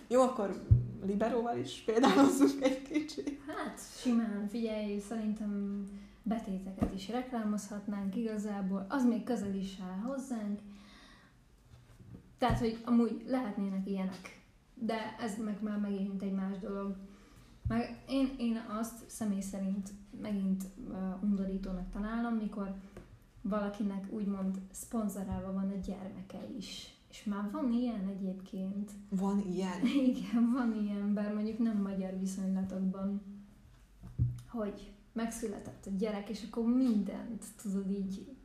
Jó, 0.07 0.21
akkor 0.21 0.63
liberóval 1.05 1.57
is 1.57 1.83
példálozzunk 1.85 2.63
egy 2.63 2.81
kicsit. 2.81 3.39
Hát, 3.47 3.79
simán, 4.01 4.47
figyelj, 4.49 4.99
szerintem 4.99 5.83
betéteket 6.23 6.93
is 6.93 7.09
reklámozhatnánk 7.09 8.15
igazából, 8.15 8.85
az 8.89 9.05
még 9.05 9.23
közel 9.23 9.55
is 9.55 9.77
áll 9.81 10.11
hozzánk, 10.11 10.59
tehát, 12.43 12.59
hogy 12.59 12.81
amúgy 12.85 13.23
lehetnének 13.27 13.87
ilyenek. 13.87 14.41
De 14.73 15.15
ez 15.19 15.37
meg 15.43 15.57
már 15.61 15.79
megint 15.79 16.21
egy 16.21 16.33
más 16.33 16.57
dolog. 16.59 16.95
Meg 17.67 18.03
én, 18.07 18.29
én 18.37 18.65
azt 18.79 19.09
személy 19.09 19.41
szerint 19.41 19.89
megint 20.21 20.63
uh, 20.87 21.23
undorítónak 21.23 21.89
találom, 21.91 22.33
mikor 22.33 22.75
valakinek 23.41 24.11
úgymond 24.11 24.59
szponzorálva 24.71 25.53
van 25.53 25.69
a 25.69 25.85
gyermeke 25.85 26.47
is. 26.57 26.93
És 27.09 27.23
már 27.23 27.51
van 27.51 27.71
ilyen 27.71 28.07
egyébként. 28.07 28.91
Van 29.09 29.39
ilyen? 29.39 29.85
Igen, 30.09 30.51
van 30.53 30.75
ilyen, 30.81 31.13
bár 31.13 31.33
mondjuk 31.33 31.57
nem 31.57 31.81
magyar 31.81 32.19
viszonylatokban, 32.19 33.21
hogy 34.47 34.91
megszületett 35.13 35.85
a 35.85 35.95
gyerek, 35.97 36.29
és 36.29 36.43
akkor 36.49 36.63
mindent, 36.65 37.43
tudod, 37.61 37.89
így 37.89 38.35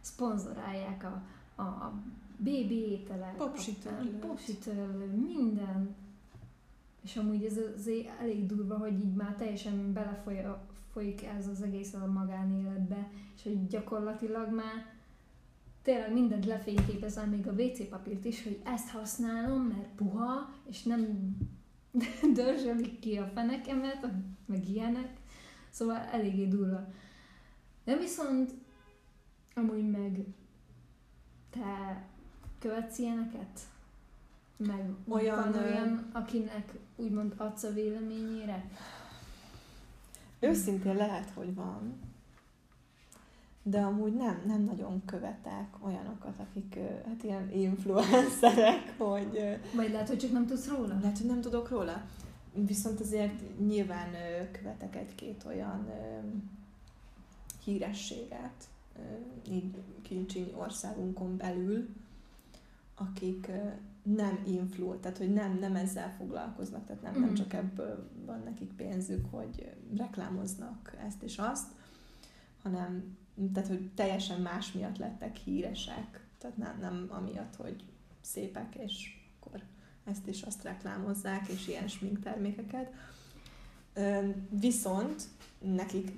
szponzorálják 0.00 1.04
a, 1.04 1.22
a, 1.62 1.92
BB 2.40 2.70
ételek, 2.70 3.36
popsitörlő, 4.20 5.06
minden. 5.06 5.94
És 7.02 7.16
amúgy 7.16 7.44
ez 7.44 7.58
azért 7.76 8.20
elég 8.20 8.46
durva, 8.46 8.78
hogy 8.78 8.92
így 8.92 9.14
már 9.14 9.34
teljesen 9.34 9.92
belefolyik 9.92 11.24
ez 11.24 11.46
az 11.48 11.62
egész 11.62 11.94
a 11.94 12.06
magánéletbe, 12.06 13.10
és 13.36 13.42
hogy 13.42 13.66
gyakorlatilag 13.66 14.54
már 14.54 14.94
tényleg 15.82 16.12
mindent 16.12 16.46
lefényképezel, 16.46 17.26
még 17.26 17.46
a 17.46 17.52
WC 17.52 17.88
papírt 17.88 18.24
is, 18.24 18.42
hogy 18.42 18.60
ezt 18.64 18.90
használom, 18.90 19.62
mert 19.62 19.88
puha, 19.96 20.54
és 20.68 20.82
nem 20.82 21.30
dörzsölik 22.34 22.98
ki 22.98 23.16
a 23.16 23.30
fenekemet, 23.34 24.06
meg 24.46 24.68
ilyenek. 24.68 25.16
Szóval 25.70 25.96
eléggé 25.96 26.46
durva. 26.46 26.88
De 27.84 27.96
viszont 27.96 28.54
amúgy 29.54 29.90
meg 29.90 30.24
te 31.50 32.04
követsz 32.60 32.98
ilyeneket? 32.98 33.60
Meg 34.56 34.94
olyan, 35.08 35.52
van 35.52 35.62
olyan, 35.62 36.10
akinek 36.12 36.72
úgymond 36.96 37.34
adsz 37.36 37.62
a 37.62 37.72
véleményére? 37.72 38.64
Őszintén 40.40 40.96
lehet, 40.96 41.30
hogy 41.34 41.54
van 41.54 42.08
de 43.62 43.80
amúgy 43.80 44.14
nem, 44.14 44.42
nem 44.46 44.62
nagyon 44.62 45.02
követek 45.04 45.84
olyanokat, 45.84 46.38
akik 46.38 46.78
hát 47.06 47.22
ilyen 47.22 47.50
influencerek, 47.52 48.94
hogy... 48.98 49.58
Vagy 49.74 49.90
lehet, 49.90 50.08
hogy 50.08 50.18
csak 50.18 50.32
nem 50.32 50.46
tudsz 50.46 50.68
róla? 50.68 50.98
Lehet, 51.00 51.18
hogy 51.18 51.26
nem 51.26 51.40
tudok 51.40 51.68
róla. 51.68 52.02
Viszont 52.52 53.00
azért 53.00 53.58
nyilván 53.66 54.10
követek 54.52 54.96
egy-két 54.96 55.44
olyan 55.46 55.90
hírességet, 57.64 58.68
így 59.50 59.82
kincsiny 60.02 60.52
országunkon 60.56 61.36
belül, 61.36 61.88
akik 63.00 63.50
nem 64.02 64.42
influ, 64.46 64.98
tehát 64.98 65.18
hogy 65.18 65.32
nem, 65.32 65.58
nem 65.58 65.76
ezzel 65.76 66.14
foglalkoznak, 66.18 66.86
tehát 66.86 67.02
nem, 67.02 67.20
nem 67.20 67.34
csak 67.34 67.52
ebből 67.52 68.10
van 68.26 68.42
nekik 68.44 68.72
pénzük, 68.72 69.26
hogy 69.30 69.72
reklámoznak 69.96 70.96
ezt 71.06 71.22
és 71.22 71.38
azt, 71.38 71.66
hanem 72.62 73.18
tehát 73.52 73.68
hogy 73.68 73.90
teljesen 73.94 74.40
más 74.40 74.72
miatt 74.72 74.98
lettek 74.98 75.36
híresek, 75.36 76.26
tehát 76.38 76.56
nem, 76.56 76.78
nem 76.80 77.06
amiatt, 77.08 77.56
hogy 77.56 77.84
szépek, 78.20 78.74
és 78.74 79.18
akkor 79.40 79.62
ezt 80.04 80.26
is 80.26 80.42
azt 80.42 80.62
reklámozzák, 80.62 81.48
és 81.48 81.68
ilyen 81.68 81.88
sminktermékeket. 81.88 82.92
Viszont 84.50 85.22
nekik 85.58 86.12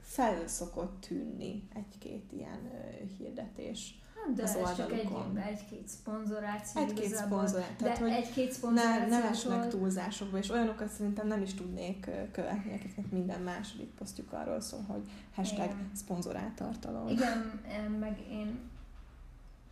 fel 0.00 0.46
szokott 0.46 1.00
tűnni 1.00 1.68
egy-két 1.74 2.32
ilyen 2.32 2.70
hirdetés 3.18 3.98
de 4.34 4.42
az 4.42 4.54
ez 4.54 4.76
csak 4.76 4.92
egy, 4.92 5.08
egy-két 5.46 5.88
szponzoráció 5.88 6.82
Egy-két 6.82 7.14
szponzoráció. 7.14 7.76
Tehát, 7.76 7.98
hogy 7.98 8.10
egy-két 8.10 8.52
szponzoráció. 8.52 9.08
Ne, 9.08 9.18
ne 9.18 9.28
esnek 9.28 9.68
túlzásokba, 9.68 10.38
és 10.38 10.50
olyanokat 10.50 10.88
szerintem 10.88 11.26
nem 11.26 11.42
is 11.42 11.54
tudnék 11.54 12.10
követni, 12.32 12.74
akiknek 12.74 13.10
minden 13.10 13.40
második 13.40 13.88
posztjuk 13.88 14.32
arról 14.32 14.60
szól, 14.60 14.80
hogy 14.88 15.10
hashtag 15.34 15.64
Igen. 15.64 15.90
szponzorált 15.94 16.54
tartalom. 16.54 17.08
Igen, 17.08 17.60
meg 18.00 18.18
én 18.30 18.72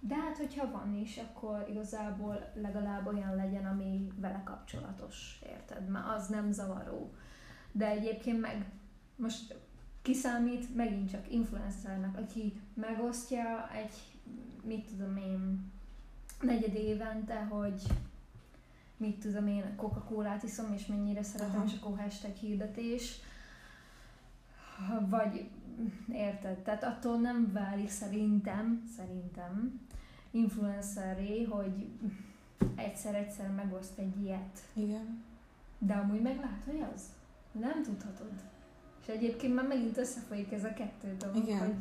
de 0.04 0.14
hát, 0.14 0.36
hogyha 0.36 0.70
van 0.70 0.94
is, 0.94 1.16
akkor 1.16 1.66
igazából 1.70 2.52
legalább 2.54 3.06
olyan 3.06 3.36
legyen, 3.36 3.66
ami 3.66 4.12
vele 4.16 4.42
kapcsolatos, 4.44 5.40
érted? 5.46 5.88
Mert 5.88 6.06
az 6.16 6.26
nem 6.26 6.52
zavaró. 6.52 7.14
De 7.72 7.86
egyébként 7.86 8.40
meg 8.40 8.66
most 9.16 9.54
kiszámít 10.02 10.74
megint 10.74 11.10
csak 11.10 11.32
influencernek, 11.32 12.16
aki 12.18 12.60
megosztja 12.74 13.70
egy 13.72 14.11
mit 14.64 14.86
tudom 14.86 15.16
én, 15.16 15.70
negyed 16.40 16.74
évente, 16.74 17.44
hogy 17.44 17.82
mit 18.96 19.18
tudom 19.18 19.46
én, 19.46 19.76
Coca-Colát 19.76 20.42
iszom, 20.42 20.72
és 20.72 20.86
mennyire 20.86 21.22
szeretem, 21.22 21.60
Aha. 21.60 21.64
és 21.64 21.72
akkor 21.80 21.98
hashtag 21.98 22.34
hirdetés. 22.34 23.20
Vagy, 25.08 25.48
érted? 26.12 26.58
Tehát 26.58 26.84
attól 26.84 27.16
nem 27.16 27.52
válik 27.52 27.90
szerintem, 27.90 28.90
szerintem 28.96 29.80
influenceré, 30.30 31.42
hogy 31.42 31.88
egyszer-egyszer 32.74 33.50
megoszt 33.50 33.98
egy 33.98 34.22
ilyet. 34.22 34.58
Igen. 34.72 35.22
De 35.78 35.94
amúgy 35.94 36.20
meglát, 36.20 36.62
hogy 36.64 36.84
az? 36.94 37.02
Nem 37.52 37.82
tudhatod. 37.82 38.32
És 39.02 39.08
egyébként 39.08 39.54
már 39.54 39.66
megint 39.66 39.96
összefolyik 39.96 40.52
ez 40.52 40.64
a 40.64 40.72
kettő 40.72 41.16
dolog, 41.16 41.36
Igen. 41.36 41.58
hogy 41.58 41.74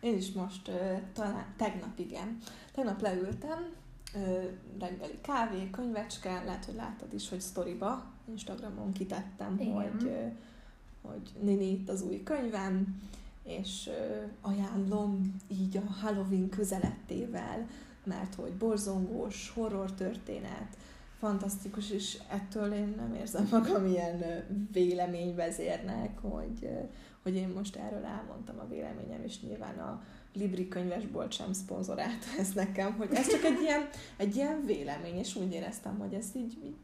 én 0.00 0.16
is 0.16 0.32
most 0.32 0.68
uh, 0.68 0.74
talán 1.12 1.46
tegnap, 1.56 1.98
igen. 1.98 2.38
Tegnap 2.72 3.00
leültem, 3.00 3.72
uh, 4.14 4.44
reggeli 4.78 5.18
kávé, 5.20 5.70
könyvecske, 5.70 6.42
lehet, 6.44 6.64
hogy 6.64 6.74
láttad 6.74 7.14
is, 7.14 7.28
hogy 7.28 7.40
sztoriba, 7.40 8.04
Instagramon 8.30 8.92
kitettem, 8.92 9.56
igen. 9.60 9.72
hogy, 9.72 10.10
hogy 11.02 11.30
Nini 11.40 11.70
itt 11.70 11.88
az 11.88 12.02
új 12.02 12.22
könyvem, 12.22 13.02
és 13.42 13.90
ajánlom 14.40 15.36
így 15.48 15.76
a 15.76 15.92
Halloween 16.00 16.48
közelettével, 16.48 17.66
mert 18.04 18.34
hogy 18.34 18.52
borzongós, 18.52 19.50
horror 19.54 19.92
történet, 19.92 20.76
fantasztikus, 21.18 21.90
és 21.90 22.18
ettől 22.28 22.72
én 22.72 22.94
nem 22.96 23.14
érzem 23.14 23.48
magam 23.50 23.86
ilyen 23.86 24.24
véleményvezérnek, 24.72 26.18
hogy, 26.18 26.68
hogy 27.22 27.34
én 27.34 27.48
most 27.48 27.76
erről 27.76 28.04
elmondtam 28.04 28.58
a 28.58 28.68
véleményem, 28.68 29.22
és 29.22 29.40
nyilván 29.40 29.78
a 29.78 30.02
Libri 30.32 30.68
könyvesbolt 30.68 31.32
sem 31.32 31.52
szponzorált 31.52 32.24
ez 32.38 32.52
nekem, 32.52 32.92
hogy 32.92 33.08
ez 33.12 33.28
csak 33.28 33.44
egy 33.44 33.60
ilyen, 33.60 33.88
egy 34.16 34.36
ilyen 34.36 34.64
vélemény, 34.66 35.16
és 35.16 35.36
úgy 35.36 35.52
éreztem, 35.52 35.98
hogy 35.98 36.14
ezt 36.14 36.36
így, 36.36 36.58
így 36.64 36.76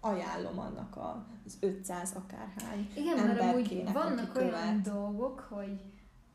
ajánlom 0.00 0.58
annak 0.58 0.96
az 1.46 1.56
500 1.60 2.12
akárhány 2.14 2.88
Igen, 2.96 3.26
mert 3.26 3.40
amúgy 3.40 3.84
vannak 3.92 4.36
olyan 4.36 4.50
követ. 4.50 4.80
dolgok, 4.80 5.40
hogy 5.40 5.80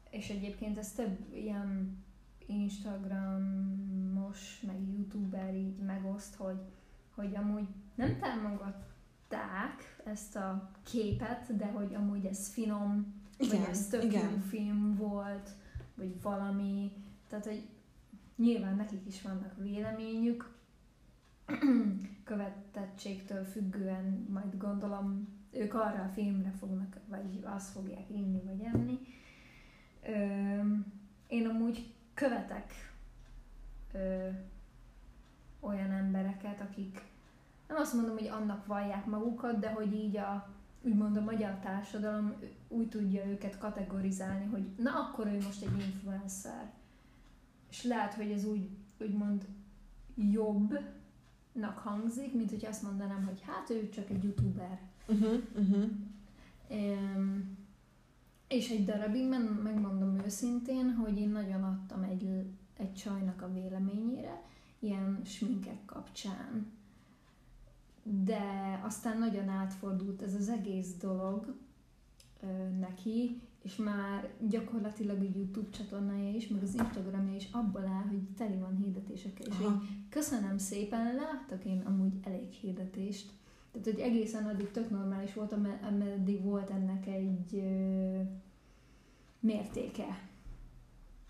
és 0.10 0.30
egyébként 0.30 0.78
ez 0.78 0.92
több 0.92 1.18
ilyen 1.34 2.04
Instagramos, 2.46 4.62
meg 4.66 4.76
youtuber 4.98 5.56
így 5.56 5.78
megoszt, 5.78 6.36
hogy, 6.36 6.60
hogy 7.16 7.36
amúgy 7.36 7.68
nem 7.96 8.18
támogatták 8.20 10.02
ezt 10.04 10.36
a 10.36 10.72
képet, 10.84 11.56
de 11.56 11.66
hogy 11.66 11.96
amúgy 11.96 12.26
ez 12.26 12.48
finom, 12.48 13.24
igen, 13.38 13.60
vagy 13.60 13.70
ez 13.70 13.88
tök 13.88 14.04
igen. 14.04 14.30
jó 14.30 14.38
film 14.38 14.96
volt, 14.96 15.50
vagy 15.96 16.22
valami, 16.22 16.92
tehát 17.28 17.46
hogy 17.46 17.68
nyilván 18.36 18.76
nekik 18.76 19.06
is 19.08 19.22
vannak 19.22 19.58
véleményük, 19.58 20.54
követettségtől 22.24 23.44
függően 23.44 24.28
majd 24.30 24.58
gondolom 24.58 25.34
ők 25.52 25.74
arra 25.74 26.04
a 26.04 26.12
filmre 26.14 26.52
fognak, 26.60 26.98
vagy 27.08 27.44
azt 27.44 27.72
fogják 27.72 28.10
inni, 28.10 28.42
vagy 28.42 28.62
enni. 28.74 29.00
Ö, 30.04 30.60
én 31.28 31.48
amúgy 31.48 31.94
követek 32.14 32.74
ö, 33.94 34.30
olyan 35.60 35.92
embereket, 35.92 36.62
akik 36.62 37.02
nem 37.68 37.78
azt 37.78 37.94
mondom, 37.94 38.18
hogy 38.18 38.28
annak 38.28 38.66
vallják 38.66 39.06
magukat, 39.06 39.60
de 39.60 39.72
hogy 39.72 39.94
így 39.94 40.18
a 40.18 40.55
úgymond 40.86 41.18
a 41.18 41.22
magyar 41.22 41.60
társadalom 41.60 42.34
úgy 42.68 42.90
tudja 42.90 43.26
őket 43.26 43.58
kategorizálni, 43.58 44.46
hogy 44.46 44.64
na 44.78 44.92
akkor 44.92 45.28
ő 45.28 45.36
most 45.36 45.64
egy 45.64 45.80
influencer. 45.80 46.74
És 47.70 47.84
lehet, 47.84 48.14
hogy 48.14 48.32
ez 48.32 48.46
úgy, 48.46 48.70
úgymond 49.00 49.46
jobbnak 50.16 51.78
hangzik, 51.78 52.34
mint 52.34 52.50
hogy 52.50 52.66
azt 52.66 52.84
mondanám, 52.84 53.26
hogy 53.26 53.42
hát 53.42 53.70
ő 53.70 53.90
csak 53.90 54.10
egy 54.10 54.24
youtuber. 54.24 54.80
Uh-huh, 55.08 55.44
uh-huh. 55.56 55.84
Um, 56.70 57.58
és 58.48 58.70
egy 58.70 58.86
darabig 58.86 59.28
megmondom 59.64 60.20
őszintén, 60.26 60.92
hogy 60.92 61.18
én 61.18 61.30
nagyon 61.30 61.64
adtam 61.64 62.04
egy, 62.04 62.46
egy 62.78 62.94
csajnak 62.94 63.42
a 63.42 63.54
véleményére, 63.54 64.42
ilyen 64.80 65.22
sminkek 65.24 65.86
kapcsán 65.86 66.72
de 68.08 68.80
aztán 68.84 69.18
nagyon 69.18 69.50
átfordult 69.50 70.22
ez 70.22 70.34
az 70.34 70.50
egész 70.50 70.94
dolog 71.00 71.56
ö, 72.42 72.70
neki, 72.80 73.42
és 73.64 73.76
már 73.76 74.30
gyakorlatilag 74.50 75.20
a 75.20 75.30
YouTube 75.36 75.70
csatornája 75.70 76.30
is, 76.30 76.48
meg 76.48 76.64
az 76.64 76.74
Instagramja 76.74 77.36
is 77.36 77.48
abból 77.52 77.86
áll, 77.86 78.08
hogy 78.10 78.22
teli 78.38 78.58
van 78.58 78.76
hirdetésekkel. 78.76 79.48
És 79.48 79.60
én 79.62 80.06
köszönöm 80.10 80.58
szépen, 80.58 81.16
láttak 81.16 81.66
én 81.66 81.82
amúgy 81.86 82.14
elég 82.24 82.52
hirdetést. 82.52 83.32
Tehát, 83.72 83.88
hogy 83.88 84.00
egészen 84.00 84.46
addig 84.46 84.72
tök 84.72 84.90
normális 84.90 85.34
volt, 85.34 85.54
ameddig 85.82 86.44
volt 86.44 86.70
ennek 86.70 87.08
egy 87.08 87.56
ö, 87.56 88.22
mértéke. 89.40 90.30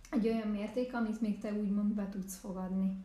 Egy 0.09 0.27
olyan 0.27 0.47
mérték, 0.47 0.93
amit 0.93 1.21
még 1.21 1.39
te 1.39 1.53
úgymond 1.53 1.93
be 1.93 2.09
tudsz 2.09 2.35
fogadni. 2.35 3.03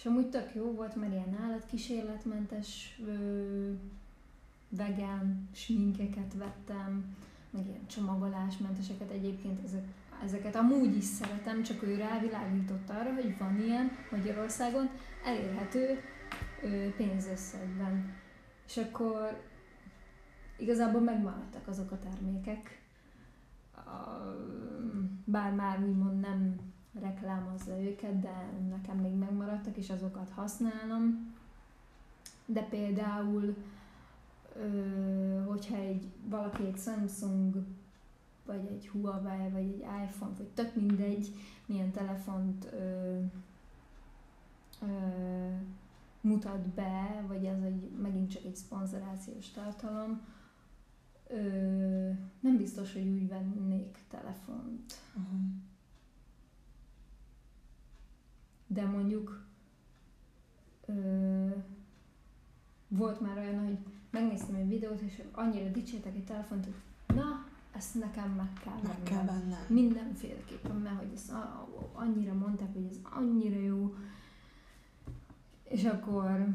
És 0.00 0.06
amúgy 0.06 0.30
tök 0.30 0.54
jó 0.54 0.72
volt, 0.72 0.94
mert 0.94 1.12
ilyen 1.12 1.38
állatkísérletmentes 1.42 3.00
ö, 3.06 3.72
vegán 4.68 5.48
sminkeket 5.54 6.34
vettem, 6.34 7.16
meg 7.50 7.66
ilyen 7.66 7.86
csomagolásmenteseket 7.86 9.10
egyébként 9.10 9.64
ezek, 9.64 9.84
ezeket 10.24 10.56
amúgy 10.56 10.96
is 10.96 11.04
szeretem, 11.04 11.62
csak 11.62 11.82
ő 11.82 11.96
rávilágított 11.96 12.90
arra, 12.90 13.14
hogy 13.14 13.38
van 13.38 13.60
ilyen 13.60 13.90
Magyarországon 14.10 14.88
elérhető 15.24 15.98
ö, 16.62 16.94
pénzösszegben. 16.96 18.14
És 18.66 18.76
akkor 18.76 19.42
igazából 20.56 21.00
megmaradtak 21.00 21.68
azok 21.68 21.90
a 21.90 21.98
termékek, 21.98 22.82
bár 25.24 25.52
már 25.52 25.82
úgymond 25.84 26.20
nem 26.20 26.69
reklámozza 26.92 27.80
őket, 27.80 28.20
de 28.20 28.50
nekem 28.68 28.96
még 28.96 29.14
megmaradtak, 29.14 29.76
és 29.76 29.90
azokat 29.90 30.30
használom. 30.30 31.34
De 32.46 32.62
például, 32.62 33.56
hogyha 35.46 35.76
egy, 35.76 36.06
valaki 36.28 36.66
egy 36.66 36.78
Samsung, 36.78 37.64
vagy 38.46 38.66
egy 38.66 38.88
Huawei, 38.88 39.50
vagy 39.50 39.62
egy 39.62 39.84
iPhone, 40.04 40.34
vagy 40.36 40.48
tök 40.54 40.74
mindegy, 40.74 41.34
milyen 41.66 41.90
telefont 41.90 42.68
ö, 42.72 43.18
ö, 44.82 44.86
mutat 46.20 46.68
be, 46.68 47.24
vagy 47.26 47.44
ez 47.44 47.62
egy, 47.62 47.90
megint 48.02 48.30
csak 48.30 48.44
egy 48.44 48.56
szponzorációs 48.56 49.50
tartalom, 49.50 50.20
ö, 51.28 51.38
nem 52.40 52.56
biztos, 52.56 52.92
hogy 52.92 53.08
úgy 53.08 53.28
vennék 53.28 53.98
telefont. 54.08 54.94
Uh-huh. 55.16 55.40
De 58.72 58.84
mondjuk 58.84 59.46
ö, 60.86 61.46
volt 62.88 63.20
már 63.20 63.38
olyan, 63.38 63.64
hogy 63.64 63.78
megnéztem 64.10 64.54
egy 64.54 64.68
videót, 64.68 65.00
és 65.00 65.22
annyira 65.32 65.70
dicsértek 65.70 66.14
egy 66.14 66.24
telefont, 66.24 66.64
hogy 66.64 66.74
na, 67.16 67.46
ezt 67.72 67.94
nekem 67.94 68.30
meg 68.30 68.52
kell. 68.64 68.78
Meg 68.82 69.02
kell 69.02 69.24
vennem. 69.24 69.64
Mindenféleképpen, 69.68 70.76
mert 70.76 70.98
hogy 70.98 71.12
ezt 71.14 71.32
annyira 71.92 72.34
mondták, 72.34 72.72
hogy 72.72 72.86
ez 72.90 72.98
annyira 73.02 73.60
jó. 73.60 73.94
És 75.62 75.84
akkor, 75.84 76.48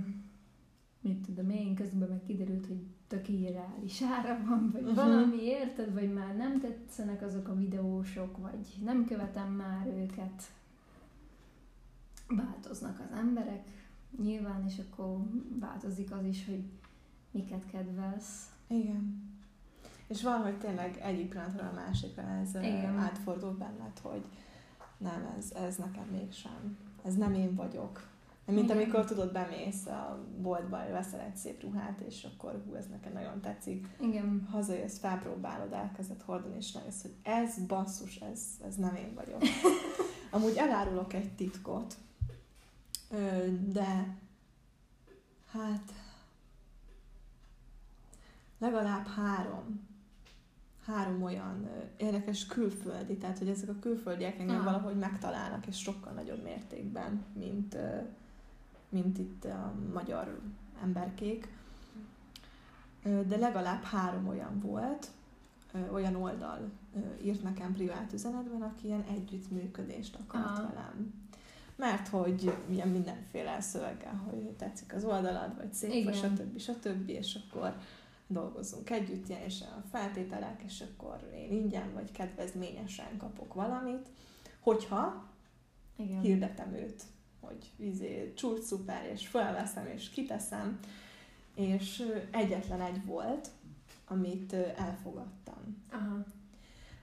mit 1.01 1.25
tudom 1.25 1.49
én, 1.49 1.75
közben 1.75 2.09
meg 2.09 2.21
kiderült, 2.27 2.67
hogy 2.67 2.85
tök 3.07 3.29
irreális 3.29 4.01
ára 4.01 4.39
van, 4.47 4.69
vagy 4.71 4.81
uh-huh. 4.81 4.95
valami, 4.95 5.41
érted, 5.41 5.93
vagy 5.93 6.13
már 6.13 6.35
nem 6.35 6.59
tetszenek 6.59 7.21
azok 7.21 7.47
a 7.47 7.55
videósok, 7.55 8.37
vagy 8.37 8.83
nem 8.83 9.05
követem 9.05 9.51
már 9.51 9.87
őket. 9.87 10.43
Változnak 12.27 12.99
az 12.99 13.17
emberek, 13.17 13.67
nyilván, 14.21 14.65
és 14.67 14.79
akkor 14.79 15.17
változik 15.59 16.11
az 16.11 16.25
is, 16.25 16.45
hogy 16.45 16.63
miket 17.31 17.65
kedvelsz. 17.65 18.49
Igen. 18.67 19.33
És 20.07 20.23
valahogy 20.23 20.57
tényleg 20.57 20.97
egyik 20.97 21.29
pillanatról 21.29 21.67
a 21.67 21.75
másikra 21.75 22.23
ez 22.23 22.55
Igen. 22.55 22.97
átfordul 22.97 23.53
benned, 23.53 23.99
hogy 24.01 24.25
nem, 24.97 25.33
ez, 25.37 25.51
ez 25.51 25.75
nekem 25.75 26.07
mégsem. 26.11 26.77
Ez 27.03 27.15
nem 27.15 27.33
én 27.33 27.55
vagyok. 27.55 28.07
Mint 28.45 28.63
Igen. 28.63 28.77
amikor 28.77 29.05
tudod, 29.05 29.31
bemész 29.31 29.85
a 29.85 30.25
boltba, 30.41 30.77
veszel 30.91 31.19
egy 31.19 31.35
szép 31.35 31.61
ruhát, 31.61 31.99
és 32.07 32.27
akkor 32.33 32.61
hú, 32.65 32.73
ez 32.73 32.87
nekem 32.87 33.13
nagyon 33.13 33.41
tetszik. 33.41 33.87
Igen. 33.99 34.47
Hazajössz, 34.51 34.97
felpróbálod, 34.97 35.73
elkezded 35.73 36.21
hordani, 36.21 36.55
és 36.55 36.73
rájössz, 36.73 37.01
hogy 37.01 37.15
ez 37.23 37.65
basszus, 37.67 38.15
ez, 38.15 38.41
ez 38.67 38.75
nem 38.75 38.95
én 38.95 39.13
vagyok. 39.15 39.41
Amúgy 40.31 40.55
elárulok 40.55 41.13
egy 41.13 41.35
titkot, 41.35 41.95
de 43.71 44.15
hát 45.51 45.93
legalább 48.57 49.07
három 49.07 49.85
három 50.85 51.23
olyan 51.23 51.69
érdekes 51.97 52.45
külföldi, 52.45 53.17
tehát 53.17 53.37
hogy 53.37 53.49
ezek 53.49 53.69
a 53.69 53.79
külföldiek 53.79 54.39
engem 54.39 54.63
valahogy 54.63 54.95
megtalálnak, 54.95 55.67
és 55.67 55.77
sokkal 55.77 56.13
nagyobb 56.13 56.43
mértékben, 56.43 57.25
mint, 57.33 57.77
mint 58.89 59.17
itt 59.17 59.45
a 59.45 59.73
magyar 59.93 60.39
emberkék. 60.83 61.47
De 63.03 63.37
legalább 63.37 63.83
három 63.83 64.27
olyan 64.27 64.59
volt, 64.59 65.11
olyan 65.91 66.15
oldal 66.15 66.71
írt 67.23 67.43
nekem 67.43 67.73
privát 67.73 68.13
üzenetben, 68.13 68.61
aki 68.61 68.87
ilyen 68.87 69.05
együttműködést 69.09 70.15
akart 70.15 70.57
Aha. 70.57 70.67
velem. 70.67 71.13
Mert 71.75 72.07
hogy 72.07 72.53
ilyen 72.69 72.87
mindenféle 72.87 73.61
szöveggel, 73.61 74.23
hogy 74.29 74.49
tetszik 74.57 74.93
az 74.93 75.03
oldalad, 75.03 75.55
vagy 75.57 75.73
szép, 75.73 75.91
Igen. 75.91 76.03
vagy 76.03 76.15
stb. 76.15 76.59
stb. 76.59 77.09
És 77.09 77.37
akkor 77.47 77.75
dolgozzunk 78.27 78.89
együtt, 78.89 79.29
ilyen 79.29 79.41
és 79.41 79.61
a 79.61 79.83
feltételek, 79.91 80.61
és 80.65 80.81
akkor 80.81 81.31
én 81.35 81.51
ingyen 81.51 81.93
vagy 81.93 82.11
kedvezményesen 82.11 83.17
kapok 83.17 83.53
valamit, 83.53 84.07
hogyha 84.59 85.29
Igen. 85.97 86.19
hirdetem 86.19 86.73
őt 86.73 87.03
hogy 87.45 87.71
izé, 87.75 88.33
csúcs 88.35 88.59
szuper, 88.59 89.09
és 89.13 89.27
felveszem, 89.27 89.87
és 89.87 90.09
kiteszem, 90.09 90.79
és 91.55 92.03
egyetlen 92.31 92.81
egy 92.81 93.05
volt, 93.05 93.49
amit 94.07 94.53
elfogadtam. 94.53 95.83
Aha. 95.91 96.23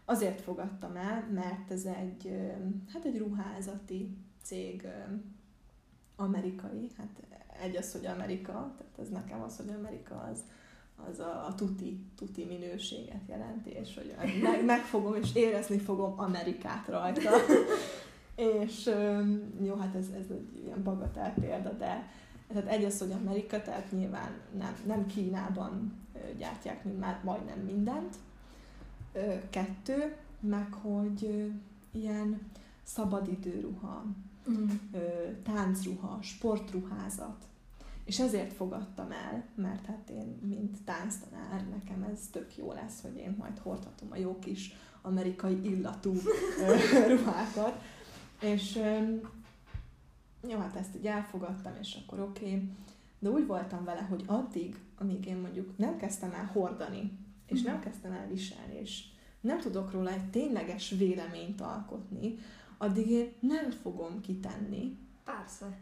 Azért 0.05 0.41
fogadtam 0.41 0.97
el, 0.97 1.29
mert 1.33 1.71
ez 1.71 1.85
egy, 1.85 2.51
hát 2.93 3.05
egy 3.05 3.19
ruházati 3.19 4.17
cég, 4.43 4.87
amerikai, 6.17 6.91
hát 6.97 7.23
egy 7.63 7.77
az, 7.77 7.93
hogy 7.93 8.07
Amerika, 8.07 8.53
tehát 8.53 8.99
ez 9.01 9.09
nekem 9.09 9.43
az, 9.43 9.57
hogy 9.57 9.75
Amerika 9.79 10.29
az, 10.33 10.39
az 11.11 11.19
a, 11.19 11.47
a 11.47 11.55
tuti, 11.55 12.01
tuti 12.17 12.45
minőséget 12.45 13.29
jelenti, 13.29 13.71
és 13.71 13.95
hogy 13.95 14.15
meg, 14.43 14.65
megfogom 14.65 15.15
és 15.15 15.35
érezni 15.35 15.79
fogom 15.79 16.21
Amerikát 16.21 16.89
rajta. 16.89 17.31
És 18.35 18.91
jó, 19.63 19.75
hát 19.75 19.95
ez, 19.95 20.07
ez 20.09 20.31
egy 20.31 20.61
ilyen 20.65 20.83
bagatel 20.83 21.35
példa, 21.35 21.73
de 21.73 22.09
tehát 22.49 22.67
egy 22.67 22.85
az, 22.85 22.99
hogy 22.99 23.13
Amerika, 23.13 23.63
tehát 23.63 23.93
nyilván 23.93 24.41
nem, 24.59 24.77
nem 24.87 25.07
Kínában 25.07 25.93
gyártják 26.39 26.85
mind, 26.85 26.99
már 26.99 27.21
majdnem 27.25 27.59
mindent. 27.59 28.17
Kettő, 29.51 30.17
meg 30.41 30.73
hogy 30.73 31.51
ilyen 31.91 32.41
szabadidőruha, 32.83 34.05
mm. 34.51 34.71
táncruha, 35.43 36.19
sportruházat. 36.23 37.45
És 38.05 38.21
ezért 38.21 38.53
fogadtam 38.53 39.11
el, 39.11 39.45
mert 39.55 39.87
hát 39.87 40.11
én, 40.11 40.39
mint 40.43 40.77
tánctanár, 40.85 41.65
nekem 41.69 42.03
ez 42.13 42.29
tök 42.31 42.57
jó 42.57 42.73
lesz, 42.73 43.01
hogy 43.03 43.17
én 43.17 43.35
majd 43.39 43.59
hordhatom 43.59 44.09
a 44.11 44.17
jó 44.17 44.39
kis 44.39 44.75
amerikai 45.03 45.65
illatú 45.65 46.15
ruhákat. 47.17 47.83
És 48.41 48.79
jó, 50.49 50.59
hát 50.59 50.77
ezt 50.77 50.97
így 50.97 51.07
elfogadtam, 51.07 51.73
és 51.81 51.99
akkor 52.03 52.21
oké. 52.21 52.45
Okay. 52.45 52.69
De 53.19 53.31
úgy 53.31 53.47
voltam 53.47 53.85
vele, 53.85 54.01
hogy 54.01 54.25
addig, 54.27 54.79
amíg 54.99 55.27
én 55.27 55.37
mondjuk 55.37 55.79
nem 55.79 55.97
kezdtem 55.97 56.33
el 56.33 56.51
hordani, 56.53 57.19
és 57.47 57.63
nem 57.63 57.75
mhm. 57.75 57.83
kezdtem 57.83 58.13
el 58.13 58.29
viselni, 58.29 58.75
és 58.81 59.05
nem 59.41 59.61
tudok 59.61 59.93
róla 59.93 60.11
egy 60.11 60.31
tényleges 60.31 60.91
véleményt 60.91 61.61
alkotni, 61.61 62.39
addig 62.83 63.11
én 63.11 63.33
nem 63.41 63.71
fogom 63.71 64.21
kitenni. 64.21 64.97
Persze. 65.25 65.79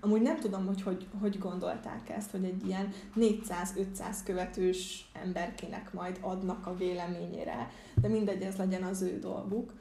Amúgy 0.00 0.22
nem 0.22 0.38
tudom, 0.38 0.66
hogy, 0.66 0.82
hogy 0.82 1.08
hogy 1.20 1.38
gondolták 1.38 2.08
ezt, 2.08 2.30
hogy 2.30 2.44
egy 2.44 2.66
ilyen 2.66 2.92
400-500 3.16 4.16
követős 4.24 5.10
emberkének 5.12 5.92
majd 5.92 6.18
adnak 6.20 6.66
a 6.66 6.76
véleményére, 6.76 7.70
de 8.00 8.08
mindegy, 8.08 8.42
ez 8.42 8.56
legyen 8.56 8.82
az 8.82 9.02
ő 9.02 9.18
dolguk. 9.18 9.72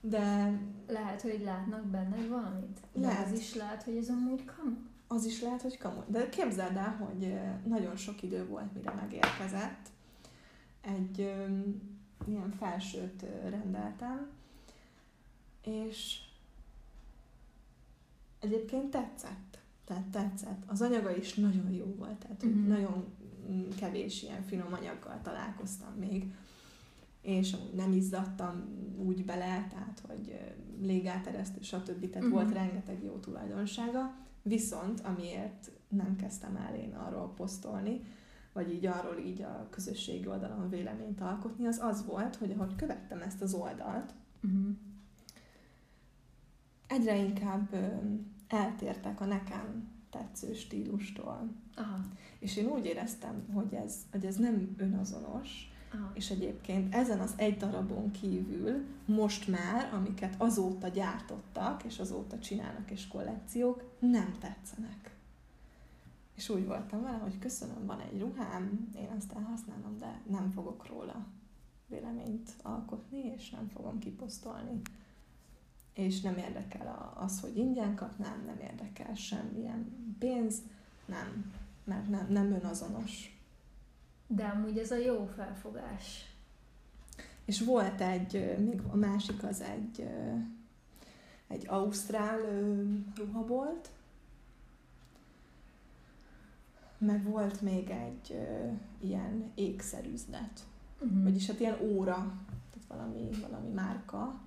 De... 0.00 0.58
Lehet, 0.86 1.22
hogy 1.22 1.40
látnak 1.44 1.84
benne 1.84 2.26
valamit. 2.28 2.80
Lehet. 2.92 3.26
az 3.26 3.38
is 3.38 3.54
lehet, 3.54 3.82
hogy 3.82 3.96
ez 3.96 4.08
amúgy 4.08 4.44
kamu. 4.44 4.76
Az 5.08 5.24
is 5.24 5.42
lehet, 5.42 5.62
hogy 5.62 5.78
kamu. 5.78 6.00
De 6.06 6.28
képzeld 6.28 6.76
el, 6.76 6.96
hogy 6.96 7.34
nagyon 7.64 7.96
sok 7.96 8.22
idő 8.22 8.46
volt, 8.46 8.74
mire 8.74 8.92
megérkezett. 8.92 9.88
Egy 10.80 11.18
ilyen 12.26 12.54
felsőt 12.58 13.24
rendeltem, 13.48 14.28
és 15.64 16.18
egyébként 18.40 18.90
tetszett. 18.90 19.58
Tehát 19.84 20.04
tetszett. 20.04 20.62
Az 20.66 20.80
anyaga 20.80 21.16
is 21.16 21.34
nagyon 21.34 21.70
jó 21.70 21.94
volt, 21.98 22.16
tehát 22.16 22.42
uh-huh. 22.42 22.66
nagyon 22.66 23.04
kevés 23.76 24.22
ilyen 24.22 24.42
finom 24.42 24.72
anyaggal 24.72 25.20
találkoztam 25.22 25.94
még 25.98 26.32
és 27.24 27.56
nem 27.74 27.92
izzadtam 27.92 28.64
úgy 28.96 29.24
bele, 29.24 29.66
tehát 29.70 30.02
hogy 30.06 30.40
légáteresztő, 30.80 31.60
stb. 31.60 32.10
Tehát 32.10 32.28
uh-huh. 32.28 32.30
volt 32.30 32.52
rengeteg 32.52 33.02
jó 33.02 33.12
tulajdonsága, 33.12 34.14
viszont 34.42 35.00
amiért 35.00 35.70
nem 35.88 36.16
kezdtem 36.16 36.56
el 36.56 36.74
én 36.74 36.94
arról 36.94 37.32
posztolni, 37.36 38.00
vagy 38.52 38.72
így 38.72 38.86
arról 38.86 39.18
így 39.18 39.42
a 39.42 39.66
közösségi 39.70 40.26
oldalon 40.26 40.68
véleményt 40.68 41.20
alkotni, 41.20 41.66
az 41.66 41.78
az 41.82 42.06
volt, 42.06 42.36
hogy 42.36 42.50
ahogy 42.50 42.76
követtem 42.76 43.20
ezt 43.20 43.42
az 43.42 43.54
oldalt, 43.54 44.14
uh-huh. 44.42 44.76
Egyre 46.94 47.16
inkább 47.16 47.76
eltértek 48.48 49.20
a 49.20 49.24
nekem 49.24 49.88
tetsző 50.10 50.54
stílustól. 50.54 51.50
Aha. 51.76 51.98
És 52.38 52.56
én 52.56 52.66
úgy 52.66 52.84
éreztem, 52.84 53.48
hogy 53.52 53.74
ez, 53.74 53.94
hogy 54.10 54.24
ez 54.24 54.36
nem 54.36 54.74
önazonos, 54.76 55.72
Aha. 55.92 56.10
és 56.14 56.30
egyébként 56.30 56.94
ezen 56.94 57.20
az 57.20 57.34
egy 57.36 57.56
darabon 57.56 58.10
kívül 58.10 58.84
most 59.06 59.48
már, 59.48 59.92
amiket 59.94 60.34
azóta 60.38 60.88
gyártottak, 60.88 61.84
és 61.84 61.98
azóta 61.98 62.38
csinálnak 62.38 62.90
és 62.90 63.08
kollekciók, 63.08 63.96
nem 63.98 64.34
tetszenek. 64.40 65.16
És 66.34 66.48
úgy 66.48 66.66
voltam 66.66 67.02
vele, 67.02 67.16
hogy 67.16 67.38
köszönöm, 67.38 67.86
van 67.86 68.00
egy 68.00 68.20
ruhám, 68.20 68.88
én 68.96 69.08
azt 69.16 69.32
elhasználom, 69.32 69.98
de 69.98 70.20
nem 70.30 70.50
fogok 70.50 70.86
róla 70.86 71.26
véleményt 71.86 72.50
alkotni, 72.62 73.18
és 73.36 73.50
nem 73.50 73.68
fogom 73.68 73.98
kiposztolni. 73.98 74.80
És 75.94 76.20
nem 76.20 76.36
érdekel 76.36 77.12
az, 77.14 77.40
hogy 77.40 77.56
ingyen 77.56 77.94
kapnám, 77.94 78.42
nem 78.46 78.58
érdekel 78.60 79.14
semmilyen 79.14 80.14
pénz, 80.18 80.58
nem, 81.06 81.52
mert 81.84 82.08
nem, 82.08 82.26
nem 82.28 82.52
önazonos. 82.52 83.38
De 84.26 84.44
amúgy 84.44 84.78
ez 84.78 84.90
a 84.90 84.96
jó 84.96 85.26
felfogás. 85.36 86.34
És 87.44 87.60
volt 87.60 88.00
egy, 88.00 88.56
még 88.58 88.80
a 88.90 88.96
másik 88.96 89.42
az 89.42 89.60
egy, 89.60 90.08
egy 91.46 91.66
ausztrál 91.68 92.38
ruhabolt, 93.16 93.90
meg 96.98 97.22
volt 97.22 97.60
még 97.60 97.90
egy 97.90 98.38
ilyen 99.00 99.50
ékszerüzlet, 99.54 100.64
Uh-huh. 101.04 101.22
vagyis 101.22 101.46
hát 101.46 101.60
ilyen 101.60 101.78
óra, 101.80 102.14
tehát 102.70 102.88
valami, 102.88 103.28
valami 103.48 103.68
márka, 103.68 104.40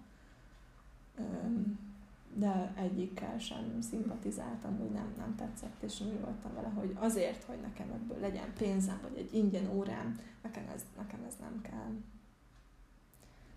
de 2.34 2.74
egyikkel 2.76 3.39
sem 3.39 3.82
szimpatizáltam, 3.82 4.78
hogy 4.78 4.89
nem, 4.89 5.13
nem 5.18 5.36
tetszett, 5.36 5.84
és 5.84 6.01
úgy 6.01 6.20
voltam 6.20 6.53
vele, 6.53 6.68
hogy 6.68 6.95
azért, 6.99 7.43
hogy 7.43 7.59
nekem 7.61 7.91
ebből 7.91 8.20
legyen 8.20 8.53
pénzem, 8.57 8.99
vagy 9.01 9.18
egy 9.18 9.34
ingyen 9.34 9.70
órám, 9.70 10.20
nekem 10.41 10.63
ez, 10.76 10.86
nekem 10.97 11.24
ez 11.28 11.36
nem 11.39 11.61
kell. 11.61 11.91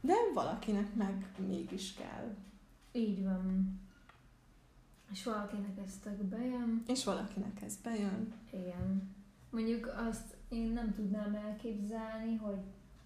De 0.00 0.14
valakinek 0.34 0.94
meg 0.94 1.26
mégis 1.46 1.94
kell. 1.94 2.34
Így 2.92 3.24
van. 3.24 3.80
És 5.10 5.24
valakinek 5.24 5.78
ez 5.86 5.98
tök 6.02 6.22
bejön. 6.22 6.82
És 6.86 7.04
valakinek 7.04 7.62
ez 7.62 7.76
bejön. 7.82 8.32
Igen. 8.50 9.14
Mondjuk 9.50 9.94
azt 10.08 10.36
én 10.48 10.72
nem 10.72 10.94
tudnám 10.94 11.34
elképzelni, 11.34 12.36
hogy 12.36 12.60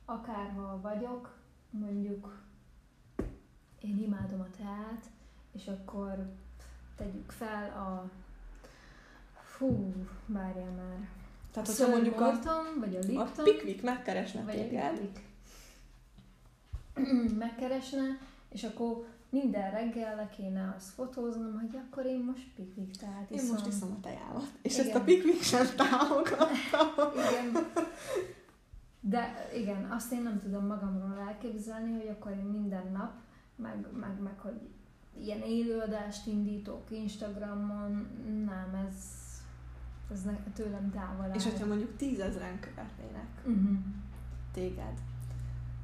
akárhol 0.04 0.80
vagyok, 0.80 1.38
mondjuk 1.70 2.43
én 3.84 3.98
imádom 3.98 4.40
a 4.40 4.56
teát, 4.56 5.04
és 5.52 5.66
akkor 5.66 6.26
tegyük 6.96 7.30
fel 7.30 7.68
a 7.70 8.10
fú, 9.40 9.94
várjál 10.26 10.70
már. 10.70 11.08
Tehát, 11.50 11.68
a 11.68 11.72
hogyha 11.72 11.88
mondjuk 11.88 12.20
a, 12.20 12.32
Sir 12.32 12.78
vagy 12.78 12.96
a 12.96 12.98
a 12.98 13.06
Lipton, 13.06 13.44
pikvik 13.44 13.82
megkeresne 13.82 14.42
vagy 14.42 14.58
a 14.58 14.62
téged, 14.62 14.98
Pikvik 16.94 17.36
megkeresne, 17.44 18.18
és 18.48 18.64
akkor 18.64 19.06
minden 19.28 19.70
reggel 19.70 20.16
le 20.16 20.28
kéne 20.36 20.74
azt 20.76 20.88
fotóznom, 20.88 21.58
hogy 21.60 21.80
akkor 21.86 22.04
én 22.06 22.24
most 22.24 22.46
pikvik 22.56 22.96
teát 22.96 23.30
én 23.30 23.38
iszom. 23.38 23.52
most 23.52 23.66
iszom 23.66 23.90
a 23.90 24.00
tejámat. 24.00 24.48
És 24.62 24.74
Igen. 24.74 24.86
ezt 24.86 24.96
a 24.96 25.00
pikvik 25.00 25.42
sem 25.42 25.66
támogatta. 25.76 27.12
Igen. 27.30 27.66
De 29.00 29.50
igen, 29.54 29.90
azt 29.90 30.12
én 30.12 30.22
nem 30.22 30.40
tudom 30.40 30.66
magamról 30.66 31.18
elképzelni, 31.28 31.92
hogy 31.92 32.08
akkor 32.08 32.30
én 32.30 32.44
minden 32.44 32.92
nap, 32.92 33.12
meg, 33.56 33.86
meg, 34.00 34.20
meg 34.20 34.38
hogy 34.38 34.60
ilyen 35.18 35.40
élőadást 35.42 36.26
indítok 36.26 36.90
Instagramon, 36.90 38.06
nem, 38.46 38.86
ez, 38.88 39.04
ez 40.12 40.22
ne, 40.22 40.36
tőlem 40.54 40.90
távol 40.90 41.24
áll. 41.24 41.34
És 41.34 41.44
hogyha 41.44 41.66
mondjuk 41.66 41.96
tízezren 41.96 42.60
követnének 42.60 43.28
uh-huh. 43.44 43.76
téged, 44.52 44.98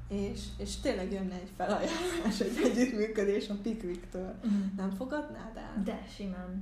és, 0.09 0.45
és 0.59 0.77
tényleg 0.77 1.13
jönne 1.13 1.35
egy 1.35 1.51
felajánlás, 1.57 2.41
egy 2.41 2.61
együttműködés 2.65 3.49
a 3.49 3.55
pikviktől, 3.63 4.35
Uh-huh. 4.45 4.75
nem 4.77 4.91
fogadnád 4.91 5.57
el? 5.57 5.83
De 5.85 6.05
simán. 6.09 6.61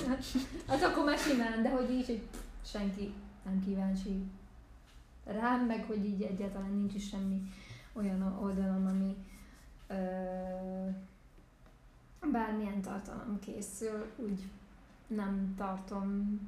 hát 0.68 0.82
akkor 0.82 1.04
már 1.04 1.18
simán, 1.18 1.62
de 1.62 1.70
hogy 1.70 1.90
így, 1.90 2.06
hogy 2.06 2.22
senki 2.64 3.12
nem 3.44 3.62
kíváncsi 3.64 4.22
rám, 5.24 5.66
meg 5.66 5.84
hogy 5.84 6.04
így 6.04 6.22
egyáltalán 6.22 6.72
nincs 6.72 6.94
is 6.94 7.08
semmi 7.08 7.42
olyan 7.92 8.38
oldalon, 8.42 8.86
ami 8.86 9.16
ö, 9.88 9.94
bármilyen 12.32 12.80
tartalom 12.82 13.38
készül, 13.38 14.06
úgy 14.16 14.42
nem 15.06 15.54
tartom 15.56 16.40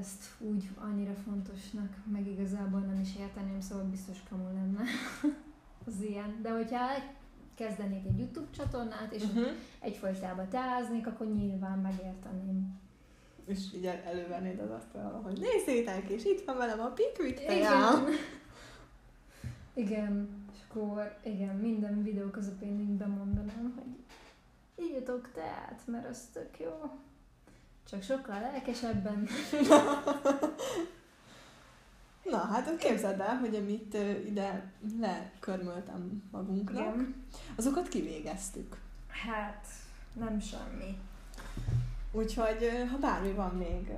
ezt 0.00 0.24
úgy 0.38 0.68
annyira 0.80 1.12
fontosnak, 1.14 1.88
meg 2.12 2.26
igazából 2.26 2.80
nem 2.80 3.00
is 3.00 3.16
érteném, 3.16 3.60
szóval 3.60 3.84
biztos 3.84 4.16
kamu 4.28 4.44
lenne 4.44 4.82
az 5.86 6.00
ilyen. 6.00 6.38
De 6.42 6.50
hogyha 6.50 6.78
kezdenék 7.54 8.06
egy 8.06 8.18
YouTube 8.18 8.50
csatornát, 8.56 9.12
és 9.12 9.22
Uh-huh. 9.22 9.46
egyfolytában 9.80 10.48
teáznék, 10.48 11.06
akkor 11.06 11.26
nyilván 11.26 11.78
megérteném. 11.78 12.80
És 13.46 13.58
így 13.74 13.86
el- 13.86 14.02
elővennéd 14.04 14.58
az 14.60 14.70
asztalra, 14.70 15.16
hogy 15.22 15.38
nézzétek, 15.40 16.08
és 16.08 16.24
itt 16.24 16.44
van 16.44 16.56
velem 16.56 16.80
a 16.80 16.88
pikvik. 16.90 17.40
Igen. 17.40 18.04
igen. 19.74 20.41
Akkor 20.74 21.16
igen, 21.22 21.56
minden 21.56 22.02
videó 22.02 22.28
közepén 22.28 22.80
így 22.80 22.96
bemondanám, 22.96 23.72
hogy 23.76 24.04
írjatok 24.84 25.30
teát, 25.32 25.82
mert 25.86 26.08
az 26.08 26.28
tök 26.32 26.60
jó. 26.60 26.90
Csak 27.88 28.02
sokkal 28.02 28.40
lelkesebben. 28.40 29.24
Na, 32.30 32.38
hát 32.38 32.76
képzeld 32.76 33.20
el, 33.20 33.36
hogy 33.36 33.54
amit 33.54 33.94
ide 34.26 34.72
lekörmöltem 34.98 36.22
magunknak, 36.30 36.94
Igen. 36.94 37.24
azokat 37.56 37.88
kivégeztük. 37.88 38.76
Hát, 39.08 39.66
nem 40.12 40.40
semmi. 40.40 40.98
Úgyhogy 42.12 42.68
ha 42.90 42.98
bármi 42.98 43.32
van 43.32 43.54
még, 43.54 43.90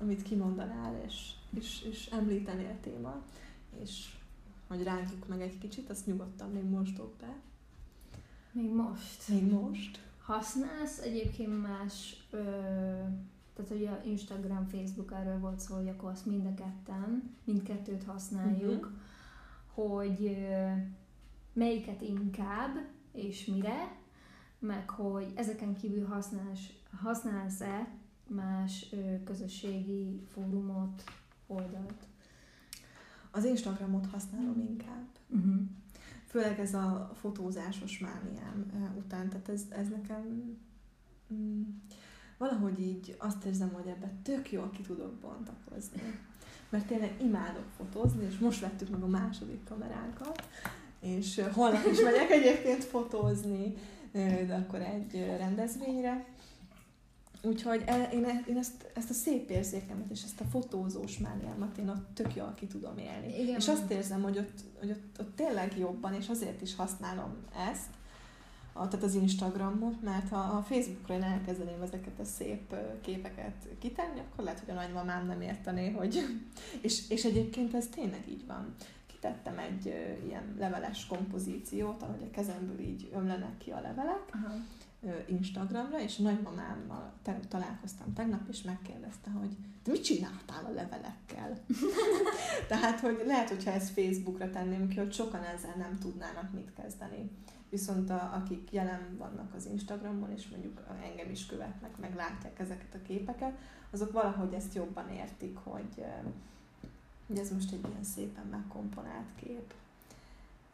amit 0.00 0.22
kimondanál, 0.22 1.02
és, 1.06 1.30
és, 1.54 1.82
és 1.82 2.06
említenél 2.06 2.80
téma, 2.80 3.22
és 3.82 4.08
hogy 4.70 4.82
rágjuk 4.82 5.28
meg 5.28 5.40
egy 5.40 5.58
kicsit, 5.58 5.90
azt 5.90 6.06
nyugodtan 6.06 6.50
még 6.50 6.64
most 6.64 7.02
be. 7.20 7.36
Még 8.52 8.72
most. 8.74 9.28
Még 9.28 9.50
most. 9.50 10.00
Használsz 10.22 10.98
egyébként 10.98 11.62
más, 11.62 12.26
ö, 12.30 12.42
tehát 13.54 13.70
hogy 13.70 13.86
a 13.86 14.00
Instagram, 14.04 14.66
Facebook 14.66 15.12
erről 15.12 15.38
volt 15.38 15.60
szó, 15.60 15.74
hogy 15.74 15.88
akkor 15.88 16.10
azt 16.10 16.26
mind 16.26 16.46
a 16.46 16.54
ketten, 16.54 17.36
mindkettőt 17.44 18.04
használjuk, 18.04 18.84
uh-huh. 19.74 19.96
hogy 19.98 20.24
ö, 20.24 20.72
melyiket 21.52 22.00
inkább, 22.00 22.76
és 23.12 23.46
mire, 23.46 23.96
meg 24.58 24.90
hogy 24.90 25.32
ezeken 25.34 25.74
kívül 25.74 26.06
használsz, 26.06 26.66
használsz-e 27.02 27.88
más 28.26 28.86
ö, 28.92 29.22
közösségi 29.24 30.22
fórumot, 30.32 31.04
oldalt. 31.46 32.09
Az 33.30 33.44
Instagramot 33.44 34.06
használom 34.06 34.60
inkább. 34.68 35.06
Uh-huh. 35.28 35.60
Főleg 36.26 36.60
ez 36.60 36.74
a 36.74 37.10
fotózásos 37.14 37.98
mániám 37.98 38.94
után, 38.98 39.28
tehát 39.28 39.48
ez, 39.48 39.62
ez 39.68 39.88
nekem 39.88 40.56
mm, 41.34 41.62
valahogy 42.38 42.80
így 42.80 43.16
azt 43.18 43.44
érzem, 43.44 43.72
hogy 43.72 43.86
ebbe 43.86 44.12
tök 44.22 44.52
jól 44.52 44.70
ki 44.70 44.82
tudok 44.82 45.12
bontakozni. 45.12 46.02
Mert 46.68 46.86
tényleg 46.86 47.14
imádok 47.22 47.66
fotózni, 47.76 48.24
és 48.24 48.38
most 48.38 48.60
vettük 48.60 48.88
meg 48.88 49.02
a 49.02 49.06
második 49.06 49.64
kameránkat, 49.64 50.48
és 51.00 51.42
holnap 51.52 51.86
is 51.86 52.00
megyek 52.00 52.30
egyébként 52.30 52.84
fotózni, 52.84 53.74
de 54.46 54.64
akkor 54.66 54.80
egy 54.80 55.12
rendezvényre. 55.38 56.26
Úgyhogy 57.42 57.82
e- 57.86 58.08
én, 58.12 58.24
e- 58.24 58.44
én 58.46 58.56
ezt, 58.56 58.90
ezt 58.94 59.10
a 59.10 59.12
szép 59.12 59.50
érzékemet 59.50 60.10
és 60.10 60.22
ezt 60.22 60.40
a 60.40 60.44
fotózós 60.44 61.18
mániámat 61.18 61.76
én 61.76 61.88
ott 61.88 62.14
tök 62.14 62.34
jól 62.34 62.54
ki 62.56 62.66
tudom 62.66 62.98
élni. 62.98 63.40
Igen. 63.42 63.56
És 63.56 63.68
azt 63.68 63.90
érzem, 63.90 64.22
hogy 64.22 64.38
ott, 64.38 64.60
hogy 64.78 64.90
ott, 64.90 65.20
ott 65.20 65.36
tényleg 65.36 65.78
jobban, 65.78 66.14
és 66.14 66.28
azért 66.28 66.62
is 66.62 66.74
használom 66.74 67.36
ezt, 67.70 67.88
a, 68.72 68.88
tehát 68.88 69.04
az 69.04 69.14
Instagramot, 69.14 70.02
mert 70.02 70.28
ha 70.28 70.38
a 70.38 70.62
Facebookra 70.62 71.14
én 71.14 71.22
elkezdeném 71.22 71.82
ezeket 71.82 72.18
a 72.20 72.24
szép 72.24 72.74
képeket 73.00 73.68
kitenni, 73.78 74.20
akkor 74.20 74.44
lehet, 74.44 74.60
hogy 74.60 74.70
a 74.70 74.74
nagymamám 74.74 75.26
nem 75.26 75.40
értené, 75.40 75.90
hogy... 75.90 76.18
És, 76.80 77.10
és 77.10 77.24
egyébként 77.24 77.74
ez 77.74 77.86
tényleg 77.86 78.24
így 78.28 78.46
van. 78.46 78.74
Kitettem 79.06 79.58
egy 79.58 79.86
ö, 79.86 80.26
ilyen 80.26 80.54
leveles 80.58 81.06
kompozíciót, 81.06 82.02
ahogy 82.02 82.22
a 82.22 82.30
kezemből 82.30 82.80
így 82.80 83.10
ömlenek 83.14 83.58
ki 83.58 83.70
a 83.70 83.80
levelek, 83.80 84.22
Aha. 84.32 84.54
Instagramra, 85.26 86.00
és 86.00 86.18
a 86.18 86.22
nagymamámmal 86.22 87.12
találkoztam 87.48 88.12
tegnap, 88.12 88.48
és 88.48 88.62
megkérdezte, 88.62 89.30
hogy 89.30 89.56
te 89.82 89.90
mit 89.90 90.04
csináltál 90.04 90.64
a 90.64 90.74
levelekkel? 90.74 91.58
Tehát, 92.68 93.00
hogy 93.00 93.22
lehet, 93.26 93.48
hogyha 93.48 93.70
ezt 93.70 93.92
Facebookra 93.92 94.50
tenném 94.50 94.88
ki, 94.88 94.96
hogy 94.96 95.12
sokan 95.12 95.42
ezzel 95.42 95.74
nem 95.76 95.98
tudnának 95.98 96.52
mit 96.52 96.72
kezdeni. 96.82 97.30
viszont 97.70 98.10
a, 98.10 98.32
akik 98.34 98.72
jelen 98.72 99.16
vannak 99.18 99.54
az 99.54 99.66
Instagramon, 99.66 100.32
és 100.32 100.48
mondjuk 100.48 100.80
engem 101.02 101.30
is 101.30 101.46
követnek, 101.46 101.96
meg 101.96 102.14
látják 102.14 102.58
ezeket 102.58 102.94
a 102.94 103.02
képeket, 103.02 103.58
azok 103.90 104.12
valahogy 104.12 104.52
ezt 104.52 104.74
jobban 104.74 105.08
értik, 105.10 105.56
hogy, 105.56 106.04
hogy 107.26 107.38
ez 107.38 107.52
most 107.52 107.72
egy 107.72 107.88
ilyen 107.88 108.04
szépen 108.04 108.46
megkomponált 108.50 109.28
kép. 109.36 109.74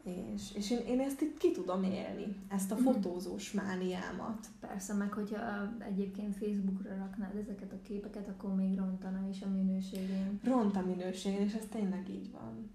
És, 0.07 0.53
és 0.55 0.71
én, 0.71 0.85
én 0.87 0.99
ezt 0.99 1.21
itt 1.21 1.37
ki 1.37 1.51
tudom 1.51 1.83
élni, 1.83 2.35
ezt 2.47 2.71
a 2.71 2.75
mhm. 2.75 2.83
fotózós 2.83 3.51
mániámat. 3.51 4.47
Persze, 4.59 4.93
meg 4.93 5.13
hogyha 5.13 5.37
egyébként 5.79 6.35
Facebookra 6.35 6.95
raknád 6.95 7.35
ezeket 7.35 7.71
a 7.71 7.81
képeket, 7.81 8.27
akkor 8.27 8.55
még 8.55 8.77
rontana 8.77 9.27
is 9.29 9.41
a 9.41 9.47
minőségén. 9.47 10.39
Ront 10.43 10.75
a 10.75 10.85
minőségén, 10.85 11.41
és 11.41 11.53
ez 11.53 11.65
tényleg 11.69 12.09
így 12.09 12.31
van. 12.31 12.71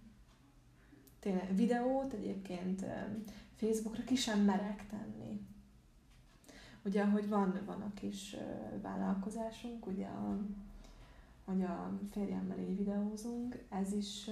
Tényleg, 1.21 1.57
videót 1.57 2.13
egyébként 2.13 2.85
Facebookra 3.57 4.05
ki 4.05 4.15
sem 4.15 4.41
merek 4.41 4.87
tenni. 4.87 5.41
Ugye, 6.85 7.05
hogy 7.05 7.29
van, 7.29 7.61
van 7.67 7.81
a 7.81 7.95
kis 7.95 8.37
vállalkozásunk, 8.83 9.87
ugye, 9.87 10.07
a, 10.07 10.39
hogy 11.45 11.63
a 11.63 11.99
férjemmel 12.11 12.59
így 12.59 12.77
videózunk, 12.77 13.59
ez 13.69 13.93
is 13.93 14.31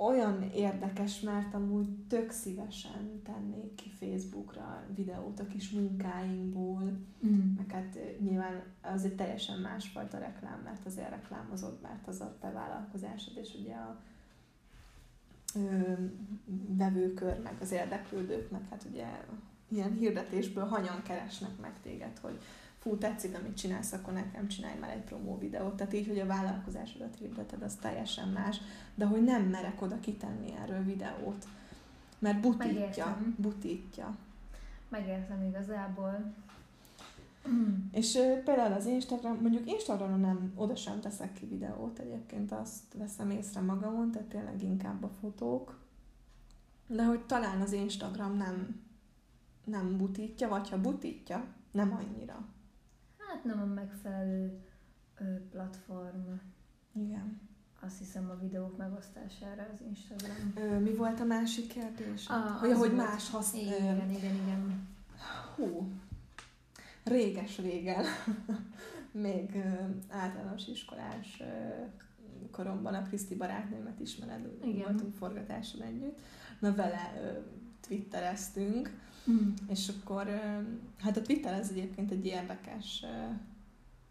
olyan 0.00 0.42
érdekes, 0.42 1.20
mert 1.20 1.54
amúgy 1.54 1.88
tök 2.08 2.30
szívesen 2.30 3.22
tennék 3.24 3.74
ki 3.74 3.90
Facebookra 3.98 4.84
videót 4.94 5.40
a 5.40 5.46
kis 5.46 5.70
munkáinkból, 5.70 6.82
mm. 7.26 7.54
meg 7.56 7.70
hát 7.70 7.98
nyilván 8.20 8.62
az 8.82 9.04
egy 9.04 9.14
teljesen 9.14 9.58
másfajta 9.58 10.18
reklám, 10.18 10.60
mert 10.64 10.86
azért 10.86 11.10
reklámozod, 11.10 11.78
mert 11.82 12.08
az 12.08 12.20
a 12.20 12.36
te 12.40 12.50
vállalkozásod, 12.50 13.36
és 13.36 13.54
ugye 13.60 13.74
a 13.74 14.00
ö, 15.54 15.92
vevőkör, 16.68 17.40
meg 17.42 17.56
az 17.60 17.72
érdeklődők, 17.72 18.50
meg 18.50 18.66
hát 18.70 18.86
ugye 18.90 19.06
ilyen 19.68 19.92
hirdetésből 19.92 20.64
hanyan 20.64 21.02
keresnek 21.02 21.60
meg 21.60 21.80
téged, 21.82 22.18
hogy 22.18 22.38
fú, 22.80 22.96
tetszik, 22.96 23.36
amit 23.36 23.56
csinálsz, 23.56 23.92
akkor 23.92 24.12
nekem 24.12 24.48
csinálj 24.48 24.78
már 24.78 24.90
egy 24.90 25.04
promó 25.04 25.38
videót. 25.38 25.76
Tehát 25.76 25.92
így, 25.92 26.06
hogy 26.06 26.18
a 26.18 26.26
vállalkozásodat 26.26 27.16
hirdeted, 27.18 27.62
az 27.62 27.74
teljesen 27.80 28.28
más, 28.28 28.60
de 28.94 29.04
hogy 29.04 29.24
nem 29.24 29.42
merek 29.42 29.82
oda 29.82 30.00
kitenni 30.00 30.54
erről 30.62 30.84
videót, 30.84 31.46
mert 32.18 32.40
butítja, 32.40 32.74
Megértem. 32.74 33.34
butítja. 33.38 34.16
Megértem 34.88 35.42
igazából. 35.48 36.34
És 37.92 38.12
például 38.44 38.72
az 38.72 38.86
Instagram, 38.86 39.38
mondjuk 39.40 39.70
Instagramon 39.70 40.20
nem, 40.20 40.52
oda 40.54 40.76
sem 40.76 41.00
teszek 41.00 41.32
ki 41.32 41.46
videót, 41.46 41.98
egyébként 41.98 42.52
azt 42.52 42.94
veszem 42.94 43.30
észre 43.30 43.60
magamon, 43.60 44.10
tehát 44.10 44.28
tényleg 44.28 44.62
inkább 44.62 45.04
a 45.04 45.10
fotók. 45.20 45.78
De 46.86 47.04
hogy 47.04 47.20
talán 47.26 47.60
az 47.60 47.72
Instagram 47.72 48.36
nem, 48.36 48.80
nem 49.64 49.96
butítja, 49.96 50.48
vagy 50.48 50.68
ha 50.70 50.80
butítja, 50.80 51.44
nem 51.70 51.92
annyira. 51.92 52.46
Hát 53.32 53.44
nem 53.44 53.60
a 53.60 53.64
megfelelő 53.64 54.60
platform. 55.50 56.32
Igen. 56.92 57.40
Azt 57.80 57.98
hiszem 57.98 58.30
a 58.30 58.38
videók 58.40 58.76
megosztására 58.76 59.66
az 59.72 59.80
Instagram. 59.86 60.52
Ö, 60.56 60.78
mi 60.78 60.94
volt 60.94 61.20
a 61.20 61.24
másik 61.24 61.66
kérdés? 61.66 62.28
A, 62.28 62.58
hogy, 62.60 62.72
hogy 62.72 62.94
más 62.94 63.30
használ. 63.30 63.62
Igen, 63.62 64.10
igen, 64.10 64.34
igen. 64.34 64.88
Hú, 65.54 65.92
réges-régen, 67.04 68.04
még 69.12 69.54
ö, 69.54 69.84
általános 70.08 70.66
iskolás 70.66 71.40
ö, 71.40 71.84
koromban 72.50 72.94
a 72.94 73.02
Kriszti 73.02 73.34
barátnőmet 73.34 74.00
ismered, 74.00 74.48
Igen. 74.64 74.82
voltunk 74.82 75.14
forgatáson 75.14 75.82
együtt. 75.82 76.18
Na 76.58 76.74
vele 76.74 77.12
ö, 77.22 77.38
twittereztünk, 77.80 78.90
mm. 79.30 79.52
és 79.68 79.88
akkor, 79.88 80.40
hát 80.98 81.16
a 81.16 81.22
Twitter 81.22 81.52
ez 81.52 81.68
egyébként 81.70 82.10
egy 82.10 82.26
érdekes 82.26 83.04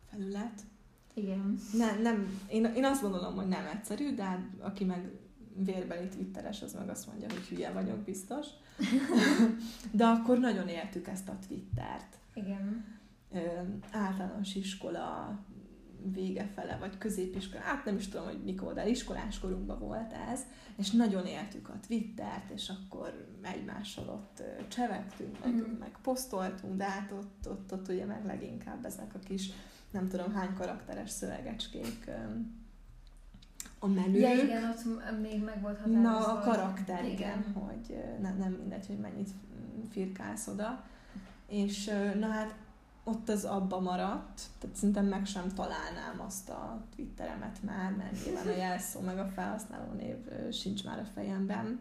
felület. 0.10 0.62
Igen. 1.14 1.60
Nem, 1.74 2.02
nem, 2.02 2.40
én, 2.52 2.66
én 2.66 2.86
azt 2.86 3.02
gondolom, 3.02 3.36
hogy 3.36 3.48
nem 3.48 3.66
egyszerű, 3.74 4.16
de 4.16 4.24
hát 4.24 4.42
aki 4.60 4.84
meg 4.84 5.12
vérbeli 5.56 6.08
twitteres, 6.08 6.62
az 6.62 6.74
meg 6.74 6.90
azt 6.90 7.08
mondja, 7.08 7.28
hogy 7.32 7.48
hülye 7.48 7.72
vagyok 7.72 7.98
biztos. 7.98 8.48
de 9.92 10.06
akkor 10.06 10.40
nagyon 10.40 10.68
éltük 10.68 11.08
ezt 11.08 11.30
a 11.30 11.38
Twittert. 11.48 12.18
Igen. 12.34 12.86
Ö, 13.34 13.40
általános 13.92 14.56
iskola 14.56 15.40
vége 16.04 16.50
fele, 16.56 16.78
vagy 16.78 16.98
középiskola, 16.98 17.62
hát 17.62 17.86
nem 17.86 17.96
is 17.96 18.08
tudom, 18.08 18.26
hogy 18.26 18.44
mikor, 18.44 18.74
de 18.74 18.88
iskolás 18.88 19.40
korunkban 19.40 19.80
volt 19.80 20.14
ez, 20.32 20.42
és 20.78 20.92
nagyon 20.92 21.26
éltük 21.26 21.70
a 21.70 21.80
Twittert, 21.88 22.50
és 22.50 22.70
akkor 22.70 23.28
egymással 23.42 24.08
ott 24.10 24.44
csevektünk, 24.68 25.38
meg, 25.44 25.54
mm. 25.54 25.78
meg 25.80 25.98
posztoltunk, 26.02 26.76
de 26.76 26.84
hát 26.84 27.12
ott, 27.12 27.48
ott, 27.50 27.74
ott 27.74 27.88
ugye 27.88 28.06
meg 28.06 28.26
leginkább 28.26 28.86
ezek 28.86 29.14
a 29.16 29.20
kis, 29.20 29.50
nem 29.92 30.08
tudom 30.08 30.34
hány 30.34 30.54
karakteres 30.54 31.10
szövegecskék 31.10 32.10
a 33.80 33.88
menü. 33.88 34.20
Ja, 34.20 34.44
igen, 34.44 34.64
ott 34.70 35.20
még 35.22 35.44
meg 35.44 35.62
volt 35.62 35.78
határozva. 35.78 36.10
Na, 36.10 36.40
a 36.40 36.40
karakter, 36.40 37.06
igen, 37.06 37.14
igen 37.14 37.54
hogy 37.54 37.96
ne, 38.22 38.34
nem 38.34 38.52
mindegy, 38.52 38.88
hogy 38.88 38.98
mennyit 38.98 39.30
firkálsz 39.90 40.48
oda. 40.48 40.84
És 41.48 41.86
na 42.20 42.28
hát 42.28 42.56
ott 43.10 43.30
az 43.30 43.44
abba 43.46 43.80
maradt, 43.80 44.42
tehát 44.60 44.76
szerintem 44.76 45.06
meg 45.06 45.26
sem 45.26 45.54
találnám 45.54 46.22
azt 46.26 46.50
a 46.50 46.86
Twitteremet 46.96 47.64
már, 47.64 47.92
mert 47.92 48.26
nyilván 48.26 48.48
a 48.48 48.56
jelszó 48.56 49.00
meg 49.00 49.20
a 49.20 49.28
felhasználó 49.28 49.92
név 49.92 50.16
sincs 50.52 50.84
már 50.84 51.00
a 51.00 51.06
fejemben, 51.14 51.80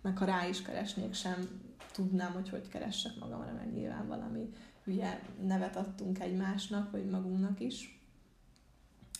meg 0.00 0.18
ha 0.18 0.24
rá 0.24 0.48
is 0.48 0.62
keresnék 0.62 1.14
sem 1.14 1.48
tudnám, 1.92 2.32
hogy 2.32 2.48
hogy 2.48 2.68
keressek 2.68 3.12
magamra, 3.20 3.52
mert 3.52 3.72
nyilván 3.72 4.06
valami 4.06 4.52
hülye 4.84 5.22
nevet 5.42 5.76
adtunk 5.76 6.20
egymásnak, 6.20 6.90
vagy 6.90 7.04
magunknak 7.04 7.60
is. 7.60 8.00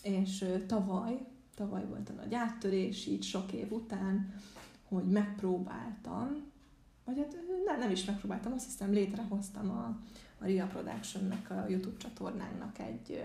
És 0.03 0.45
tavaly, 0.67 1.25
tavaly 1.55 1.85
volt 1.85 2.09
a 2.09 2.13
nagy 2.13 2.33
áttörés, 2.33 3.05
így 3.05 3.23
sok 3.23 3.51
év 3.51 3.71
után, 3.71 4.33
hogy 4.89 5.03
megpróbáltam 5.03 6.45
vagy 7.07 7.17
hát 7.17 7.35
nem, 7.65 7.79
nem 7.79 7.91
is 7.91 8.05
megpróbáltam, 8.05 8.53
azt 8.53 8.65
hiszem 8.65 8.91
létrehoztam 8.91 9.69
a, 9.69 9.99
a 10.37 10.45
Ria 10.45 10.65
Production-nek, 10.65 11.49
a 11.49 11.65
YouTube 11.67 11.97
csatornánknak 11.97 12.79
egy 12.79 13.23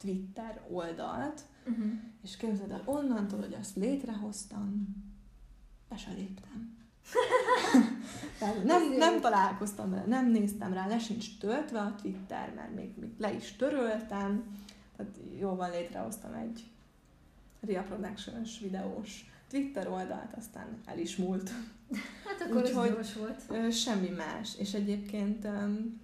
Twitter 0.00 0.60
oldalt, 0.70 1.40
uh-huh. 1.66 1.92
és 2.22 2.36
képzeld 2.36 2.70
el, 2.70 2.82
onnantól, 2.84 3.40
hogy 3.40 3.56
azt 3.60 3.76
létrehoztam, 3.76 4.86
be 5.88 5.96
se 5.96 6.12
léptem. 6.12 6.76
nem, 8.64 8.92
nem 8.92 9.20
találkoztam 9.20 9.90
vele, 9.90 10.04
nem 10.06 10.30
néztem 10.30 10.72
rá, 10.72 10.86
le 10.86 10.98
sincs 10.98 11.38
töltve 11.38 11.80
a 11.80 11.94
Twitter, 12.02 12.52
mert 12.54 12.74
még, 12.74 12.90
még 13.00 13.10
le 13.18 13.32
is 13.32 13.52
töröltem, 13.52 14.44
tehát 14.96 15.16
jóval 15.38 15.70
létrehoztam 15.70 16.32
egy 16.32 16.64
Ria 17.60 17.82
Production-ös 17.82 18.58
videós 18.58 19.32
Twitter 19.50 19.88
oldalt, 19.88 20.34
aztán 20.36 20.80
el 20.86 20.98
is 20.98 21.16
múlt. 21.16 21.50
Hát 22.24 22.40
akkor 22.40 22.62
Úgyhogy, 22.62 22.88
ez 22.88 22.94
gyors 22.94 23.14
volt. 23.14 23.72
Semmi 23.72 24.08
más. 24.08 24.58
És 24.58 24.74
egyébként 24.74 25.44
um, 25.44 26.00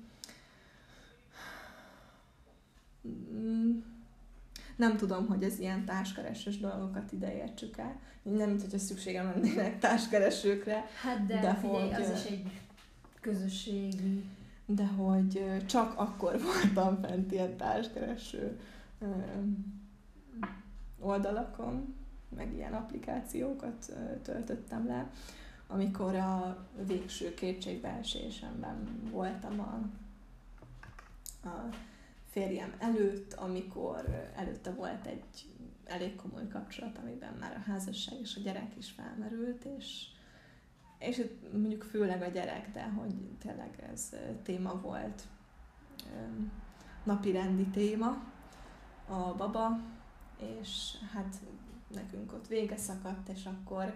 nem 4.77 4.97
tudom, 4.97 5.27
hogy 5.27 5.43
ez 5.43 5.59
ilyen 5.59 5.85
társkeresős 5.85 6.59
dolgokat 6.59 7.13
ide 7.13 7.37
értsük 7.37 7.77
el. 7.77 8.01
Nem, 8.23 8.49
mint 8.49 8.61
hogyha 8.61 8.79
szükségem 8.79 9.27
lennének 9.27 9.79
társkeresőkre. 9.79 10.87
Hát 11.03 11.27
de, 11.27 11.41
de 11.41 11.55
figyelj, 11.55 11.93
hogy, 11.93 12.03
az 12.03 12.11
is 12.25 12.31
egy 12.31 12.61
közösségi... 13.21 14.25
De 14.67 14.87
hogy 14.87 15.47
csak 15.67 15.99
akkor 15.99 16.41
voltam 16.53 17.01
fent 17.01 17.33
ilyen 17.33 17.57
társkereső 17.57 18.59
oldalakon, 21.01 21.95
meg 22.37 22.53
ilyen 22.55 22.73
applikációkat 22.73 23.93
töltöttem 24.23 24.87
le, 24.87 25.11
amikor 25.67 26.15
a 26.15 26.67
végső 26.87 27.35
kétségbeesésemben 27.35 29.09
voltam 29.11 29.61
a, 29.61 29.89
a 31.49 31.69
férjem 32.31 32.75
előtt, 32.79 33.33
amikor 33.33 34.31
előtte 34.37 34.71
volt 34.71 35.07
egy 35.07 35.47
elég 35.85 36.17
komoly 36.17 36.49
kapcsolat, 36.49 36.99
amiben 36.99 37.35
már 37.35 37.57
a 37.57 37.71
házasság 37.71 38.21
és 38.21 38.37
a 38.37 38.41
gyerek 38.41 38.77
is 38.77 38.91
felmerült, 38.91 39.65
és, 39.65 40.07
és 40.99 41.27
mondjuk 41.53 41.83
főleg 41.83 42.23
a 42.23 42.27
gyerek, 42.27 42.71
de 42.73 42.83
hogy 42.83 43.15
tényleg 43.39 43.85
ez 43.93 44.17
téma 44.43 44.81
volt, 44.81 45.23
napirendi 47.05 47.67
téma, 47.67 48.25
a 49.07 49.35
baba, 49.35 49.81
és 50.37 50.95
hát 51.13 51.37
nekünk 51.95 52.33
ott 52.33 52.47
vége 52.47 52.77
szakadt, 52.77 53.29
és 53.29 53.47
akkor 53.47 53.95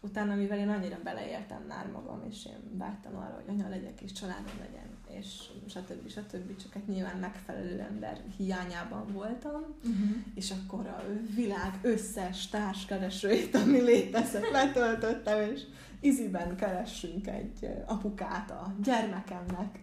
utána, 0.00 0.34
mivel 0.34 0.58
én 0.58 0.68
annyira 0.68 0.98
beleértem 1.04 1.62
már 1.68 1.86
magam, 1.86 2.22
és 2.28 2.46
én 2.46 2.78
vágytam 2.78 3.16
arra, 3.16 3.34
hogy 3.34 3.48
anya 3.48 3.68
legyek, 3.68 4.00
és 4.00 4.12
családom 4.12 4.54
legyen, 4.60 4.90
és 5.18 5.50
stb. 5.68 6.08
stb. 6.08 6.56
Csak 6.56 6.72
hát 6.72 6.86
nyilván 6.86 7.16
megfelelő 7.16 7.80
ember 7.80 8.20
hiányában 8.36 9.06
voltam, 9.12 9.62
uh-huh. 9.84 10.16
és 10.34 10.50
akkor 10.50 10.86
a 10.86 11.04
világ 11.34 11.78
összes 11.82 12.48
társkeresőjét, 12.48 13.54
ami 13.54 13.80
létezett, 13.80 14.50
letöltöttem, 14.50 15.50
és 15.52 15.62
iziben 16.00 16.56
keressünk 16.56 17.26
egy 17.26 17.68
apukát 17.86 18.50
a 18.50 18.74
gyermekemnek, 18.82 19.80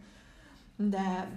de 0.76 1.30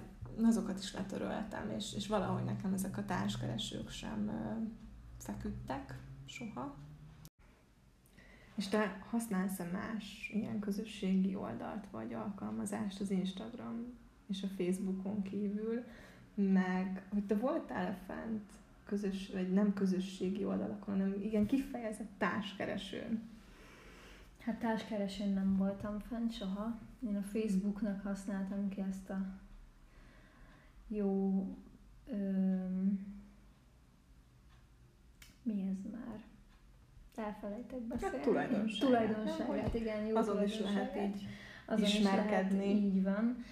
azokat 0.43 0.79
is 0.79 0.93
letöröltem, 0.93 1.71
és, 1.77 1.95
és 1.95 2.07
valahogy 2.07 2.45
nekem 2.45 2.73
ezek 2.73 2.99
a 2.99 3.05
társkeresők 3.05 3.91
sem 3.91 4.31
feküdtek 5.19 5.99
soha. 6.27 6.75
És 8.61 8.69
te 8.69 9.05
használsz-e 9.11 9.65
más 9.65 10.31
ilyen 10.35 10.59
közösségi 10.59 11.35
oldalt 11.35 11.87
vagy 11.91 12.13
alkalmazást 12.13 13.01
az 13.01 13.11
Instagram 13.11 13.99
és 14.27 14.43
a 14.43 14.47
Facebookon 14.47 15.23
kívül, 15.23 15.85
meg 16.35 17.07
hogy 17.09 17.25
te 17.27 17.35
voltál 17.37 17.99
fent 18.07 18.53
közös, 18.85 19.31
vagy 19.33 19.53
nem 19.53 19.73
közösségi 19.73 20.45
oldalakon, 20.45 20.99
hanem 20.99 21.21
igen 21.23 21.47
kifejezett 21.47 22.11
társkeresőn? 22.19 23.29
Hát 24.39 24.59
társkeresőn 24.59 25.33
nem 25.33 25.57
voltam 25.57 25.99
fent 25.99 26.33
soha. 26.33 26.79
Én 27.07 27.17
a 27.17 27.23
Facebooknak 27.23 28.03
használtam 28.03 28.69
ki 28.69 28.81
ezt 28.81 29.11
a 29.11 29.27
jó 30.89 31.47
öm, 32.07 33.07
mi 35.43 35.61
ez 35.61 35.91
már? 35.93 36.30
Elfelejtek 37.19 37.81
beszélni. 37.81 38.17
Hát 38.17 38.25
tulajdonságát. 38.25 38.89
Tulajdonságát, 38.89 39.75
igen. 39.75 40.07
Jó 40.07 40.17
azon 40.17 40.43
is 40.43 40.61
lehet 40.61 40.97
így 40.97 41.27
azon 41.67 41.85
ismerkedni. 41.85 42.65
Is 42.65 42.73
lehet, 42.73 42.85
így 42.85 43.03
van. 43.03 43.45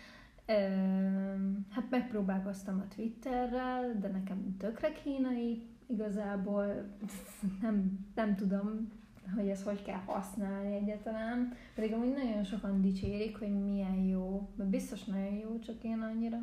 Hát 1.71 1.91
megpróbálkoztam 1.91 2.81
a 2.81 2.95
Twitterrel, 2.95 3.99
de 4.01 4.09
nekem 4.09 4.57
tökre 4.59 4.93
kínai 4.93 5.63
igazából. 5.87 6.67
Nem, 7.63 8.07
nem 8.15 8.37
tudom, 8.37 8.93
hogy 9.35 9.49
ezt 9.49 9.65
hogy 9.65 9.83
kell 9.83 10.01
használni 10.07 10.75
egyáltalán. 10.75 11.53
Pedig 11.75 11.93
amúgy 11.93 12.13
nagyon 12.13 12.45
sokan 12.45 12.81
dicsérik, 12.81 13.39
hogy 13.39 13.65
milyen 13.65 13.97
jó. 13.97 14.49
Biztos 14.55 15.05
nagyon 15.05 15.35
jó, 15.35 15.59
csak 15.59 15.83
én 15.83 16.01
annyira 16.01 16.39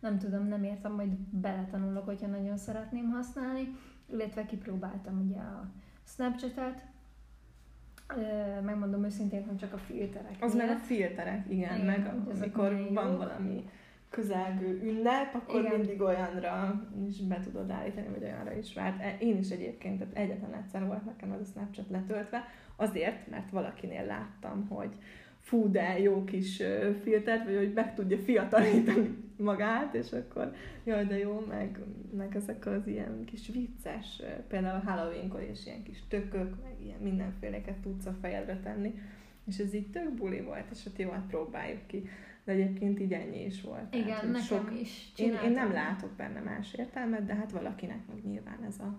nem 0.00 0.18
tudom, 0.18 0.46
nem 0.46 0.64
értem, 0.64 0.92
majd 0.92 1.10
beletanulok, 1.30 2.04
hogyha 2.04 2.26
nagyon 2.26 2.56
szeretném 2.56 3.10
használni. 3.10 3.76
Illetve 4.12 4.46
kipróbáltam 4.46 5.20
ugye 5.26 5.40
a 5.40 5.70
Snapchat-et, 6.06 6.82
megmondom 8.64 9.04
őszintén, 9.04 9.44
hogy 9.46 9.56
csak 9.56 9.72
a 9.72 9.78
filterek. 9.78 10.36
Az 10.40 10.54
meg 10.54 10.70
a 10.70 10.76
filterek, 10.76 11.44
igen, 11.48 11.74
igen 11.74 11.86
meg 11.86 12.14
amikor 12.34 12.90
van 12.92 13.10
jó. 13.10 13.16
valami 13.16 13.70
közelgő 14.10 14.80
ünnep, 14.82 15.34
akkor 15.34 15.60
igen. 15.60 15.78
mindig 15.78 16.00
olyanra 16.00 16.84
is 17.06 17.20
be 17.20 17.40
tudod 17.40 17.70
állítani, 17.70 18.08
vagy 18.08 18.22
olyanra 18.22 18.52
is 18.52 18.74
várt. 18.74 19.00
E, 19.00 19.16
én 19.18 19.38
is 19.38 19.50
egyébként, 19.50 19.98
tehát 19.98 20.14
egyetlen 20.14 20.54
egyszer 20.54 20.86
volt 20.86 21.04
nekem 21.04 21.32
az 21.32 21.40
a 21.40 21.44
Snapchat 21.44 21.90
letöltve, 21.90 22.44
azért, 22.76 23.30
mert 23.30 23.50
valakinél 23.50 24.04
láttam, 24.04 24.66
hogy 24.68 24.94
fú, 25.46 25.70
de 25.70 25.98
jó 25.98 26.24
kis 26.24 26.62
filtert, 27.02 27.44
vagy 27.44 27.56
hogy 27.56 27.72
meg 27.72 27.94
tudja 27.94 28.18
fiatalítani 28.18 29.16
magát, 29.36 29.94
és 29.94 30.12
akkor 30.12 30.52
jaj, 30.84 31.04
de 31.04 31.18
jó, 31.18 31.44
meg, 31.48 31.78
meg 32.16 32.36
ezek 32.36 32.66
az 32.66 32.86
ilyen 32.86 33.24
kis 33.24 33.48
vicces, 33.48 34.22
például 34.48 34.80
Halloweenkor 34.80 35.42
is 35.50 35.66
ilyen 35.66 35.82
kis 35.82 35.98
tökök, 36.08 36.62
meg 36.62 36.74
ilyen 36.82 37.00
mindenféleket 37.00 37.76
tudsz 37.76 38.06
a 38.06 38.16
fejedre 38.20 38.60
tenni, 38.62 38.94
és 39.46 39.58
ez 39.58 39.74
így 39.74 39.90
tök 39.90 40.14
buli 40.14 40.40
volt, 40.40 40.70
és 40.72 40.84
hát 40.84 40.98
jó, 40.98 41.10
hát 41.10 41.26
próbáljuk 41.26 41.86
ki. 41.86 42.08
De 42.44 42.52
egyébként 42.52 43.00
így 43.00 43.12
ennyi 43.12 43.44
is 43.44 43.62
volt. 43.62 43.94
Igen, 43.94 44.06
tehát, 44.06 44.22
nekem 44.22 44.40
sok... 44.40 44.80
is 44.80 45.12
én, 45.16 45.38
én 45.44 45.50
nem 45.50 45.72
látok 45.72 46.10
benne 46.10 46.40
más 46.40 46.74
értelmet, 46.74 47.24
de 47.24 47.34
hát 47.34 47.50
valakinek 47.50 48.00
meg 48.08 48.24
nyilván 48.24 48.64
ez 48.66 48.78
a 48.78 48.98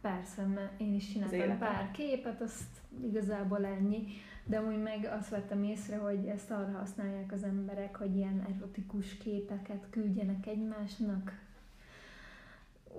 Persze, 0.00 0.42
mert 0.42 0.80
én 0.80 0.94
is 0.94 1.12
csináltam 1.12 1.58
pár 1.58 1.90
képet, 1.90 2.40
azt 2.40 2.80
igazából 3.04 3.64
ennyi. 3.64 4.06
De 4.48 4.62
úgy 4.62 4.82
meg 4.82 5.04
azt 5.04 5.28
vettem 5.28 5.62
észre, 5.62 5.96
hogy 5.96 6.26
ezt 6.26 6.50
arra 6.50 6.78
használják 6.78 7.32
az 7.32 7.42
emberek, 7.42 7.96
hogy 7.96 8.16
ilyen 8.16 8.46
erotikus 8.54 9.16
képeket 9.16 9.86
küldjenek 9.90 10.46
egymásnak. 10.46 11.44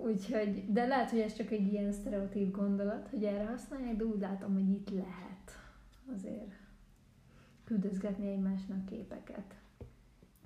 Úgyhogy, 0.04 0.72
de 0.72 0.86
lehet, 0.86 1.10
hogy 1.10 1.18
ez 1.18 1.34
csak 1.34 1.50
egy 1.50 1.72
ilyen 1.72 1.92
sztereotíp 1.92 2.56
gondolat, 2.56 3.08
hogy 3.08 3.24
erre 3.24 3.46
használják, 3.46 3.96
de 3.96 4.04
úgy 4.04 4.20
látom, 4.20 4.52
hogy 4.52 4.70
itt 4.70 4.90
lehet 4.90 5.58
azért 6.14 6.52
küldözgetni 7.64 8.28
egymásnak 8.28 8.84
képeket. 8.84 9.54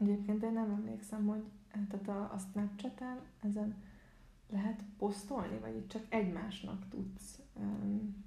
Egyébként 0.01 0.43
én 0.43 0.53
nem 0.53 0.71
emlékszem, 0.71 1.27
hogy 1.27 1.43
tehát 1.73 2.09
a, 2.09 2.35
a 2.35 2.39
Snapchat-en 2.39 3.21
ezen 3.43 3.75
lehet 4.51 4.83
posztolni, 4.99 5.59
vagy 5.59 5.77
itt 5.77 5.89
csak 5.89 6.03
egymásnak 6.09 6.89
tudsz 6.89 7.39
um, 7.55 8.25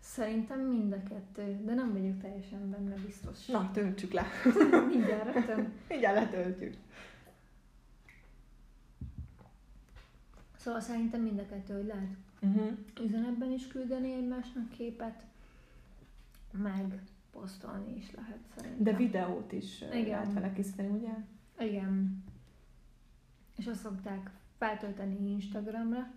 Szerintem 0.00 0.60
mind 0.60 0.92
a 0.92 1.02
kettő, 1.02 1.60
de 1.64 1.74
nem 1.74 1.92
vagyok 1.92 2.18
teljesen 2.20 2.70
benne 2.70 2.94
biztos. 2.94 3.46
Na, 3.46 3.70
töltsük 3.72 4.12
le. 4.12 4.26
Mindjárt 4.92 5.34
rögtön. 5.34 5.72
Mindjárt 5.88 6.16
letöltjük. 6.16 6.76
Szóval 10.56 10.80
szerintem 10.80 11.20
mind 11.20 11.38
a 11.38 11.46
kettő, 11.46 11.74
hogy 11.74 11.86
lehet 11.86 12.16
uh-huh. 12.42 12.78
üzenetben 13.02 13.52
is 13.52 13.66
küldeni 13.66 14.12
egymásnak 14.12 14.68
képet, 14.68 15.24
meg 16.50 17.02
posztolni 17.32 17.96
is 17.96 18.10
lehet 18.14 18.40
szerintem. 18.56 18.82
De 18.82 18.92
videót 18.92 19.52
is 19.52 19.80
Igen. 19.80 20.08
lehet 20.08 20.32
vele 20.32 20.52
készíteni, 20.52 20.88
ugye? 20.88 21.14
Igen. 21.58 22.24
És 23.56 23.66
azt 23.66 23.80
szokták 23.80 24.30
feltölteni 24.58 25.30
Instagramra, 25.30 26.12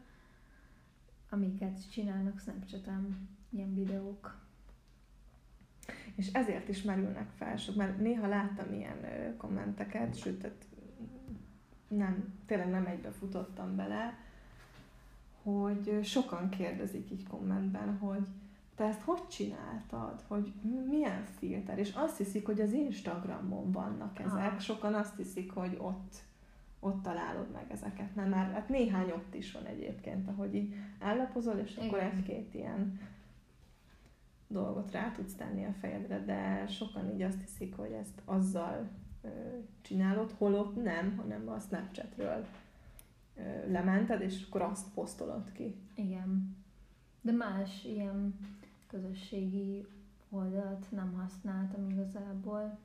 amiket 1.29 1.91
csinálnak 1.91 2.39
Snapchat-en 2.39 3.29
ilyen 3.51 3.73
videók. 3.73 4.39
És 6.15 6.31
ezért 6.33 6.67
is 6.67 6.81
merülnek 6.81 7.29
fel 7.35 7.57
sok, 7.57 7.75
mert 7.75 7.97
néha 7.97 8.27
láttam 8.27 8.73
ilyen 8.73 8.97
kommenteket, 9.37 10.17
sőt, 10.17 10.39
tehát 10.39 10.65
nem, 11.87 12.33
tényleg 12.45 12.69
nem 12.69 12.85
egybe 12.85 13.11
futottam 13.11 13.75
bele, 13.75 14.17
hogy 15.43 15.99
sokan 16.03 16.49
kérdezik 16.49 17.11
így 17.11 17.27
kommentben, 17.27 17.97
hogy 17.97 18.25
te 18.75 18.83
ezt 18.83 19.01
hogy 19.01 19.27
csináltad, 19.27 20.23
hogy 20.27 20.51
milyen 20.89 21.25
filter, 21.37 21.79
és 21.79 21.93
azt 21.93 22.17
hiszik, 22.17 22.45
hogy 22.45 22.61
az 22.61 22.73
Instagramon 22.73 23.71
vannak 23.71 24.19
ezek, 24.19 24.51
ah. 24.51 24.59
sokan 24.59 24.93
azt 24.93 25.17
hiszik, 25.17 25.51
hogy 25.51 25.77
ott, 25.79 26.15
ott 26.79 27.03
találod 27.03 27.51
meg 27.51 27.65
ezeket, 27.71 28.15
nem 28.15 28.29
már, 28.29 28.51
hát 28.51 28.69
néhány 28.69 29.09
ott 29.11 29.33
is 29.33 29.51
van 29.51 29.65
egyébként, 29.65 30.27
ahogy 30.27 30.55
így 30.55 30.75
állapozol, 30.99 31.57
és 31.57 31.71
Igen. 31.71 31.87
akkor 31.87 31.99
egy-két 31.99 32.53
ilyen 32.53 32.99
dolgot 34.51 34.91
rá 34.91 35.11
tudsz 35.11 35.33
tenni 35.33 35.65
a 35.65 35.73
fejedre, 35.79 36.23
de 36.25 36.67
sokan 36.67 37.09
így 37.13 37.21
azt 37.21 37.41
hiszik, 37.41 37.75
hogy 37.75 37.91
ezt 37.91 38.21
azzal 38.25 38.89
ö, 39.21 39.29
csinálod, 39.81 40.33
holott 40.37 40.83
nem, 40.83 41.17
hanem 41.17 41.49
a 41.49 41.59
Snapchatről 41.59 42.45
ö, 43.35 43.71
lemented, 43.71 44.21
és 44.21 44.45
akkor 44.47 44.61
azt 44.61 44.93
posztolod 44.93 45.51
ki. 45.51 45.75
Igen. 45.95 46.55
De 47.21 47.31
más 47.31 47.83
ilyen 47.85 48.39
közösségi 48.87 49.85
oldalt 50.29 50.91
nem 50.91 51.13
használtam 51.13 51.89
igazából. 51.89 52.79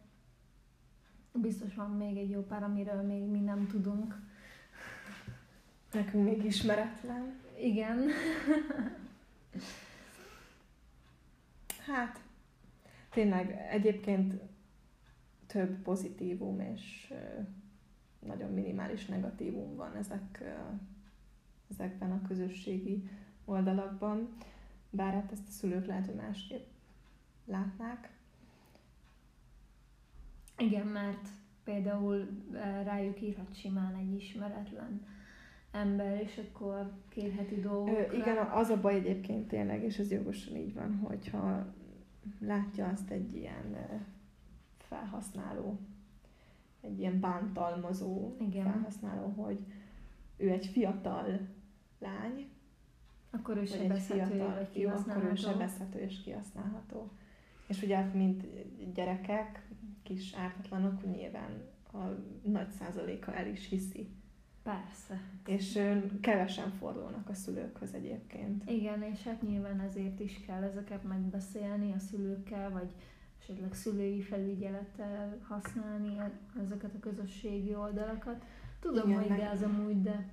Biztos 1.32 1.74
van 1.74 1.90
még 1.90 2.16
egy 2.16 2.30
jó 2.30 2.40
pár, 2.40 2.62
amiről 2.62 3.02
még 3.02 3.22
mi 3.22 3.40
nem 3.40 3.66
tudunk. 3.66 4.20
Nekünk 5.92 6.24
még 6.24 6.44
ismeretlen. 6.44 7.40
Igen. 7.58 7.98
Hát, 11.86 12.20
tényleg 13.16 13.66
egyébként 13.70 14.34
több 15.46 15.82
pozitívum 15.82 16.60
és 16.60 17.14
nagyon 18.26 18.50
minimális 18.50 19.06
negatívum 19.06 19.76
van 19.76 19.94
ezek, 19.94 20.42
ezekben 21.70 22.10
a 22.10 22.26
közösségi 22.26 23.10
oldalakban, 23.44 24.36
bár 24.90 25.12
hát 25.12 25.32
ezt 25.32 25.48
a 25.48 25.50
szülők 25.50 25.86
lehet, 25.86 26.06
hogy 26.06 26.14
másképp 26.14 26.66
látnák. 27.44 28.10
Igen, 30.58 30.86
mert 30.86 31.28
például 31.64 32.28
rájuk 32.84 33.22
írhat 33.22 33.58
simán 33.58 33.94
egy 33.94 34.14
ismeretlen 34.14 35.06
ember, 35.70 36.20
és 36.20 36.40
akkor 36.48 36.92
kérheti 37.08 37.60
dolgokra. 37.60 38.12
Ö, 38.12 38.16
igen, 38.16 38.36
az 38.36 38.68
a 38.68 38.80
baj 38.80 38.94
egyébként 38.94 39.48
tényleg, 39.48 39.82
és 39.82 39.98
ez 39.98 40.10
jogosan 40.10 40.56
így 40.56 40.74
van, 40.74 40.96
hogyha 40.96 41.74
látja 42.38 42.88
azt 42.88 43.10
egy 43.10 43.36
ilyen 43.36 43.76
felhasználó, 44.78 45.78
egy 46.80 46.98
ilyen 46.98 47.20
bántalmazó 47.20 48.36
igen. 48.40 48.64
felhasználó, 48.64 49.28
hogy 49.28 49.58
ő 50.36 50.50
egy 50.50 50.66
fiatal 50.66 51.40
lány, 51.98 52.48
Akkor 53.30 53.56
ő 53.56 53.60
vagy 53.60 53.90
egy 53.90 54.00
fiatal 54.00 54.54
vagy 54.54 54.68
fiú, 54.68 54.88
akkor 54.88 55.24
ő 55.24 55.34
sebezhető 55.34 55.98
és 55.98 56.22
kihasználható. 56.22 57.10
És 57.66 57.82
ugye 57.82 58.04
mint 58.04 58.46
gyerekek, 58.94 59.68
kis 60.02 60.34
ártatlanok, 60.34 61.10
nyilván 61.10 61.62
a 61.92 61.98
nagy 62.42 62.70
százaléka 62.70 63.34
el 63.34 63.46
is 63.46 63.68
hiszi. 63.68 64.08
Persze. 64.66 65.20
És 65.46 65.78
kevesen 66.20 66.70
fordulnak 66.70 67.28
a 67.28 67.34
szülőkhöz 67.34 67.94
egyébként. 67.94 68.70
Igen, 68.70 69.02
és 69.02 69.22
hát 69.22 69.42
nyilván 69.42 69.80
ezért 69.80 70.20
is 70.20 70.40
kell 70.46 70.62
ezeket 70.62 71.02
megbeszélni 71.04 71.92
a 71.92 71.98
szülőkkel, 71.98 72.70
vagy 72.70 72.90
esetleg 73.40 73.74
szülői 73.74 74.20
felügyelettel 74.20 75.38
használni 75.42 76.18
e- 76.18 76.38
ezeket 76.64 76.94
a 76.94 76.98
közösségi 76.98 77.74
oldalakat. 77.74 78.44
Tudom, 78.80 79.08
Igen, 79.08 79.20
hogy 79.20 79.28
meg- 79.28 79.38
gáz 79.38 79.62
amúgy, 79.62 80.02
de 80.02 80.28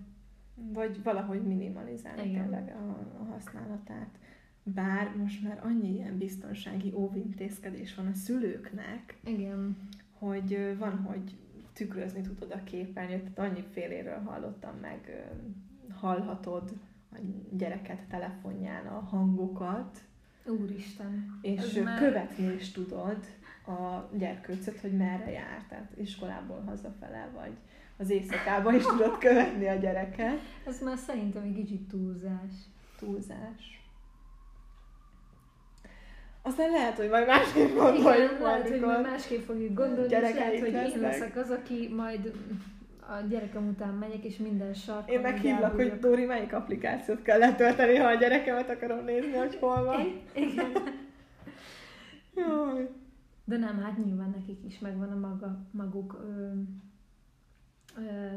Vagy 0.56 1.04
valahogy 1.04 1.42
minimalizálni 1.44 2.30
Igen. 2.30 2.42
tényleg 2.42 2.76
a, 2.76 2.90
a 3.22 3.24
használatát. 3.24 4.20
Bár 4.64 5.16
most 5.16 5.44
már 5.44 5.60
annyi 5.64 5.94
ilyen 5.94 6.18
biztonsági 6.18 6.92
óvintézkedés 6.96 7.96
van 7.96 8.08
a 8.08 8.14
szülőknek, 8.14 9.18
igen, 9.26 9.78
hogy 10.12 10.76
van, 10.80 10.98
hogy 10.98 11.36
tükrözni 11.74 12.22
tudod 12.22 12.52
a 12.52 12.64
képernyőt, 12.64 13.30
tehát 13.32 13.52
annyi 13.52 13.66
féléről 13.72 14.20
hallottam 14.20 14.76
meg, 14.82 15.26
hallhatod 15.94 16.74
a 17.12 17.18
gyereket 17.52 18.00
telefonján 18.10 18.86
a 18.86 19.00
hangokat, 19.00 20.00
úristen. 20.46 21.40
és 21.42 21.74
már- 21.74 22.00
követni 22.00 22.54
is 22.54 22.72
tudod 22.72 23.18
a 23.68 24.10
gyerkőcöt, 24.18 24.80
hogy 24.80 24.98
merre 24.98 25.32
jár, 25.32 25.66
tehát 25.70 25.92
iskolából 25.98 26.62
hazafele, 26.66 27.30
vagy 27.36 27.52
az 27.98 28.10
éjszakában 28.10 28.76
is 28.76 28.84
tudod 28.84 29.18
követni 29.18 29.68
a 29.68 29.76
gyereket. 29.76 30.40
Ez 30.68 30.82
már 30.82 30.98
szerintem 30.98 31.44
egy 31.44 31.56
kicsit 31.56 31.88
túlzás. 31.88 32.52
túlzás. 33.00 33.83
Aztán 36.46 36.72
lehet, 36.72 36.98
hogy 36.98 37.10
majd 37.10 37.28
másképp 37.28 37.76
gondoljuk 37.76 38.32
Igen, 38.32 38.42
lehet, 38.42 38.70
hogy 38.70 38.80
majd 38.80 39.02
másképp 39.02 39.42
fogjuk 39.42 39.74
gondolni, 39.74 40.14
és 40.14 40.20
lehet, 40.20 40.60
hogy 40.60 40.68
én 40.68 40.74
lesznek. 40.74 41.02
leszek 41.02 41.36
az, 41.38 41.50
aki 41.50 41.90
majd 41.96 42.34
a 43.00 43.28
gyerekem 43.30 43.68
után 43.68 43.94
megyek, 43.94 44.24
és 44.24 44.38
minden 44.38 44.74
sarkon 44.74 45.16
Én 45.16 45.22
meg 45.22 45.36
így 45.36 45.42
hívlak, 45.42 45.76
hogy. 45.76 46.00
Dóri, 46.00 46.26
melyik 46.26 46.54
applikációt 46.54 47.22
kell 47.22 47.38
letölteni, 47.38 47.96
ha 47.96 48.08
a 48.08 48.16
gyerekemet 48.16 48.70
akarom 48.70 49.04
nézni, 49.04 49.32
hogy 49.32 49.56
hol 49.56 49.84
van. 49.84 50.22
Igen. 50.36 50.72
Jaj. 52.36 52.90
De 53.46 53.58
nem, 53.58 53.82
hát 53.82 54.06
nyilván 54.06 54.30
nekik 54.30 54.66
is 54.66 54.80
megvan 54.80 55.12
a 55.12 55.28
maga, 55.28 55.60
maguk 55.72 56.22
ö, 56.24 56.52
ö, 58.02 58.28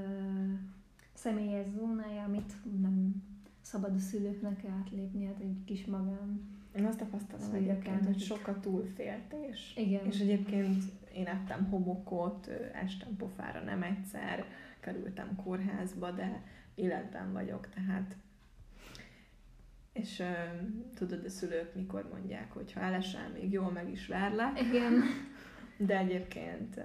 személyes 1.15 1.67
zónája, 1.67 2.23
amit 2.23 2.53
nem 2.81 3.15
szabad 3.61 3.95
a 3.95 3.99
szülőknek 3.99 4.65
átlépni, 4.81 5.25
hát 5.25 5.41
egy 5.41 5.65
kis 5.65 5.85
magán. 5.85 6.56
Én 6.77 6.85
azt 6.85 6.99
tapasztalom 6.99 7.45
Szülők 7.47 7.63
egyébként, 7.63 7.97
hogy 7.97 8.07
nekik. 8.07 8.25
sok 8.25 8.47
a 8.47 8.61
túlféltés. 8.61 9.75
Igen. 9.77 10.07
És 10.07 10.21
egyébként 10.21 10.85
én 11.15 11.27
ettem 11.27 11.69
homokot, 11.71 12.49
estem 12.73 13.17
pofára 13.17 13.61
nem 13.61 13.83
egyszer, 13.83 14.45
kerültem 14.81 15.37
kórházba, 15.37 16.11
de 16.11 16.43
életben 16.75 17.33
vagyok, 17.33 17.69
tehát 17.69 18.17
és 19.93 20.23
tudod, 20.95 21.25
a 21.25 21.29
szülők 21.29 21.75
mikor 21.75 22.09
mondják, 22.13 22.53
hogy 22.53 22.73
ha 22.73 22.81
elesel, 22.81 23.31
még 23.31 23.53
jól 23.53 23.71
meg 23.71 23.91
is 23.91 24.07
verlek, 24.07 24.61
Igen. 24.61 25.03
de 25.77 25.99
egyébként 25.99 26.81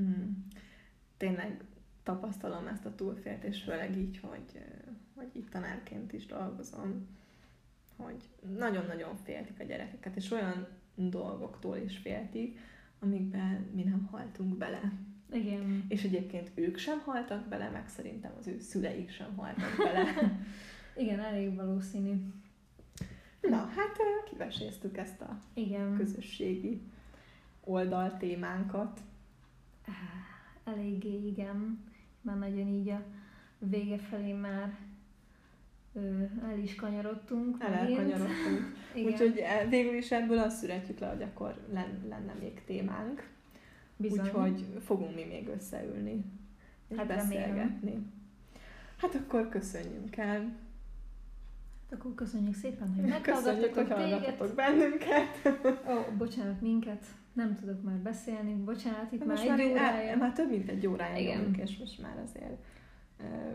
mm, 0.00 0.30
tényleg 1.16 1.64
tapasztalom 2.02 2.66
ezt 2.66 2.84
a 2.84 2.94
túlféltést, 2.94 3.64
főleg 3.64 3.96
így, 3.96 4.18
hogy, 4.18 4.62
hogy 5.14 5.28
itt 5.32 5.50
tanárként 5.50 6.12
is 6.12 6.26
dolgozom, 6.26 7.06
hogy 7.96 8.28
nagyon-nagyon 8.56 9.16
féltik 9.24 9.60
a 9.60 9.64
gyerekeket, 9.64 10.16
és 10.16 10.30
olyan 10.30 10.66
dolgoktól 10.94 11.76
is 11.76 11.96
féltik, 11.96 12.58
amikben 13.00 13.70
mi 13.74 13.82
nem 13.82 14.08
haltunk 14.10 14.56
bele. 14.56 14.92
Igen. 15.32 15.84
És 15.88 16.04
egyébként 16.04 16.50
ők 16.54 16.76
sem 16.78 16.98
haltak 16.98 17.48
bele, 17.48 17.70
meg 17.70 17.88
szerintem 17.88 18.32
az 18.38 18.46
ő 18.46 18.58
szüleik 18.58 19.10
sem 19.10 19.36
haltak 19.36 19.76
bele. 19.76 20.04
Igen, 21.02 21.20
elég 21.20 21.54
valószínű. 21.54 22.32
Na, 23.40 23.56
hát 23.56 23.96
kiveséztük 24.30 24.96
ezt 24.96 25.20
a 25.20 25.38
Igen. 25.54 25.96
közösségi 25.96 26.80
oldal 27.64 28.16
témánkat. 28.16 29.00
Eléggé 30.64 31.26
igen. 31.26 31.84
Már 32.20 32.38
nagyon 32.38 32.68
így 32.68 32.88
a 32.88 33.02
vége 33.58 33.98
felé 33.98 34.32
már 34.32 34.78
el 36.50 36.58
is 36.62 36.74
kanyarodtunk. 36.74 37.56
El 37.62 37.72
elkanyarodtunk. 37.72 38.74
Úgyhogy 39.06 39.36
eh, 39.38 39.66
végül 39.68 39.94
is 39.94 40.10
ebből 40.10 40.38
azt 40.38 40.56
születjük 40.56 40.98
le, 40.98 41.08
hogy 41.08 41.22
akkor 41.22 41.54
len, 41.72 42.04
lenne 42.08 42.32
még 42.40 42.64
témánk. 42.64 43.28
bizony. 43.96 44.24
Úgyhogy 44.26 44.66
fogunk 44.84 45.14
mi 45.14 45.24
még 45.24 45.48
összeülni 45.48 46.24
és 46.88 46.96
Hát 46.96 47.06
remélem. 47.06 47.28
beszélgetni. 47.28 48.06
Hát 48.96 49.14
akkor 49.14 49.48
köszönjünk 49.48 50.16
el. 50.16 50.56
Akkor 51.90 52.14
köszönjük 52.14 52.54
szépen, 52.54 52.94
hogy 52.94 53.04
meghallgattatok 53.04 53.74
hogy 53.74 53.86
téged. 53.86 54.10
hallgatatok 54.10 54.54
bennünket. 54.54 55.58
Ó, 55.88 56.16
bocsánat, 56.18 56.60
minket. 56.60 57.04
Nem 57.32 57.54
tudok 57.54 57.82
már 57.82 57.94
beszélni. 57.96 58.54
Bocsánat, 58.54 59.12
itt 59.12 59.18
már 59.18 59.28
most 59.28 59.42
egy 59.42 59.48
már, 59.48 59.60
órája. 59.70 60.10
el, 60.10 60.16
már 60.16 60.32
több 60.32 60.50
mint 60.50 60.68
egy 60.68 60.86
órája 60.86 61.16
Igen. 61.18 61.36
nyomunk, 61.38 61.56
és 61.56 61.78
most 61.78 62.00
már 62.02 62.18
azért 62.24 62.56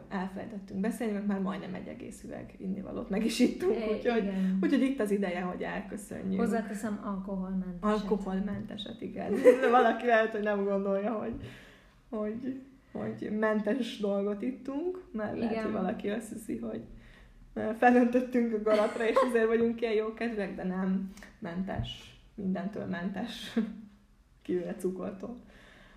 elfelejtettünk 0.09 0.79
beszélni, 0.79 1.13
meg 1.13 1.25
már 1.25 1.39
majdnem 1.39 1.73
egy 1.73 1.87
egész 1.87 2.23
üveg 2.23 2.53
innivalót 2.57 3.09
meg 3.09 3.25
is 3.25 3.39
ittunk, 3.39 3.75
É, 3.75 3.93
úgyhogy, 3.93 4.23
igen. 4.23 4.57
úgyhogy 4.61 4.81
itt 4.81 4.99
az 4.99 5.11
ideje, 5.11 5.41
hogy 5.41 5.61
elköszönjünk. 5.61 6.39
Hozzáteszem 6.39 6.99
alkoholmentes. 7.03 7.91
Alkoholmenteset, 7.91 9.01
igen. 9.01 9.33
Valaki 9.71 10.05
lehet, 10.05 10.31
hogy 10.31 10.43
nem 10.43 10.63
gondolja, 10.63 11.11
hogy, 11.11 11.35
hogy, 12.09 12.61
hogy 12.91 13.37
mentes 13.39 13.99
dolgot 13.99 14.41
ittunk, 14.41 15.03
mert 15.11 15.37
lehet, 15.37 15.51
Igen. 15.51 15.63
hogy 15.63 15.73
valaki 15.73 16.09
azt 16.09 16.31
hiszi, 16.31 16.57
hogy 16.57 16.81
felöntöttünk 17.77 18.53
a 18.53 18.61
galatra, 18.61 19.07
és 19.07 19.15
azért 19.29 19.47
vagyunk 19.47 19.81
ilyen 19.81 19.93
jó 19.93 20.13
kedvek, 20.13 20.55
de 20.55 20.63
nem 20.63 21.11
mentes, 21.39 22.19
mindentől 22.35 22.85
mentes, 22.85 23.53
kivéve 24.43 24.75
cukortól. 24.75 25.35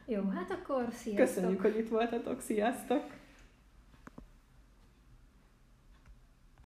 Jó, 0.06 0.22
hát 0.22 0.50
akkor 0.50 0.86
sziasztok. 0.90 1.26
Köszönjük, 1.26 1.60
hogy 1.60 1.78
itt 1.78 1.88
voltatok, 1.88 2.40
sziasztok! 2.40 3.02